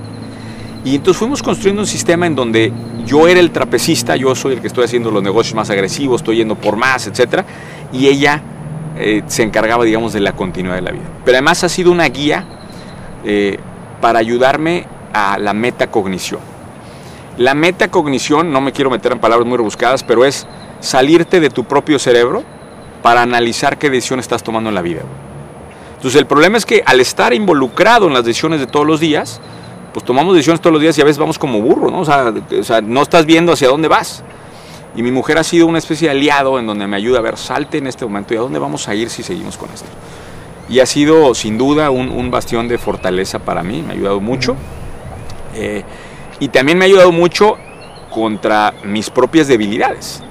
Y 0.84 0.94
entonces 0.94 1.18
fuimos 1.18 1.42
construyendo 1.42 1.82
un 1.82 1.86
sistema 1.86 2.26
en 2.26 2.34
donde 2.34 2.72
yo 3.04 3.28
era 3.28 3.40
el 3.40 3.50
trapecista, 3.50 4.16
yo 4.16 4.34
soy 4.34 4.54
el 4.54 4.60
que 4.60 4.68
estoy 4.68 4.84
haciendo 4.84 5.10
los 5.10 5.22
negocios 5.22 5.54
más 5.54 5.68
agresivos, 5.70 6.22
estoy 6.22 6.36
yendo 6.36 6.54
por 6.54 6.76
más, 6.76 7.06
etcétera, 7.06 7.44
y 7.92 8.06
ella 8.06 8.40
eh, 8.96 9.22
se 9.26 9.42
encargaba, 9.42 9.84
digamos, 9.84 10.12
de 10.14 10.20
la 10.20 10.32
continuidad 10.32 10.76
de 10.76 10.82
la 10.82 10.92
vida. 10.92 11.04
Pero 11.24 11.36
además 11.36 11.62
ha 11.64 11.68
sido 11.68 11.92
una 11.92 12.08
guía 12.08 12.44
eh, 13.24 13.58
para 14.00 14.18
ayudarme 14.18 14.86
a 15.12 15.38
la 15.38 15.54
metacognición. 15.54 16.40
La 17.36 17.54
metacognición, 17.54 18.52
no 18.52 18.60
me 18.60 18.72
quiero 18.72 18.90
meter 18.90 19.12
en 19.12 19.20
palabras 19.20 19.46
muy 19.46 19.56
rebuscadas, 19.56 20.02
pero 20.02 20.24
es 20.24 20.46
salirte 20.80 21.40
de 21.40 21.50
tu 21.50 21.64
propio 21.64 21.98
cerebro 21.98 22.42
para 23.02 23.22
analizar 23.22 23.78
qué 23.78 23.90
decisión 23.90 24.18
estás 24.20 24.42
tomando 24.42 24.68
en 24.70 24.74
la 24.74 24.82
vida. 24.82 25.02
Entonces 25.96 26.20
el 26.20 26.26
problema 26.26 26.58
es 26.58 26.66
que 26.66 26.82
al 26.84 27.00
estar 27.00 27.32
involucrado 27.32 28.06
en 28.06 28.14
las 28.14 28.24
decisiones 28.24 28.60
de 28.60 28.66
todos 28.66 28.86
los 28.86 29.00
días, 29.00 29.40
pues 29.92 30.04
tomamos 30.04 30.34
decisiones 30.34 30.60
todos 30.60 30.72
los 30.72 30.82
días 30.82 30.96
y 30.98 31.00
a 31.00 31.04
veces 31.04 31.18
vamos 31.18 31.38
como 31.38 31.60
burro, 31.60 31.90
¿no? 31.90 32.00
O 32.00 32.04
sea, 32.04 32.80
no 32.82 33.02
estás 33.02 33.26
viendo 33.26 33.52
hacia 33.52 33.68
dónde 33.68 33.88
vas. 33.88 34.22
Y 34.94 35.02
mi 35.02 35.10
mujer 35.10 35.38
ha 35.38 35.44
sido 35.44 35.66
una 35.66 35.78
especie 35.78 36.08
de 36.08 36.12
aliado 36.12 36.58
en 36.58 36.66
donde 36.66 36.86
me 36.86 36.96
ayuda 36.96 37.18
a 37.18 37.22
ver, 37.22 37.36
salte 37.36 37.78
en 37.78 37.86
este 37.86 38.04
momento 38.04 38.34
y 38.34 38.36
a 38.36 38.40
dónde 38.40 38.58
vamos 38.58 38.88
a 38.88 38.94
ir 38.94 39.10
si 39.10 39.22
seguimos 39.22 39.56
con 39.56 39.70
esto. 39.70 39.86
Y 40.68 40.80
ha 40.80 40.86
sido 40.86 41.34
sin 41.34 41.56
duda 41.56 41.90
un, 41.90 42.30
bastión 42.30 42.68
de 42.68 42.78
fortaleza 42.78 43.38
para 43.38 43.62
mí, 43.62 43.82
me 43.82 43.92
ha 43.92 43.96
ayudado 43.96 44.20
mucho. 44.20 44.56
Eh, 45.54 45.82
y 46.40 46.48
también 46.48 46.78
me 46.78 46.84
ha 46.84 46.86
ayudado 46.86 47.10
mucho 47.10 47.56
contra 48.10 48.74
mis 48.84 49.10
propias 49.10 49.48
debilidades. 49.48 50.22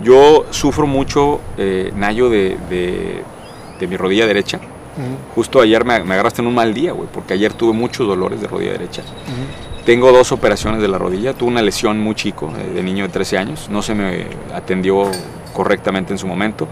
Yo 0.00 0.46
sufro 0.50 0.86
mucho, 0.86 1.40
eh, 1.58 1.92
Nayo, 1.94 2.30
de, 2.30 2.56
mi 3.80 3.96
rodilla 3.96 4.26
derecha. 4.26 4.60
Justo 5.34 5.60
ayer 5.60 5.84
me, 5.84 5.94
agarraste 5.94 6.42
en 6.42 6.48
un 6.48 6.54
mal 6.54 6.74
día, 6.74 6.92
güey, 6.92 7.08
porque 7.12 7.34
ayer 7.34 7.52
tuve 7.54 7.72
muchos 7.72 8.06
dolores 8.06 8.40
de 8.40 8.46
rodilla 8.46 8.72
derecha. 8.72 9.02
Tengo 9.84 10.12
dos 10.12 10.30
operaciones 10.30 10.80
de 10.82 10.88
la 10.88 10.98
rodilla. 10.98 11.32
Tuve 11.32 11.48
una 11.48 11.62
lesión 11.62 11.98
muy 11.98 12.14
chico, 12.14 12.52
eh, 12.58 12.74
de 12.74 12.82
niño 12.82 13.04
de 13.04 13.12
13 13.12 13.38
años. 13.38 13.68
No 13.70 13.82
se 13.82 13.94
me 13.94 14.26
atendió 14.54 15.10
correctamente 15.52 16.12
en 16.12 16.18
su 16.18 16.26
momento. 16.26 16.68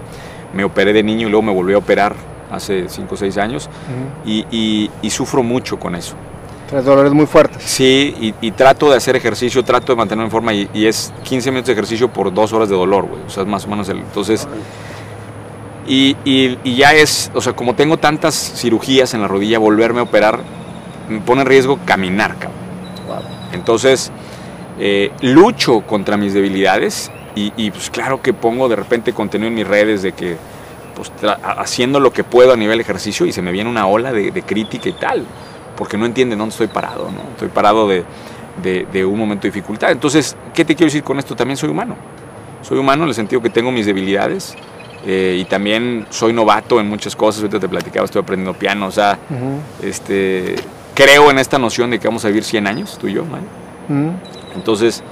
Me 0.53 0.65
operé 0.65 0.93
de 0.93 1.03
niño 1.03 1.27
y 1.27 1.31
luego 1.31 1.43
me 1.43 1.53
volví 1.53 1.73
a 1.73 1.79
operar 1.79 2.15
hace 2.51 2.89
5 2.89 3.15
o 3.15 3.17
6 3.17 3.39
años. 3.39 3.69
y, 4.25 4.91
sufro 5.11 5.43
mucho 5.43 5.79
con 5.79 5.95
eso. 5.95 6.15
Tienes 6.69 6.85
dolores 6.85 7.13
muy 7.13 7.27
fuertes. 7.27 7.63
Sí, 7.63 8.35
y, 8.41 8.51
trato 8.53 8.91
de 8.91 8.97
hacer 8.97 9.17
ejercicio, 9.17 9.65
trato 9.65 9.93
de 9.93 9.97
mantenerme 9.97 10.27
en 10.27 10.31
forma 10.31 10.53
y, 10.53 10.87
es 10.87 11.13
15 11.25 11.51
minutos 11.51 11.69
de 11.69 11.73
ejercicio 11.73 12.09
por 12.09 12.33
2 12.33 12.53
horas 12.53 12.69
de 12.69 12.77
dolor, 12.77 13.07
güey. 13.07 13.23
O 13.27 13.31
sea, 13.31 13.43
es 13.43 13.49
más 13.49 13.65
o 13.65 13.69
menos 13.69 13.89
el... 13.89 13.99
Entonces... 13.99 14.47
Y, 15.91 16.19
y, 16.25 16.77
ya 16.77 16.93
es, 16.93 17.31
o 17.35 17.41
sea, 17.41 17.55
como 17.55 17.75
tengo 17.75 17.97
tantas 17.97 18.35
cirugías 18.35 19.15
en 19.15 19.23
la 19.23 19.29
rodilla, 19.29 19.59
volverme 19.59 20.01
a 20.01 20.03
operar 20.03 20.41
me 21.09 21.21
pone 21.21 21.43
en 21.43 21.47
riesgo 21.47 21.79
caminar, 21.85 22.37
cabrón. 22.39 22.59
Entonces, 23.53 24.13
eh, 24.79 25.11
lucho 25.23 25.81
contra 25.81 26.17
mis 26.17 26.35
debilidades 26.35 27.11
y, 27.35 27.71
pues 27.71 27.89
claro 27.91 28.21
que 28.21 28.33
pongo 28.35 28.69
de 28.69 28.75
repente 28.75 29.13
contenido 29.13 29.47
en 29.47 29.55
mis 29.55 29.67
redes 29.67 30.03
de 30.03 30.11
que, 30.11 30.37
pues 30.99 31.13
haciendo 31.57 32.01
lo 32.01 32.13
que 32.13 32.25
puedo 32.25 32.53
a 32.53 32.57
nivel 32.57 32.81
ejercicio 32.81 33.25
y 33.25 33.33
se 33.33 33.41
me 33.41 33.53
viene 33.53 33.71
una 33.71 33.87
ola 33.87 34.13
de, 34.13 34.31
de 34.31 34.43
crítica 34.43 34.89
y 34.89 34.93
tal 34.93 35.25
porque 35.79 35.97
no 35.97 36.07
entienden 36.07 36.39
dónde 36.41 36.53
estoy 36.53 36.67
parado, 36.67 37.05
¿no? 37.05 37.31
Estoy 37.31 37.49
parado 37.49 37.89
de, 37.89 38.05
un 39.05 39.17
momento 39.17 39.43
de 39.43 39.51
dificultad. 39.51 39.93
Entonces, 39.93 40.37
¿qué 40.53 40.65
te 40.65 40.75
quiero 40.75 40.89
decir 40.89 41.05
con 41.05 41.21
esto? 41.21 41.37
También 41.37 41.57
soy 41.57 41.71
humano. 41.71 41.95
Soy 42.63 42.79
humano 42.79 43.05
en 43.05 43.11
el 43.11 43.15
sentido 43.15 43.41
que 43.41 43.49
tengo 43.49 43.71
mis 43.71 43.87
debilidades 43.87 44.57
eh, 45.07 45.39
y 45.41 45.45
también 45.45 46.05
soy 46.11 46.33
novato 46.33 46.81
en 46.81 46.89
muchas 46.89 47.15
cosas. 47.15 47.43
Ahorita 47.43 47.61
te 47.61 47.69
platicaba, 47.69 48.05
estoy 48.05 48.23
aprendiendo 48.23 48.59
piano, 48.59 48.89
o 48.89 48.91
sea, 48.91 49.17
este, 49.81 50.57
creo 50.95 51.31
en 51.31 51.39
esta 51.39 51.61
noción 51.61 51.91
de 51.91 52.01
que 52.01 52.09
vamos 52.09 52.25
a 52.25 52.29
vivir 52.29 52.43
100 52.43 52.67
años, 52.67 52.99
tú 53.01 53.07
y 53.07 53.13
yo. 53.13 53.23
Entonces, 54.57 55.05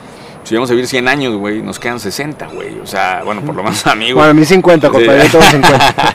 si 0.47 0.55
vamos 0.55 0.71
a 0.71 0.75
vivir 0.75 0.87
100 0.87 1.09
años, 1.09 1.35
güey, 1.35 1.61
nos 1.61 1.81
quedan 1.81 1.99
60, 1.99 2.47
güey. 2.47 2.79
O 2.79 2.87
sea, 2.87 3.23
bueno, 3.25 3.41
por 3.43 3.57
lo 3.57 3.65
menos 3.65 3.85
amigos. 3.89 4.15
Bueno, 4.15 4.31
a 4.31 4.35
mí 4.35 4.45
50, 4.45 4.91
compadre, 4.91 5.29
todos 5.29 5.45
50. 5.51 6.15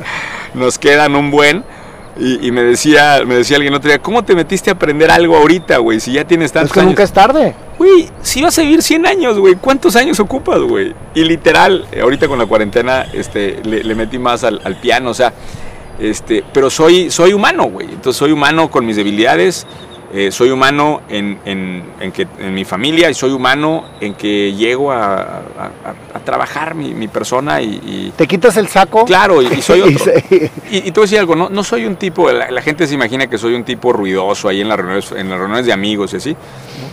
nos 0.54 0.80
quedan 0.80 1.16
un 1.18 1.32
buen. 1.32 1.66
Y, 2.18 2.52
me 2.52 2.62
decía 2.62 3.22
me 3.26 3.36
decía 3.36 3.56
alguien 3.56 3.74
otro 3.74 3.90
día, 3.90 4.00
¿cómo 4.00 4.24
te 4.24 4.36
metiste 4.36 4.70
a 4.70 4.74
aprender 4.74 5.10
algo 5.10 5.36
ahorita, 5.38 5.78
güey? 5.78 6.00
Si 6.00 6.14
ya 6.14 6.26
tienes 6.26 6.52
tantos 6.52 6.76
es 6.76 6.82
que 6.82 6.86
nunca 6.86 7.04
es 7.04 7.12
tarde. 7.12 7.56
Güey, 7.78 8.10
si 8.22 8.42
vas 8.42 8.58
a 8.60 8.62
vivir 8.62 8.84
100 8.84 9.06
años, 9.06 9.38
güey, 9.40 9.56
¿cuántos 9.56 9.96
años 9.96 10.20
ocupas, 10.20 10.60
güey? 10.60 10.94
Y 11.16 11.24
literal, 11.24 11.88
ahorita 12.00 12.28
con 12.28 12.38
la 12.38 12.46
cuarentena 12.46 13.08
este, 13.12 13.60
le, 13.64 13.96
metí 13.96 14.20
más 14.20 14.44
al, 14.44 14.62
al, 14.64 14.76
piano, 14.76 15.10
o 15.10 15.14
sea, 15.14 15.34
este, 16.00 16.44
pero 16.54 16.70
soy, 16.70 17.10
soy 17.10 17.34
humano, 17.34 17.64
güey. 17.64 17.88
Entonces 17.88 18.18
soy 18.18 18.32
humano 18.32 18.70
con 18.70 18.86
mis 18.86 18.98
debilidades, 18.98 19.66
eh, 20.14 20.30
soy 20.30 20.50
humano 20.50 21.02
en, 21.08 21.38
que, 22.14 22.28
en 22.40 22.54
mi 22.54 22.66
familia 22.66 23.10
y 23.10 23.14
soy 23.14 23.32
humano 23.32 23.86
en 24.02 24.14
que 24.14 24.54
llego 24.54 24.92
a, 24.92 25.42
trabajar 26.26 26.76
mi, 26.76 27.08
persona 27.08 27.62
y, 27.62 28.12
¿Te 28.18 28.28
quitas 28.28 28.58
el 28.58 28.68
saco? 28.68 29.06
Claro, 29.06 29.42
y, 29.42 29.62
soy 29.62 29.82
otro. 29.96 30.12
y, 30.70 30.78
y, 30.78 30.92
te 30.92 30.92
voy 30.92 31.04
a 31.04 31.06
decir 31.06 31.20
algo, 31.20 31.36
no, 31.36 31.50
no 31.50 31.64
soy 31.64 31.86
un 31.86 31.96
tipo, 31.96 32.30
la, 32.30 32.62
gente 32.62 32.88
se 32.88 32.94
imagina 32.94 33.28
que 33.28 33.38
soy 33.38 33.54
un 33.54 33.64
tipo 33.64 33.94
ruidoso 33.94 34.50
ahí 34.50 34.60
en 34.60 34.68
las 34.68 34.78
reuniones, 34.78 35.12
en 35.14 35.30
las 35.30 35.40
reuniones 35.40 35.66
de 35.66 35.74
amigos 35.74 36.14
y 36.14 36.18
así. 36.18 36.36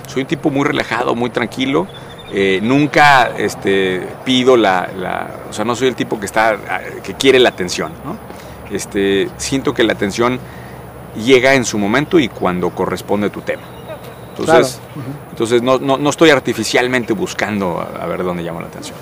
Soy 0.06 0.22
un 0.22 0.28
tipo 0.28 0.50
muy 0.50 0.64
relajado, 0.64 1.14
muy 1.14 1.30
tranquilo. 1.30 1.86
Eh, 2.32 2.60
nunca 2.62 3.32
este, 3.36 4.06
pido 4.24 4.56
la, 4.56 4.88
la, 4.96 5.28
O 5.48 5.52
sea, 5.52 5.64
no 5.64 5.74
soy 5.74 5.88
el 5.88 5.94
tipo 5.94 6.20
que, 6.20 6.26
está, 6.26 6.56
que 7.02 7.14
quiere 7.14 7.38
la 7.38 7.48
atención. 7.48 7.92
¿no? 8.04 8.16
Este, 8.70 9.28
siento 9.38 9.74
que 9.74 9.82
la 9.82 9.94
atención 9.94 10.38
llega 11.18 11.54
en 11.54 11.64
su 11.64 11.78
momento 11.78 12.18
y 12.18 12.28
cuando 12.28 12.70
corresponde 12.70 13.30
tu 13.30 13.40
tema. 13.42 13.62
Entonces, 14.38 14.80
entonces 15.30 15.62
no, 15.62 15.78
no, 15.78 16.10
estoy 16.10 16.30
artificialmente 16.30 17.12
buscando 17.12 17.80
a, 17.80 18.06
ver 18.06 18.22
dónde 18.22 18.42
llamo 18.42 18.60
la 18.60 18.68
atención. 18.68 18.96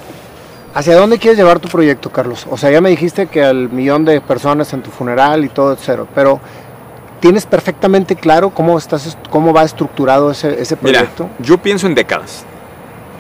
¿Hacia 0.75 0.95
dónde 0.95 1.19
quieres 1.19 1.39
llevar 1.39 1.59
tu 1.59 1.69
proyecto, 1.69 2.11
Carlos? 2.11 2.47
O 2.51 2.57
sea, 2.57 2.71
ya 2.71 2.81
me 2.81 2.91
dijiste 2.91 3.27
que 3.27 3.43
al 3.43 3.71
millón 3.71 4.05
de 4.05 4.21
personas 4.21 4.73
en 4.73 4.83
tu 4.83 4.91
funeral 4.91 5.45
y 5.45 5.49
todo, 5.49 5.77
cero, 5.81 6.07
pero 6.15 6.41
¿tienes 7.21 7.47
perfectamente 7.47 8.17
claro 8.17 8.51
cómo, 8.51 8.77
estás, 8.77 9.17
cómo 9.31 9.53
va 9.53 9.65
estructurado 9.65 10.31
ese, 10.31 10.61
ese 10.61 10.77
proyecto? 10.77 11.31
yo 11.39 11.59
pienso 11.59 11.87
en 11.87 11.95
décadas, 11.95 12.45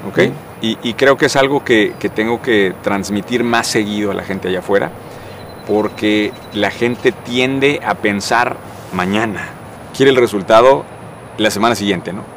¿ok? 0.09 0.31
Y, 0.63 0.79
y, 0.83 0.95
creo 0.95 1.19
que 1.19 1.27
es 1.27 1.37
algo 1.37 1.63
que, 1.65 1.95
que 1.99 2.09
tengo 2.09 2.41
que 2.41 2.75
transmitir 2.83 3.45
más 3.45 3.67
seguido 3.67 4.11
a 4.11 4.15
la 4.15 4.25
gente 4.25 4.49
allá 4.49 4.61
afuera, 4.61 4.91
porque 5.67 6.33
la 6.55 6.71
gente 6.71 7.13
tiende 7.13 7.81
a 7.85 7.95
pensar 7.95 8.57
mañana. 8.93 9.49
Quiere 9.97 10.11
el 10.11 10.17
resultado 10.17 10.85
la 11.39 11.51
semana 11.51 11.75
siguiente, 11.75 12.13
¿no? 12.13 12.37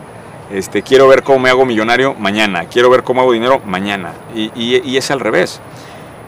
Este, 0.51 0.81
quiero 0.81 1.07
ver 1.07 1.21
cómo 1.21 1.39
me 1.39 1.49
hago 1.49 1.65
millonario 1.65 2.15
mañana, 2.15 2.65
quiero 2.65 2.89
ver 2.89 3.03
cómo 3.03 3.21
hago 3.21 3.33
dinero 3.33 3.61
mañana. 3.65 4.13
Y, 4.35 4.97
es 4.97 5.11
al 5.11 5.19
revés. 5.19 5.59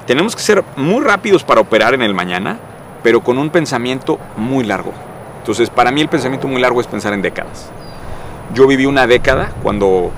Tenemos 0.05 0.35
que 0.35 0.41
ser 0.41 0.63
muy 0.75 1.03
rápidos 1.03 1.43
para 1.43 1.61
operar 1.61 1.93
en 1.93 2.01
el 2.01 2.13
mañana, 2.13 2.59
pero 3.03 3.21
con 3.21 3.37
un 3.37 3.49
pensamiento 3.49 4.19
muy 4.37 4.63
largo. 4.63 4.93
Entonces, 5.39 5.69
para 5.69 5.91
mí 5.91 6.01
el 6.01 6.07
pensamiento 6.07 6.47
muy 6.47 6.61
largo 6.61 6.81
es 6.81 6.87
pensar 6.87 7.13
en 7.13 7.21
décadas. 7.21 7.71
Yo 8.53 8.67
viví 8.67 8.85
una 8.85 9.07
década 9.07 9.51
cuando 9.63 10.11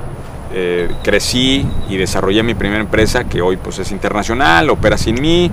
eh, 0.53 0.91
crecí 1.01 1.65
y 1.87 1.95
desarrollé 1.95 2.43
mi 2.43 2.55
primera 2.55 2.81
empresa, 2.81 3.23
que 3.23 3.41
hoy 3.41 3.55
pues, 3.55 3.79
es 3.79 3.91
internacional, 3.91 4.69
opera 4.69 4.97
sin 4.97 5.21
mí 5.21 5.49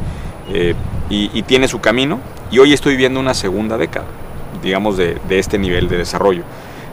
eh, 0.53 0.74
y, 1.09 1.30
y 1.32 1.42
tiene 1.42 1.68
su 1.68 1.80
camino. 1.80 2.18
Y 2.51 2.59
hoy 2.59 2.72
estoy 2.72 2.92
viviendo 2.92 3.20
una 3.20 3.34
segunda 3.34 3.78
década 3.78 4.07
digamos, 4.62 4.96
de, 4.96 5.18
este 5.30 5.58
nivel 5.58 5.88
de 5.88 5.98
desarrollo. 5.98 6.42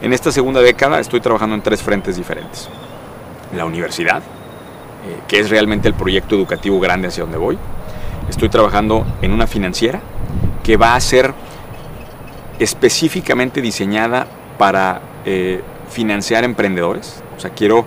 En 0.01 0.13
esta 0.13 0.31
segunda 0.31 0.61
década 0.61 0.99
estoy 0.99 1.21
trabajando 1.21 1.55
en 1.55 1.61
tres 1.61 1.81
frentes 1.81 2.15
diferentes. 2.17 2.69
La 3.55 3.65
universidad, 3.65 4.19
eh, 4.19 5.21
que 5.27 5.39
es 5.39 5.49
realmente 5.49 5.87
el 5.87 5.93
proyecto 5.93 6.35
educativo 6.35 6.79
grande 6.79 7.07
hacia 7.07 7.23
donde 7.23 7.37
voy. 7.37 7.57
Estoy 8.29 8.49
trabajando 8.49 9.05
en 9.21 9.31
una 9.31 9.47
financiera 9.47 10.01
que 10.63 10.77
va 10.77 10.95
a 10.95 10.99
ser 10.99 11.33
específicamente 12.59 13.61
diseñada 13.61 14.27
para 14.57 15.01
eh, 15.25 15.61
financiar 15.89 16.43
emprendedores. 16.43 17.23
O 17.37 17.39
sea, 17.39 17.51
quiero 17.51 17.85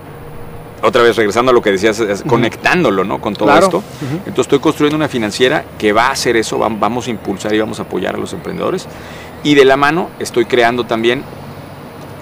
otra 0.82 1.02
vez 1.02 1.16
regresando 1.16 1.50
a 1.50 1.54
lo 1.54 1.60
que 1.62 1.72
decías, 1.72 2.02
conectándolo 2.26 3.04
¿no? 3.04 3.20
con 3.20 3.34
todo 3.34 3.56
esto. 3.58 3.82
Entonces 4.00 4.40
estoy 4.40 4.60
construyendo 4.60 4.96
una 4.96 5.08
financiera 5.08 5.64
que 5.78 5.92
va 5.92 6.06
a 6.06 6.12
hacer 6.12 6.36
eso, 6.36 6.58
vamos 6.58 7.06
a 7.06 7.10
impulsar 7.10 7.54
y 7.54 7.60
vamos 7.60 7.78
a 7.80 7.82
apoyar 7.82 8.14
a 8.14 8.18
los 8.18 8.32
emprendedores. 8.32 8.86
Y 9.42 9.54
de 9.54 9.64
la 9.64 9.76
mano 9.76 10.10
estoy 10.18 10.44
creando 10.44 10.84
también 10.84 11.22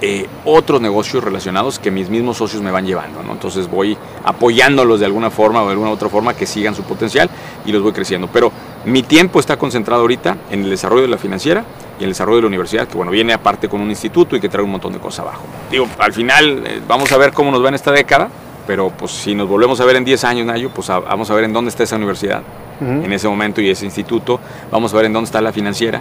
eh, 0.01 0.29
otros 0.45 0.81
negocios 0.81 1.25
relacionados 1.25 1.81
que 1.81 1.91
mis 1.91 2.09
mismos 2.09 2.37
socios 2.37 2.63
me 2.63 2.71
van 2.71 2.87
llevando. 2.87 3.23
¿no? 3.25 3.33
Entonces 3.33 3.69
voy 3.69 3.97
apoyándolos 4.25 5.01
de 5.01 5.07
alguna 5.07 5.31
forma 5.31 5.63
o 5.63 5.67
de 5.67 5.73
alguna 5.73 5.91
otra 5.91 6.09
forma 6.09 6.35
que 6.35 6.47
sigan 6.47 6.75
su 6.77 6.85
potencial 6.85 7.29
y 7.67 7.73
los 7.73 7.83
voy 7.83 7.93
creciendo. 7.93 8.29
Pero 8.33 8.53
mi 8.85 9.03
tiempo 9.03 9.41
está 9.41 9.57
concentrado 9.57 10.03
ahorita 10.03 10.37
en 10.51 10.63
el 10.63 10.71
desarrollo 10.71 11.03
de 11.03 11.09
la 11.09 11.19
financiera 11.19 11.65
y 11.99 12.05
el 12.05 12.11
desarrollo 12.11 12.37
de 12.37 12.43
la 12.43 12.49
universidad, 12.49 12.87
que 12.87 12.97
bueno, 12.97 13.11
viene 13.11 13.33
aparte 13.33 13.69
con 13.69 13.81
un 13.81 13.91
instituto 13.91 14.37
y 14.37 14.41
que 14.41 14.49
trae 14.49 14.63
un 14.63 14.71
montón 14.71 14.93
de 14.93 15.01
cosas 15.01 15.21
abajo. 15.21 15.43
Digo, 15.71 15.89
al 15.99 16.13
final 16.13 16.63
eh, 16.65 16.81
vamos 16.87 17.11
a 17.11 17.17
ver 17.17 17.33
cómo 17.33 17.51
nos 17.51 17.65
va 17.65 17.69
en 17.69 17.75
esta 17.75 17.91
década, 17.91 18.29
pero 18.69 18.91
pues 18.91 19.11
si 19.11 19.35
nos 19.35 19.49
volvemos 19.49 19.81
a 19.81 19.85
ver 19.85 19.97
en 19.97 20.05
10 20.05 20.23
años, 20.25 20.47
Nayo, 20.47 20.71
pues 20.71 20.87
vamos 20.89 21.29
a 21.29 21.35
ver 21.35 21.43
en 21.45 21.53
dónde 21.53 21.71
está 21.71 21.83
esa 21.83 21.97
universidad 21.97 22.43
en 22.81 23.13
ese 23.13 23.29
momento 23.29 23.61
y 23.61 23.71
ese 23.71 23.85
instituto, 23.85 24.41
vamos 24.71 24.93
a 24.93 24.97
ver 24.97 25.07
en 25.07 25.13
dónde 25.13 25.27
está 25.27 25.41
la 25.41 25.53
financiera, 25.53 26.01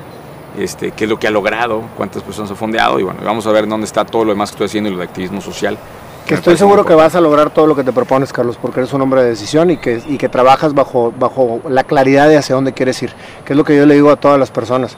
este, 0.58 0.91
qué 0.91 1.05
es 1.05 1.10
lo 1.10 1.20
que 1.20 1.28
ha 1.28 1.32
logrado, 1.32 1.84
cuántas 1.95 2.24
personas 2.24 2.51
ha 2.51 2.55
fondeado 2.55 2.99
y 2.99 3.03
bueno, 3.03 3.20
vamos 3.24 3.45
a 3.47 3.51
ver 3.51 3.68
dónde 3.68 3.86
está 3.86 4.05
todo 4.05 4.26
lo 4.26 4.32
demás 4.32 4.49
que 4.49 4.55
estoy 4.55 4.66
haciendo 4.66 4.89
y 4.89 4.93
lo 4.93 4.99
de 4.99 5.05
activismo 5.05 5.41
social. 5.41 5.78
Que 6.26 6.34
estoy 6.34 6.58
seguro 6.58 6.86
que 6.86 6.93
vas 6.93 7.16
a 7.16 7.22
lograr 7.22 7.51
todo 7.51 7.68
lo 7.68 7.76
que 7.76 7.86
te 7.86 7.93
propones, 7.93 8.34
Carlos, 8.34 8.58
porque 8.62 8.82
eres 8.82 8.91
un 8.91 9.01
hombre 9.01 9.24
de 9.24 9.30
decisión 9.30 9.72
y 9.72 9.78
que, 9.78 10.01
y 10.08 10.18
que 10.18 10.28
trabajas 10.28 10.74
bajo, 10.74 11.14
bajo 11.18 11.62
la 11.70 11.86
claridad 11.86 12.28
de 12.28 12.36
hacia 12.36 12.53
dónde 12.53 12.74
quieres 12.74 13.01
ir, 13.01 13.14
que 13.45 13.53
es 13.53 13.58
lo 13.58 13.64
que 13.64 13.78
yo 13.78 13.86
le 13.86 13.93
digo 13.93 14.12
a 14.12 14.18
todas 14.18 14.38
las 14.38 14.51
personas 14.51 14.97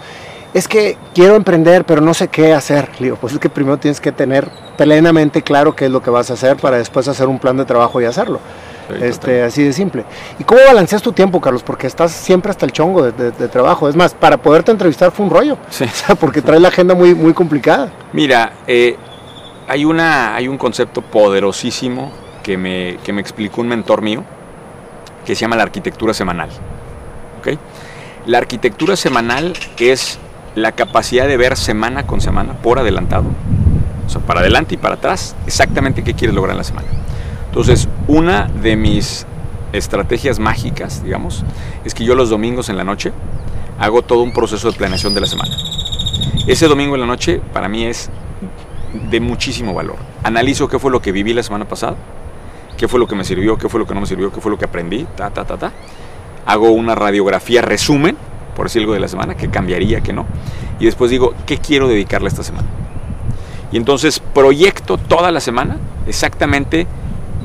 es 0.53 0.67
que 0.67 0.97
quiero 1.13 1.35
emprender, 1.35 1.85
pero 1.85 2.01
no 2.01 2.13
sé 2.13 2.27
qué 2.27 2.53
hacer. 2.53 2.89
digo, 2.99 3.17
pues 3.17 3.33
es 3.33 3.39
que 3.39 3.49
primero 3.49 3.77
tienes 3.77 4.01
que 4.01 4.11
tener 4.11 4.49
plenamente 4.77 5.41
claro 5.41 5.75
qué 5.75 5.85
es 5.85 5.91
lo 5.91 6.01
que 6.01 6.09
vas 6.09 6.31
a 6.31 6.33
hacer 6.33 6.57
para 6.57 6.77
después 6.77 7.07
hacer 7.07 7.27
un 7.27 7.39
plan 7.39 7.57
de 7.57 7.65
trabajo 7.65 8.01
y 8.01 8.05
hacerlo. 8.05 8.39
Este, 9.01 9.43
así 9.43 9.63
de 9.63 9.73
simple. 9.73 10.05
¿Y 10.37 10.43
cómo 10.43 10.61
balanceas 10.65 11.01
tu 11.01 11.11
tiempo, 11.11 11.39
Carlos? 11.39 11.63
Porque 11.63 11.87
estás 11.87 12.11
siempre 12.11 12.51
hasta 12.51 12.65
el 12.65 12.71
chongo 12.71 13.11
de, 13.11 13.31
trabajo. 13.47 13.89
Es 13.89 13.95
más, 13.95 14.13
para 14.13 14.37
poderte 14.37 14.71
entrevistar 14.71 15.11
fue 15.11 15.25
un 15.25 15.31
rollo. 15.31 15.57
Sí. 15.69 15.85
porque 16.19 16.41
traes 16.41 16.61
la 16.61 16.69
agenda 16.69 16.95
muy, 16.95 17.13
muy 17.13 17.33
complicada. 17.33 17.91
Mira, 18.13 18.53
eh, 18.67 18.95
hay, 19.67 19.85
una, 19.85 20.35
hay 20.35 20.47
un 20.47 20.57
concepto 20.57 21.01
poderosísimo 21.01 22.11
que 22.43 22.57
me, 22.57 22.97
que 23.03 23.13
me 23.13 23.21
explicó 23.21 23.61
un 23.61 23.67
mentor 23.67 24.01
mío 24.01 24.23
que 25.25 25.35
se 25.35 25.41
llama 25.41 25.55
la 25.55 25.63
arquitectura 25.63 26.13
semanal. 26.13 26.49
¿Okay? 27.39 27.57
La 28.25 28.39
arquitectura 28.39 28.95
semanal 28.95 29.53
es 29.77 30.19
la 30.55 30.71
capacidad 30.71 31.27
de 31.27 31.37
ver 31.37 31.57
semana 31.57 32.05
con 32.05 32.21
semana 32.21 32.53
por 32.53 32.79
adelantado, 32.79 33.25
o 34.05 34.09
sea, 34.09 34.21
para 34.21 34.41
adelante 34.41 34.75
y 34.75 34.77
para 34.77 34.95
atrás, 34.95 35.35
exactamente 35.45 36.03
qué 36.03 36.13
quieres 36.13 36.35
lograr 36.35 36.53
en 36.53 36.57
la 36.57 36.63
semana. 36.63 36.87
Entonces, 37.49 37.87
una 38.07 38.45
de 38.45 38.75
mis 38.75 39.25
estrategias 39.73 40.39
mágicas, 40.39 41.03
digamos, 41.03 41.43
es 41.83 41.93
que 41.93 42.03
yo 42.03 42.15
los 42.15 42.29
domingos 42.29 42.69
en 42.69 42.77
la 42.77 42.83
noche 42.83 43.11
hago 43.79 44.01
todo 44.01 44.21
un 44.21 44.33
proceso 44.33 44.71
de 44.71 44.77
planeación 44.77 45.13
de 45.13 45.21
la 45.21 45.27
semana. 45.27 45.55
Ese 46.47 46.67
domingo 46.67 46.95
en 46.95 47.01
la 47.01 47.07
noche 47.07 47.41
para 47.53 47.67
mí 47.67 47.85
es 47.85 48.09
de 49.09 49.19
muchísimo 49.19 49.73
valor. 49.73 49.97
Analizo 50.23 50.67
qué 50.67 50.79
fue 50.79 50.91
lo 50.91 51.01
que 51.01 51.11
viví 51.11 51.33
la 51.33 51.43
semana 51.43 51.65
pasada, 51.65 51.95
qué 52.77 52.87
fue 52.87 52.99
lo 52.99 53.07
que 53.07 53.15
me 53.15 53.23
sirvió, 53.23 53.57
qué 53.57 53.69
fue 53.69 53.79
lo 53.79 53.85
que 53.85 53.93
no 53.93 54.01
me 54.01 54.07
sirvió, 54.07 54.31
qué 54.31 54.41
fue 54.41 54.51
lo 54.51 54.57
que 54.57 54.65
aprendí, 54.65 55.05
ta, 55.15 55.29
ta, 55.29 55.45
ta, 55.45 55.57
ta. 55.57 55.71
Hago 56.45 56.71
una 56.71 56.95
radiografía 56.95 57.61
resumen 57.61 58.17
por 58.59 58.65
decir 58.65 58.81
algo 58.81 58.93
de 58.93 58.99
la 58.99 59.07
semana, 59.07 59.35
que 59.35 59.49
cambiaría, 59.49 60.01
que 60.01 60.11
no. 60.11 60.25
Y 60.81 60.85
después 60.85 61.09
digo, 61.09 61.33
¿qué 61.45 61.59
quiero 61.59 61.87
dedicarle 61.87 62.27
esta 62.27 62.43
semana? 62.43 62.67
Y 63.71 63.77
entonces 63.77 64.19
proyecto 64.19 64.97
toda 64.97 65.31
la 65.31 65.39
semana, 65.39 65.77
exactamente 66.07 66.85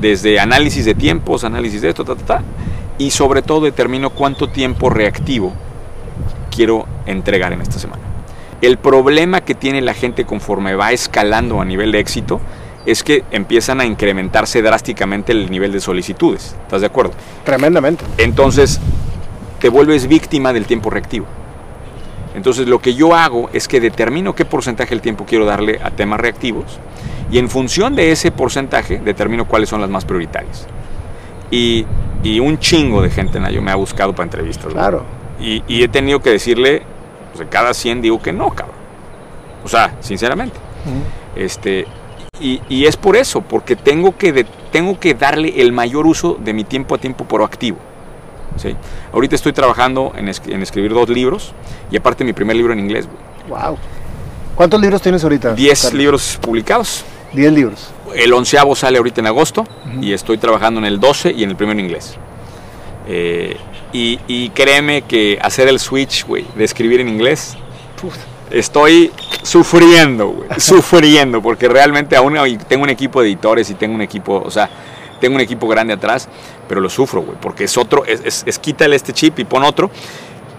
desde 0.09 0.39
análisis 0.39 0.85
de 0.85 0.93
tiempos, 0.93 1.43
análisis 1.43 1.81
de 1.81 1.89
esto, 1.89 2.05
ta, 2.05 2.15
ta, 2.15 2.25
ta, 2.25 2.43
y 2.99 3.09
sobre 3.09 3.41
todo 3.41 3.65
determino 3.65 4.11
cuánto 4.11 4.49
tiempo 4.49 4.91
reactivo 4.91 5.51
quiero 6.55 6.85
entregar 7.07 7.53
en 7.53 7.61
esta 7.61 7.79
semana. 7.79 8.03
El 8.61 8.77
problema 8.77 9.41
que 9.41 9.55
tiene 9.55 9.81
la 9.81 9.95
gente 9.95 10.25
conforme 10.25 10.75
va 10.75 10.91
escalando 10.91 11.59
a 11.59 11.65
nivel 11.65 11.91
de 11.91 11.99
éxito 11.99 12.39
es 12.85 13.03
que 13.03 13.23
empiezan 13.31 13.81
a 13.81 13.85
incrementarse 13.85 14.61
drásticamente 14.61 15.31
el 15.31 15.49
nivel 15.49 15.71
de 15.71 15.81
solicitudes. 15.81 16.55
¿Estás 16.61 16.81
de 16.81 16.87
acuerdo? 16.87 17.13
Tremendamente. 17.43 18.05
Entonces, 18.19 18.79
te 19.59 19.69
vuelves 19.69 20.07
víctima 20.07 20.53
del 20.53 20.65
tiempo 20.65 20.91
reactivo. 20.91 21.25
Entonces 22.35 22.67
lo 22.67 22.79
que 22.79 22.93
yo 22.93 23.15
hago 23.15 23.49
es 23.53 23.67
que 23.67 23.79
determino 23.79 24.35
qué 24.35 24.45
porcentaje 24.45 24.89
del 24.89 25.01
tiempo 25.01 25.25
quiero 25.25 25.45
darle 25.45 25.79
a 25.81 25.91
temas 25.91 26.19
reactivos 26.19 26.79
y 27.31 27.39
en 27.39 27.49
función 27.49 27.95
de 27.95 28.11
ese 28.11 28.31
porcentaje 28.31 28.99
determino 29.03 29.45
cuáles 29.45 29.69
son 29.69 29.81
las 29.81 29.89
más 29.89 30.05
prioritarias. 30.05 30.67
Y, 31.51 31.85
un 32.39 32.57
chingo 32.57 33.01
de 33.01 33.09
gente, 33.09 33.39
me 33.39 33.71
ha 33.71 33.75
buscado 33.75 34.13
para 34.13 34.23
entrevistas. 34.23 34.73
Claro. 34.73 35.03
Y, 35.39 35.61
he 35.67 35.87
tenido 35.87 36.21
que 36.21 36.31
decirle, 36.31 36.81
pues 37.31 37.39
de 37.39 37.47
cada 37.47 37.73
100 37.73 38.01
digo 38.01 38.21
que 38.21 38.33
no, 38.33 38.49
cabrón. 38.49 38.75
O 39.63 39.67
sea, 39.67 39.95
sinceramente. 39.99 40.57
este, 41.35 41.85
y, 42.39 42.85
es 42.85 42.97
por 42.97 43.15
eso, 43.15 43.41
porque 43.41 43.75
tengo 43.75 44.17
que, 44.17 44.45
tengo 44.71 44.99
que 44.99 45.13
darle 45.13 45.61
el 45.61 45.71
mayor 45.71 46.07
uso 46.07 46.37
de 46.39 46.53
mi 46.53 46.63
tiempo 46.63 46.95
a 46.95 46.97
tiempo 46.97 47.25
proactivo. 47.25 47.77
¿Sí? 48.57 48.75
Ahorita 49.13 49.35
estoy 49.35 49.53
trabajando 49.53 50.13
en, 50.15 50.27
escribir 50.27 50.93
dos 50.93 51.09
libros 51.09 51.53
y 51.91 51.97
aparte 51.97 52.23
mi 52.23 52.33
primer 52.33 52.55
libro 52.55 52.73
en 52.73 52.79
inglés. 52.79 53.07
Wow. 53.47 53.77
¿Cuántos 54.55 54.79
libros 54.79 55.01
tienes 55.01 55.23
ahorita? 55.23 55.53
Diez 55.53 55.93
libros 55.93 56.39
publicados. 56.41 57.03
Diez 57.33 57.51
libros. 57.51 57.91
El 58.15 58.31
onceavo 58.33 58.75
sale 58.75 58.97
ahorita 58.97 59.19
en 59.21 59.27
agosto 59.27 59.65
y 60.01 60.13
estoy 60.13 60.37
trabajando 60.37 60.79
en 60.79 60.85
el 60.85 60.99
12 60.99 61.33
y 61.33 61.43
en 61.43 61.49
el 61.49 61.55
primero 61.55 61.77
en 61.77 61.85
inglés. 61.85 62.17
Eh, 63.07 63.57
y, 63.97 64.49
créeme 64.49 65.03
que 65.03 65.39
hacer 65.41 65.69
el 65.69 65.79
switch, 65.79 66.25
güey, 66.25 66.45
de 66.55 66.65
escribir 66.65 66.99
en 66.99 67.07
inglés, 67.07 67.55
estoy 68.51 69.11
sufriendo, 69.41 70.27
güey, 70.27 70.49
sufriendo, 70.59 71.41
porque 71.41 71.69
realmente 71.69 72.17
aún 72.17 72.35
tengo 72.67 72.83
un 72.83 72.89
equipo 72.89 73.21
de 73.21 73.27
editores 73.27 73.69
y 73.69 73.75
tengo 73.75 73.95
un 73.95 74.01
equipo, 74.01 74.41
o 74.45 74.51
sea, 74.51 74.69
tengo 75.21 75.35
un 75.35 75.41
equipo 75.41 75.65
grande 75.67 75.93
atrás, 75.93 76.27
pero 76.67 76.81
lo 76.81 76.89
sufro, 76.89 77.21
güey, 77.21 77.37
porque 77.39 77.65
es 77.65 77.77
otro, 77.77 78.05
es, 78.05 78.43
es, 78.45 78.59
quítale 78.59 78.95
este 78.95 79.13
chip 79.13 79.39
y 79.39 79.45
pon 79.45 79.63
otro, 79.63 79.89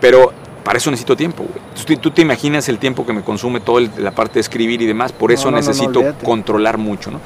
pero 0.00 0.32
para 0.64 0.78
eso 0.78 0.90
necesito 0.90 1.16
tiempo, 1.16 1.44
güey. 1.44 1.98
Tú, 1.98 2.10
te 2.10 2.22
imaginas 2.22 2.68
el 2.68 2.78
tiempo 2.78 3.06
que 3.06 3.12
me 3.12 3.22
consume 3.22 3.60
toda 3.60 3.88
la 3.98 4.10
parte 4.10 4.34
de 4.34 4.40
escribir 4.40 4.82
y 4.82 4.86
demás, 4.86 5.12
por 5.12 5.30
eso 5.30 5.50
necesito 5.50 6.02
controlar 6.24 6.78
mucho, 6.78 7.10
¿no? 7.10 7.20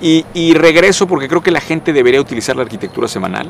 y, 0.00 0.24
y 0.34 0.54
regreso 0.54 1.06
porque 1.06 1.28
creo 1.28 1.42
que 1.42 1.50
la 1.50 1.60
gente 1.60 1.92
debería 1.92 2.20
utilizar 2.20 2.56
la 2.56 2.62
arquitectura 2.62 3.06
semanal 3.06 3.48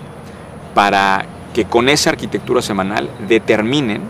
para 0.74 1.24
que 1.54 1.64
con 1.64 1.88
esa 1.88 2.10
arquitectura 2.10 2.62
semanal 2.62 3.08
determinen 3.26 4.02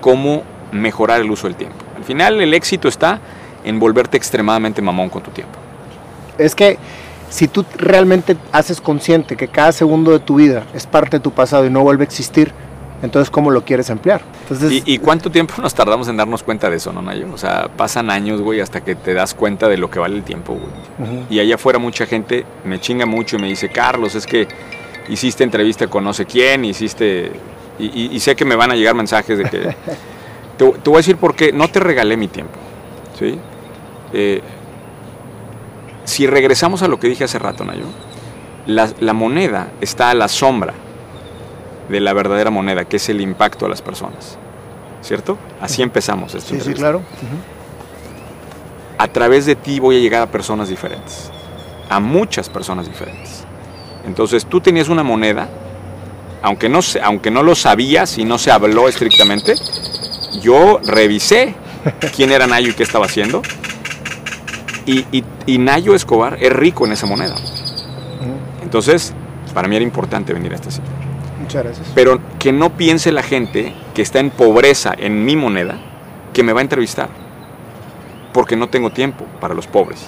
cómo 0.00 0.42
mejorar 0.72 1.20
el 1.20 1.30
uso 1.30 1.46
del 1.46 1.56
tiempo. 1.56 1.76
Al 1.96 2.04
final 2.04 2.40
el 2.40 2.54
éxito 2.54 2.88
está 2.88 3.20
en 3.64 3.78
volverte 3.78 4.16
extremadamente 4.16 4.82
mamón 4.82 5.08
con 5.08 5.22
tu 5.22 5.30
tiempo. 5.30 5.58
Es 6.38 6.54
que 6.54 6.78
si 7.30 7.48
tú 7.48 7.64
realmente 7.76 8.36
haces 8.52 8.80
consciente 8.80 9.36
que 9.36 9.48
cada 9.48 9.72
segundo 9.72 10.12
de 10.12 10.20
tu 10.20 10.36
vida 10.36 10.64
es 10.74 10.86
parte 10.86 11.18
de 11.18 11.20
tu 11.20 11.32
pasado 11.32 11.66
y 11.66 11.70
no 11.70 11.82
vuelve 11.82 12.02
a 12.04 12.06
existir, 12.06 12.52
entonces 13.02 13.30
¿cómo 13.30 13.50
lo 13.50 13.64
quieres 13.64 13.90
emplear? 13.90 14.22
Entonces, 14.42 14.82
¿Y, 14.84 14.98
cuánto 14.98 15.30
tiempo 15.30 15.54
nos 15.60 15.74
tardamos 15.74 16.08
en 16.08 16.16
darnos 16.16 16.42
cuenta 16.42 16.70
de 16.70 16.76
eso, 16.76 16.92
no, 16.92 17.02
Nayo? 17.02 17.26
O 17.32 17.38
sea, 17.38 17.68
pasan 17.76 18.10
años, 18.10 18.40
güey, 18.40 18.60
hasta 18.60 18.82
que 18.82 18.94
te 18.94 19.12
das 19.12 19.34
cuenta 19.34 19.68
de 19.68 19.76
lo 19.76 19.90
que 19.90 19.98
vale 19.98 20.16
el 20.16 20.22
tiempo, 20.22 20.54
güey. 20.54 21.24
Y 21.28 21.40
allá 21.40 21.56
afuera 21.56 21.78
mucha 21.78 22.06
gente 22.06 22.46
me 22.64 22.80
chinga 22.80 23.04
mucho 23.04 23.36
y 23.36 23.40
me 23.40 23.48
dice, 23.48 23.68
Carlos, 23.68 24.14
es 24.14 24.26
que 24.26 24.48
hiciste 25.08 25.44
entrevista 25.44 25.88
con 25.88 26.04
no 26.04 26.12
sé 26.12 26.26
quién, 26.26 26.64
hiciste... 26.64 27.32
Y, 27.78 28.18
sé 28.20 28.34
que 28.34 28.46
me 28.46 28.56
van 28.56 28.70
a 28.70 28.74
llegar 28.74 28.94
mensajes 28.94 29.36
de 29.36 29.44
que... 29.44 29.58
te, 30.56 30.64
te, 30.64 30.90
voy 30.90 30.94
a 30.94 30.96
decir 30.96 31.16
por 31.16 31.34
qué 31.34 31.52
no 31.52 31.68
te 31.68 31.80
regalé 31.80 32.16
mi 32.16 32.28
tiempo, 32.28 32.54
¿sí? 33.18 33.38
Eh, 34.14 34.40
si 36.06 36.26
regresamos 36.26 36.82
a 36.82 36.88
lo 36.88 36.98
que 36.98 37.08
dije 37.08 37.24
hace 37.24 37.38
rato, 37.38 37.64
Nayo, 37.64 37.86
la, 38.66 39.12
moneda 39.12 39.72
está 39.80 40.10
a 40.10 40.14
la 40.14 40.28
sombra 40.28 40.72
de 41.88 42.00
la 42.00 42.12
verdadera 42.12 42.50
moneda, 42.50 42.84
que 42.84 42.96
es 42.96 43.08
el 43.08 43.20
impacto 43.20 43.66
a 43.66 43.68
las 43.68 43.82
personas. 43.82 44.38
¿Cierto? 45.02 45.36
Así 45.60 45.82
empezamos. 45.82 46.32
Sí, 46.32 46.60
sí, 46.60 46.74
claro. 46.74 47.02
A 48.98 49.08
través 49.08 49.46
de 49.46 49.56
ti 49.56 49.78
voy 49.78 49.96
a 49.96 50.00
llegar 50.00 50.22
a 50.22 50.26
personas 50.26 50.68
diferentes, 50.68 51.30
a 51.88 52.00
muchas 52.00 52.48
personas 52.48 52.88
diferentes. 52.88 53.44
Entonces 54.06 54.46
tú 54.46 54.60
tenías 54.60 54.88
una 54.88 55.02
moneda, 55.02 55.48
aunque 56.42 56.68
no, 56.68 56.80
aunque 57.02 57.30
no 57.30 57.42
lo 57.42 57.54
sabías 57.54 58.16
y 58.18 58.24
no 58.24 58.38
se 58.38 58.50
habló 58.50 58.88
estrictamente, 58.88 59.54
yo 60.40 60.80
revisé 60.84 61.54
quién 62.14 62.32
era 62.32 62.46
Nayo 62.46 62.70
y 62.70 62.74
qué 62.74 62.84
estaba 62.84 63.06
haciendo, 63.06 63.42
y, 64.86 65.58
Nayo 65.58 65.94
Escobar 65.94 66.38
es 66.40 66.52
rico 66.52 66.86
en 66.86 66.92
esa 66.92 67.06
moneda. 67.06 67.34
Entonces, 68.62 69.12
para 69.54 69.68
mí 69.68 69.76
era 69.76 69.84
importante 69.84 70.32
venir 70.32 70.52
a 70.52 70.56
esta 70.56 70.70
cita. 70.70 70.86
Muchas 71.40 71.64
gracias. 71.64 71.88
Pero 71.94 72.20
que 72.38 72.52
no 72.52 72.70
piense 72.70 73.12
la 73.12 73.22
gente 73.22 73.72
que 73.94 74.02
está 74.02 74.20
en 74.20 74.30
pobreza 74.30 74.94
en 74.96 75.24
mi 75.24 75.36
moneda 75.36 75.78
que 76.32 76.42
me 76.42 76.52
va 76.52 76.60
a 76.60 76.62
entrevistar. 76.62 77.08
Porque 78.32 78.56
no 78.56 78.68
tengo 78.68 78.90
tiempo 78.90 79.24
para 79.40 79.54
los 79.54 79.66
pobres. 79.66 80.06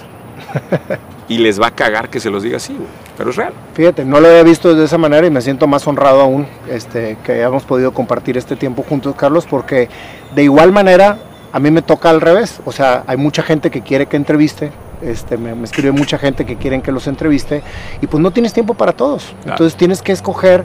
y 1.29 1.39
les 1.39 1.61
va 1.61 1.69
a 1.69 1.71
cagar 1.71 2.09
que 2.09 2.21
se 2.21 2.31
los 2.31 2.43
diga 2.43 2.57
así, 2.57 2.75
güey. 2.75 2.89
Pero 3.17 3.31
es 3.31 3.37
real. 3.37 3.53
Fíjate, 3.75 4.05
no 4.05 4.21
lo 4.21 4.29
había 4.29 4.43
visto 4.43 4.75
de 4.75 4.85
esa 4.85 4.99
manera 4.99 5.27
y 5.27 5.31
me 5.31 5.41
siento 5.41 5.67
más 5.67 5.87
honrado 5.87 6.21
aún 6.21 6.47
este, 6.69 7.17
que 7.25 7.33
hayamos 7.33 7.65
podido 7.65 7.93
compartir 7.93 8.37
este 8.37 8.57
tiempo 8.57 8.85
juntos, 8.89 9.15
Carlos, 9.17 9.47
porque 9.47 9.89
de 10.35 10.43
igual 10.43 10.73
manera 10.73 11.19
a 11.59 11.61
mí 11.61 11.73
me 11.73 11.83
toca 11.83 12.09
al 12.09 12.21
revés. 12.21 12.61
O 12.65 12.73
sea, 12.73 13.03
hay 13.07 13.17
mucha 13.17 13.43
gente 13.43 13.71
que 13.71 13.83
quiere 13.83 14.07
que 14.07 14.17
entreviste, 14.17 14.71
este, 15.03 15.37
me, 15.37 15.55
me, 15.57 15.65
escribe 15.65 15.91
mucha 15.91 16.17
gente 16.17 16.47
que 16.47 16.57
quieren 16.57 16.83
que 16.83 16.93
los 16.93 17.09
entreviste 17.09 17.63
y 18.01 18.07
pues 18.07 18.23
no 18.23 18.31
tienes 18.31 18.53
tiempo 18.53 18.75
para 18.75 18.93
todos. 18.93 19.25
Claro. 19.43 19.55
Entonces 19.55 19.77
tienes 19.77 20.01
que 20.01 20.13
escoger 20.13 20.65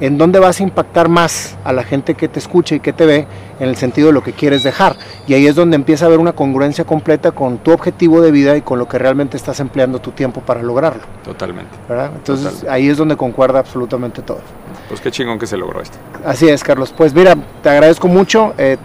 en 0.00 0.18
dónde 0.18 0.40
vas 0.40 0.60
a 0.60 0.62
impactar 0.62 1.08
más 1.08 1.56
a 1.64 1.72
la 1.72 1.82
gente 1.82 2.14
que 2.14 2.28
te 2.28 2.38
escucha 2.38 2.74
y 2.74 2.80
que 2.80 2.92
te 2.92 3.06
ve 3.06 3.26
en 3.58 3.68
el 3.68 3.76
sentido 3.76 4.08
de 4.08 4.12
lo 4.12 4.22
que 4.22 4.32
quieres 4.32 4.62
dejar. 4.62 4.96
Y 5.26 5.32
ahí 5.32 5.46
es 5.46 5.54
donde 5.54 5.76
empieza 5.76 6.04
a 6.04 6.08
haber 6.08 6.18
una 6.18 6.34
congruencia 6.34 6.84
completa 6.84 7.32
con 7.32 7.58
tu 7.58 7.72
objetivo 7.72 8.20
de 8.20 8.30
vida 8.30 8.54
y 8.56 8.60
con 8.60 8.78
lo 8.78 8.86
que 8.86 8.98
realmente 8.98 9.38
estás 9.38 9.60
empleando 9.60 10.00
tu 10.00 10.10
tiempo 10.10 10.42
para 10.42 10.62
lograrlo. 10.62 11.02
Totalmente. 11.24 11.70
¿verdad? 11.88 12.10
Entonces 12.16 12.44
Totalmente. 12.44 12.70
ahí 12.70 12.88
es 12.90 12.98
donde 12.98 13.16
concuerda 13.16 13.60
absolutamente 13.60 14.20
todo. 14.20 14.40
Pues 14.88 15.00
qué 15.00 15.10
chingón 15.10 15.38
que 15.38 15.46
se 15.46 15.56
logró 15.56 15.80
esto. 15.80 15.96
Así 16.24 16.48
es, 16.48 16.62
Carlos. 16.62 16.92
Pues 16.94 17.14
mira, 17.14 17.34
te 17.62 17.70
agradezco 17.70 18.08
mucho. 18.08 18.52
Eh, 18.58 18.76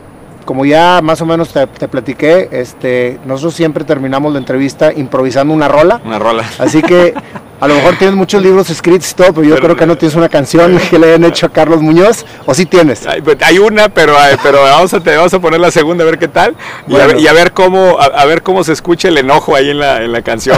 como 0.46 0.66
ya 0.66 1.02
más 1.02 1.22
o 1.22 1.26
menos 1.26 1.50
te, 1.50 1.66
te, 1.68 1.88
platiqué, 1.88 2.50
este, 2.52 3.20
nosotros 3.26 3.54
siempre 3.54 3.84
terminamos 3.84 4.34
la 4.34 4.40
entrevista 4.40 4.92
improvisando 4.94 5.54
una 5.54 5.68
rola. 5.68 6.02
Una 6.04 6.20
rola. 6.20 6.44
Así 6.58 6.82
que 6.82 7.14
a 7.60 7.68
lo 7.68 7.76
mejor 7.76 7.98
tienes 7.98 8.16
muchos 8.16 8.42
libros 8.42 8.70
escritos 8.70 9.12
y 9.12 9.16
todo, 9.16 9.34
pero 9.34 9.44
yo 9.44 9.56
pero, 9.56 9.68
creo 9.68 9.76
que 9.78 9.86
no 9.86 9.98
tienes 9.98 10.16
una 10.16 10.30
canción 10.30 10.80
que 10.90 10.98
le 10.98 11.08
hayan 11.08 11.26
hecho 11.26 11.46
a 11.46 11.50
Carlos 11.50 11.82
Muñoz, 11.82 12.26
o 12.46 12.54
sí 12.54 12.66
tienes. 12.66 13.06
Hay, 13.06 13.22
hay 13.42 13.60
una, 13.60 13.90
pero, 13.90 14.16
pero 14.44 14.62
vamos, 14.62 14.94
a, 14.94 15.00
te, 15.00 15.16
vamos 15.16 15.34
a 15.34 15.40
poner 15.40 15.60
la 15.60 15.72
segunda 15.72 16.04
a 16.04 16.06
ver 16.06 16.18
qué 16.18 16.28
tal 16.28 16.56
y, 16.88 16.92
bueno. 16.92 17.04
a, 17.04 17.08
ver, 17.08 17.20
y 17.20 17.28
a, 17.28 17.34
ver 17.34 17.52
cómo 17.52 17.98
a, 18.00 18.06
a, 18.06 18.26
ver 18.26 18.44
cómo 18.44 18.64
se 18.64 18.74
escucha 18.74 19.08
el 19.08 19.18
enojo 19.18 19.56
ahí 19.56 19.70
en 19.70 19.80
la, 19.80 20.04
en 20.04 20.12
la 20.12 20.22
canción. 20.22 20.58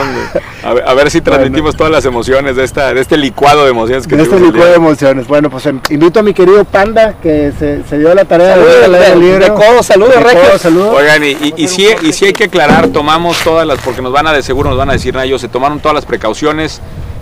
A 0.64 0.74
ver, 0.74 0.88
a 0.88 0.94
ver, 0.94 1.10
si 1.10 1.22
transmitimos 1.22 1.72
bueno. 1.72 1.78
todas 1.78 1.92
las 1.92 2.06
emociones 2.06 2.56
de, 2.56 2.64
esta, 2.64 2.94
de 2.94 3.02
este 3.02 3.18
licuado 3.18 3.64
de 3.64 3.72
emociones 3.72 4.06
que 4.06 4.16
De 4.16 4.24
este 4.24 4.40
licuado 4.40 4.70
de 4.70 4.76
emociones. 4.76 5.28
Bueno, 5.28 5.50
pues 5.50 5.66
invito 5.90 6.20
a 6.20 6.24
mi 6.24 6.34
querido 6.34 6.64
Panda 6.66 7.16
que 7.22 7.52
se, 7.58 7.84
se 7.84 7.98
dio 7.98 8.14
la 8.14 8.26
tarea 8.26 8.58
de 8.58 8.88
leer 8.88 9.14
el 9.14 9.20
libro. 9.20 9.44
De 9.44 9.54
codo, 9.54 9.82
saludos, 9.82 10.22
Record. 10.22 10.60
Saludo. 10.60 10.92
Oigan, 10.92 11.24
y, 11.24 11.30
y, 11.30 11.54
y, 11.58 11.68
sí, 11.68 11.88
y 12.04 12.14
sí 12.14 12.26
hay 12.26 12.34
que 12.34 12.46
aclarar, 12.46 12.90
tomamos 12.90 13.40
todas 13.40 13.66
las, 13.66 13.80
porque 13.80 14.02
nos 14.02 14.12
van 14.12 14.28
a 14.28 14.32
de 14.34 14.44
seguro 14.44 14.70
nos 14.70 14.78
van 14.78 14.90
a 14.90 14.94
decir, 14.94 15.16
ellos 15.18 15.42
se 15.42 15.48
tomaron 15.48 15.80
todas 15.80 15.96
las 15.96 16.06
precauciones 16.06 16.82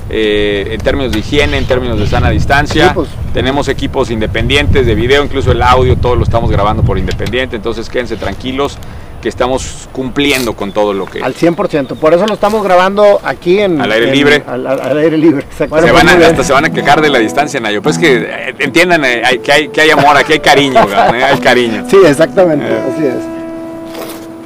eh, 0.10 0.70
en 0.72 0.82
términos 0.82 1.12
de 1.12 1.20
higiene, 1.20 1.58
en 1.58 1.66
términos 1.66 2.00
de 2.00 2.08
sana 2.08 2.30
distancia. 2.30 2.88
Sí, 2.88 2.92
pues. 2.96 3.10
Tenemos 3.34 3.68
equipos 3.68 4.10
independientes 4.10 4.86
de 4.86 4.96
video, 4.96 5.24
incluso 5.24 5.52
el 5.52 5.62
audio, 5.62 5.96
todo 5.98 6.16
lo 6.16 6.24
estamos 6.24 6.50
grabando 6.50 6.84
por 6.84 6.98
independiente, 6.98 7.56
entonces 7.56 7.90
quédense 7.90 8.16
tranquilos 8.16 8.78
que 9.22 9.30
estamos 9.30 9.90
cumpliendo 9.92 10.54
con 10.54 10.72
todo 10.72 10.94
lo 10.94 11.06
que... 11.06 11.22
Al 11.22 11.36
100%, 11.36 11.96
por 11.96 12.14
eso 12.14 12.26
lo 12.26 12.34
estamos 12.34 12.64
grabando 12.64 13.20
aquí 13.24 13.60
en... 13.60 13.82
Al 13.82 13.92
aire 13.92 14.08
en, 14.08 14.16
libre. 14.16 14.44
Al, 14.48 14.66
al, 14.66 14.98
aire 14.98 15.18
libre, 15.18 15.44
exacto. 15.44 15.82
Se 15.82 15.92
van 15.92 16.08
a, 16.08 16.14
hasta 16.14 16.44
se 16.44 16.54
van 16.54 16.66
a 16.66 16.70
quejar 16.70 17.02
de 17.02 17.10
la 17.10 17.20
distancia, 17.20 17.60
Nayo. 17.60 17.82
Pues 17.82 17.98
que 17.98 18.18
eh, 18.18 18.56
entiendan 18.60 19.04
eh, 19.04 19.42
que, 19.44 19.52
hay, 19.52 19.68
que 19.70 19.82
hay 19.82 19.90
amor, 19.90 20.16
aquí 20.18 20.34
hay 20.34 20.40
cariño, 20.40 20.80
¿eh? 20.80 21.24
hay 21.24 21.40
cariño. 21.40 21.86
Sí, 21.90 21.98
exactamente, 22.06 22.66
así 22.66 23.06
es. 23.06 23.40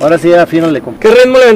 Ahora 0.02 0.18
sí, 0.18 0.34
afínale 0.34 0.82
con. 0.82 0.96
¿Qué 0.96 1.10
ritmo 1.10 1.38
le 1.38 1.50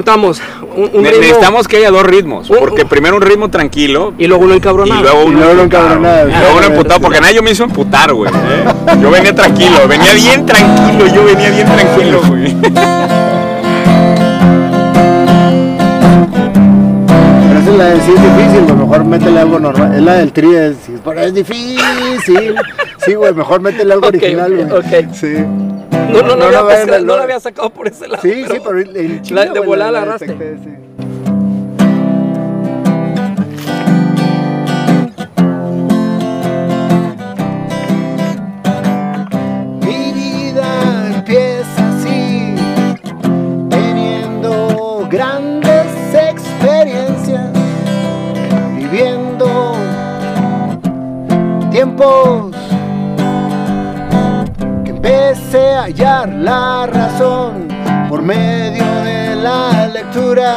Un, 0.78 0.92
ritmo... 0.92 1.02
Necesitamos 1.02 1.68
que 1.68 1.78
haya 1.78 1.90
dos 1.90 2.04
ritmos. 2.04 2.48
Porque 2.48 2.86
primero 2.86 3.16
un 3.16 3.24
ritmo 3.24 3.50
tranquilo. 3.50 4.14
Y 4.20 4.28
luego 4.28 4.46
uno 4.46 4.54
encabronado. 4.54 5.00
Y 5.00 5.04
luego 5.04 5.26
uno, 5.26 5.40
y 5.40 5.42
luego 5.42 5.64
encabronado. 5.64 6.30
Y 6.30 6.32
luego 6.32 6.58
uno 6.58 6.68
emputado. 6.68 7.02
Porque 7.02 7.20
nadie 7.20 7.42
me 7.42 7.50
hizo 7.50 7.64
emputar, 7.64 8.14
güey. 8.14 8.30
¿eh? 8.32 8.64
Yo 9.02 9.10
venía 9.10 9.34
tranquilo. 9.34 9.88
Venía 9.88 10.14
bien 10.14 10.46
tranquilo. 10.46 11.08
Yo 11.08 11.26
venía 11.26 11.50
bien 11.50 11.66
tranquilo, 11.66 12.22
güey. 12.28 12.56
Pero 17.48 17.60
esa 17.60 17.72
es 17.72 17.78
la 17.78 17.86
de 17.86 18.02
sí 18.02 18.12
es 18.16 18.22
difícil, 18.22 18.64
güey. 18.66 18.76
Mejor 18.78 19.04
métele 19.04 19.40
algo 19.40 19.60
normal. 19.60 19.96
Es 19.96 20.02
la 20.04 20.14
del 20.14 20.32
tri. 20.32 20.56
Es, 20.56 20.76
pero 21.04 21.22
es 21.22 21.34
difícil. 21.34 22.56
Sí, 23.04 23.16
güey. 23.16 23.34
Mejor 23.34 23.62
métele 23.62 23.94
algo 23.94 24.10
okay, 24.10 24.20
original, 24.20 24.54
güey. 24.54 24.80
Okay. 24.80 25.08
Sí. 25.12 25.77
No, 25.92 26.22
no, 26.22 26.36
no, 26.36 26.36
no, 26.36 26.46
había 26.46 26.62
no, 26.62 26.68
pescado, 26.68 27.06
no, 27.06 27.18
la 27.18 27.24
había 27.24 27.40
sacado 27.40 27.70
por 27.70 27.88
ese 27.88 28.08
lado. 28.08 28.22
Sí, 28.22 28.44
pero 28.44 28.56
sí, 28.56 28.62
pero 28.64 28.80
el 28.80 29.22
la, 29.30 29.46
de 29.46 29.60
volada 29.60 29.92
la 29.92 30.02
agarraste. 30.02 30.28
Sí. 30.28 30.70
Mi 39.82 40.14
vida 40.14 41.16
empieza 41.16 41.98
así, 41.98 42.56
teniendo 43.70 45.08
grandes 45.10 45.88
experiencias, 46.14 47.52
viviendo 48.76 49.76
tiempos 51.72 52.57
hallar 55.54 56.30
la 56.30 56.88
razón 56.88 57.68
por 58.10 58.22
medio 58.22 58.84
de 59.04 59.36
la 59.36 59.88
lectura. 59.88 60.56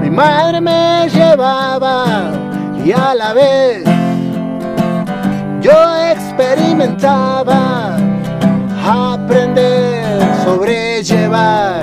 Mi 0.00 0.10
madre 0.10 0.60
me 0.60 1.08
llevaba 1.08 2.30
y 2.84 2.92
a 2.92 3.14
la 3.14 3.32
vez 3.32 3.84
yo 5.60 5.96
experimentaba 6.12 7.96
aprender, 8.84 10.20
sobrellevar 10.44 11.82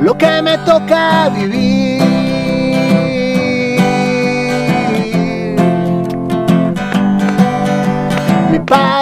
lo 0.00 0.16
que 0.16 0.42
me 0.42 0.58
toca 0.58 1.28
vivir. 1.30 2.02
Mi 8.50 8.58
padre 8.60 9.01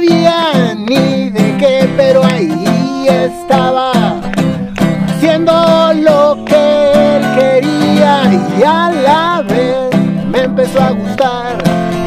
ni 0.00 1.30
de 1.30 1.56
qué, 1.58 1.88
pero 1.96 2.24
ahí 2.24 3.06
estaba, 3.06 3.92
haciendo 5.08 5.92
lo 5.94 6.42
que 6.46 7.16
él 7.16 7.22
quería 7.34 8.22
y 8.58 8.62
a 8.62 8.90
la 8.90 9.42
vez 9.42 9.90
me 10.30 10.44
empezó 10.44 10.80
a 10.80 10.90
gustar. 10.92 11.58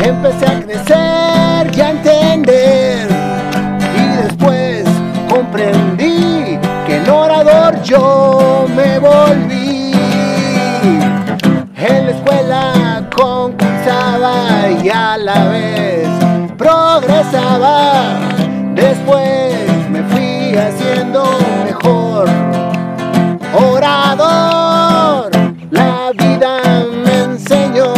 Empecé 0.03 0.45
a 0.45 0.59
crecer 0.61 1.71
y 1.77 1.81
a 1.81 1.89
entender 1.91 3.07
y 3.95 4.23
después 4.23 4.85
comprendí 5.29 6.57
que 6.87 6.97
en 6.97 7.09
orador 7.09 7.81
yo 7.83 8.65
me 8.75 8.97
volví. 8.99 9.93
En 11.77 12.05
la 12.05 12.11
escuela 12.11 13.07
concursaba 13.15 14.69
y 14.83 14.89
a 14.89 15.17
la 15.17 15.45
vez 15.49 15.72
Después 18.76 19.53
me 19.89 20.03
fui 20.03 20.55
haciendo 20.55 21.24
mejor 21.65 22.28
orador. 23.53 25.32
La 25.71 26.11
vida 26.11 26.59
me 27.03 27.24
enseñó 27.24 27.93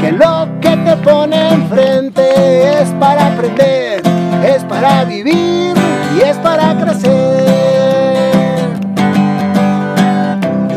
que 0.00 0.12
lo 0.12 0.48
que 0.60 0.76
te 0.76 0.96
pone 0.96 1.52
enfrente 1.52 2.80
es 2.82 2.88
para 3.00 3.26
aprender, 3.26 4.02
es 4.44 4.64
para 4.64 5.04
vivir 5.04 5.74
y 6.16 6.20
es 6.20 6.36
para 6.38 6.74
crecer. 6.76 7.44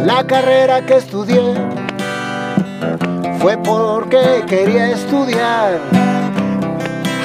La 0.05 0.23
carrera 0.27 0.85
que 0.85 0.97
estudié 0.97 1.53
fue 3.39 3.57
porque 3.57 4.43
quería 4.47 4.91
estudiar 4.91 5.79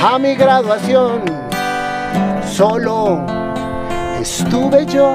a 0.02 0.18
mi 0.18 0.34
graduación. 0.34 1.22
Solo 2.44 3.24
estuve 4.20 4.84
yo, 4.84 5.10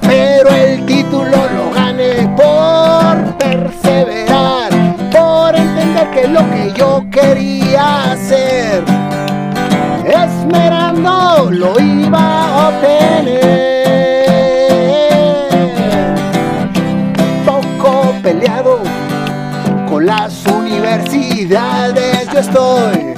pero 0.00 0.48
el 0.50 0.86
título 0.86 1.36
lo 1.54 1.70
gané 1.74 2.26
por 2.36 3.36
perseverar, 3.36 4.72
por 5.10 5.54
entender 5.54 6.10
que 6.10 6.26
lo 6.28 6.40
que 6.50 6.72
yo 6.74 7.04
quería 7.10 8.12
hacer, 8.12 8.82
esmerando 10.06 11.50
lo 11.50 11.78
iba 11.78 12.44
a 12.48 12.68
obtener. 12.68 13.50
Poco 17.44 18.14
peleado 18.22 18.78
con 19.88 20.06
las 20.06 20.46
universidades 20.46 22.26
yo 22.32 22.38
estoy. 22.38 23.09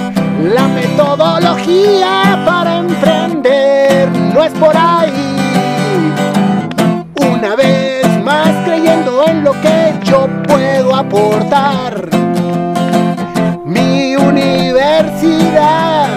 La 0.43 0.67
metodología 0.67 2.43
para 2.45 2.79
emprender 2.79 4.11
no 4.35 4.43
es 4.43 4.53
por 4.55 4.77
ahí. 4.77 5.13
Una 7.15 7.55
vez 7.55 8.05
más 8.25 8.49
creyendo 8.65 9.25
en 9.25 9.45
lo 9.45 9.53
que 9.53 9.95
yo 10.03 10.27
puedo 10.49 10.97
aportar. 10.97 12.09
Mi 13.65 14.17
universidad 14.17 16.09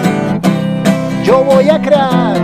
yo 1.22 1.44
voy 1.44 1.70
a 1.70 1.80
crear. 1.80 2.36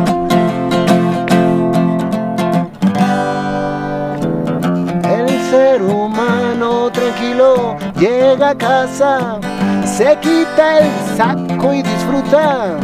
El 5.05 5.29
ser 5.51 5.83
humano 5.83 6.93
tranquilo 6.93 7.77
llega 7.99 8.51
a 8.51 8.55
casa, 8.55 9.41
se 9.85 10.17
quita 10.21 10.79
el 10.79 10.91
saco 11.17 11.52
y 11.71 11.83
disfruta 11.83 12.77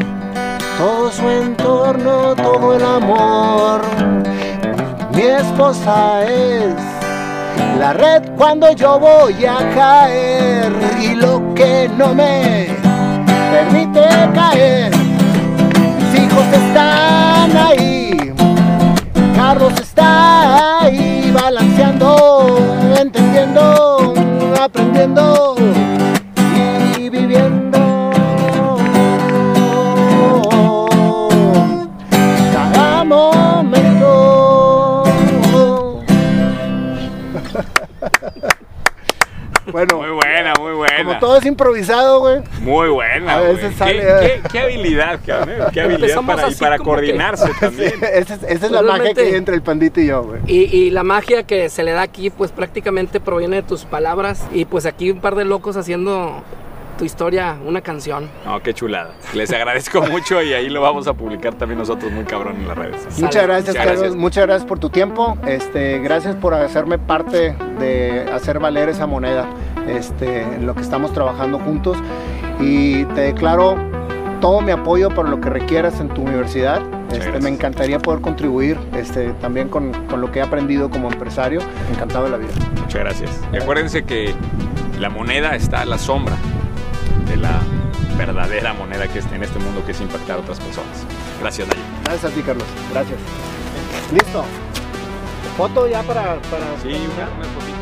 todo 0.78 1.10
su 1.10 1.28
entorno, 1.28 2.36
todo 2.36 2.76
el 2.76 2.84
amor. 2.84 3.80
Mi 5.12 5.22
esposa 5.22 6.22
es 6.24 6.74
la 7.78 7.92
red 7.92 8.22
cuando 8.36 8.70
yo 8.72 9.00
voy 9.00 9.44
a 9.44 9.56
caer 9.74 10.72
y 11.00 11.16
lo 11.16 11.54
que 11.54 11.90
no 11.96 12.14
me 12.14 12.68
permite 13.50 14.00
caer. 14.34 14.92
Mis 14.94 16.22
hijos 16.22 16.44
están 16.52 17.56
ahí, 17.56 18.32
Carlos 19.34 19.72
está 19.80 20.82
ahí 20.82 21.32
balanceando, 21.34 22.58
entendiendo, 22.96 24.14
aprendiendo 24.62 25.57
Bueno, 39.78 39.98
muy 39.98 40.10
buena, 40.10 40.54
muy 40.58 40.72
buena. 40.72 41.04
Como 41.04 41.18
todo 41.20 41.36
es 41.36 41.46
improvisado, 41.46 42.18
güey. 42.18 42.42
Muy 42.62 42.88
buena. 42.88 43.34
A 43.34 43.40
veces 43.42 43.76
sale. 43.76 44.02
¿Qué, 44.02 44.42
qué, 44.50 44.58
habilidad, 44.58 45.20
cabrón. 45.24 45.68
Qué 45.72 45.80
habilidad 45.82 46.20
para, 46.26 46.50
y 46.50 46.54
para 46.56 46.78
coordinarse 46.78 47.48
también. 47.60 47.92
esa 48.12 48.34
es, 48.34 48.42
esa 48.42 48.66
es 48.66 48.72
la 48.72 48.82
magia 48.82 49.14
que 49.14 49.20
hay 49.20 49.34
entre 49.36 49.54
el 49.54 49.62
pandito 49.62 50.00
y 50.00 50.06
yo, 50.06 50.24
güey. 50.24 50.40
Y, 50.48 50.64
y, 50.76 50.90
la 50.90 51.04
magia 51.04 51.44
que 51.44 51.68
se 51.68 51.84
le 51.84 51.92
da 51.92 52.02
aquí, 52.02 52.28
pues 52.28 52.50
prácticamente 52.50 53.20
proviene 53.20 53.56
de 53.56 53.62
tus 53.62 53.84
palabras. 53.84 54.48
Y 54.52 54.64
pues 54.64 54.84
aquí 54.84 55.12
un 55.12 55.20
par 55.20 55.36
de 55.36 55.44
locos 55.44 55.76
haciendo 55.76 56.42
tu 56.98 57.04
historia 57.04 57.56
una 57.64 57.80
canción. 57.80 58.28
No, 58.44 58.60
qué 58.60 58.74
chulada. 58.74 59.14
Les 59.32 59.50
agradezco 59.52 60.02
mucho 60.10 60.42
y 60.42 60.52
ahí 60.52 60.68
lo 60.68 60.82
vamos 60.82 61.06
a 61.06 61.14
publicar 61.14 61.54
también 61.54 61.78
nosotros 61.78 62.12
muy 62.12 62.24
cabrón 62.24 62.56
en 62.56 62.68
las 62.68 62.76
redes. 62.76 63.20
Muchas 63.20 63.44
gracias, 63.44 63.74
Carlos. 63.74 64.16
Muchas 64.16 64.46
gracias 64.46 64.68
por 64.68 64.78
tu 64.78 64.90
tiempo. 64.90 65.38
Este, 65.46 66.00
gracias 66.00 66.36
por 66.36 66.52
hacerme 66.52 66.98
parte 66.98 67.56
de 67.78 68.28
hacer 68.32 68.58
valer 68.58 68.88
esa 68.90 69.06
moneda 69.06 69.46
este, 69.86 70.42
en 70.42 70.66
lo 70.66 70.74
que 70.74 70.82
estamos 70.82 71.12
trabajando 71.12 71.58
juntos. 71.58 71.96
Y 72.60 73.04
te 73.06 73.20
declaro 73.20 73.76
todo 74.40 74.60
mi 74.60 74.72
apoyo 74.72 75.08
para 75.10 75.28
lo 75.28 75.40
que 75.40 75.48
requieras 75.48 76.00
en 76.00 76.08
tu 76.08 76.22
universidad. 76.22 76.82
Este, 77.12 77.40
me 77.40 77.48
encantaría 77.48 77.98
poder 78.00 78.20
contribuir 78.20 78.76
este, 78.94 79.30
también 79.40 79.68
con, 79.68 79.92
con, 80.08 80.20
lo 80.20 80.30
que 80.30 80.40
he 80.40 80.42
aprendido 80.42 80.90
como 80.90 81.10
empresario. 81.10 81.60
Encantado 81.92 82.24
de 82.24 82.30
la 82.32 82.36
vida. 82.38 82.50
Muchas 82.80 83.00
gracias. 83.00 83.30
Acuérdense 83.58 84.02
que 84.02 84.34
la 84.98 85.08
moneda 85.08 85.54
está 85.54 85.82
a 85.82 85.86
la 85.86 85.96
sombra 85.96 86.36
de 87.28 87.36
la 87.36 87.60
verdadera 88.16 88.72
moneda 88.72 89.06
que 89.06 89.18
está 89.18 89.36
en 89.36 89.44
este 89.44 89.58
mundo 89.58 89.84
que 89.84 89.92
es 89.92 90.00
impactar 90.00 90.38
a 90.38 90.40
otras 90.40 90.58
personas. 90.58 91.06
Gracias, 91.40 91.68
Nayo. 91.68 91.80
Gracias 92.04 92.32
a 92.32 92.34
ti, 92.34 92.42
Carlos. 92.42 92.66
Gracias. 92.90 93.18
Listo. 94.12 94.44
Foto 95.56 95.88
ya 95.88 96.02
para... 96.02 96.40
para 96.42 96.64
sí, 96.82 96.88
una, 96.88 97.28
una 97.36 97.77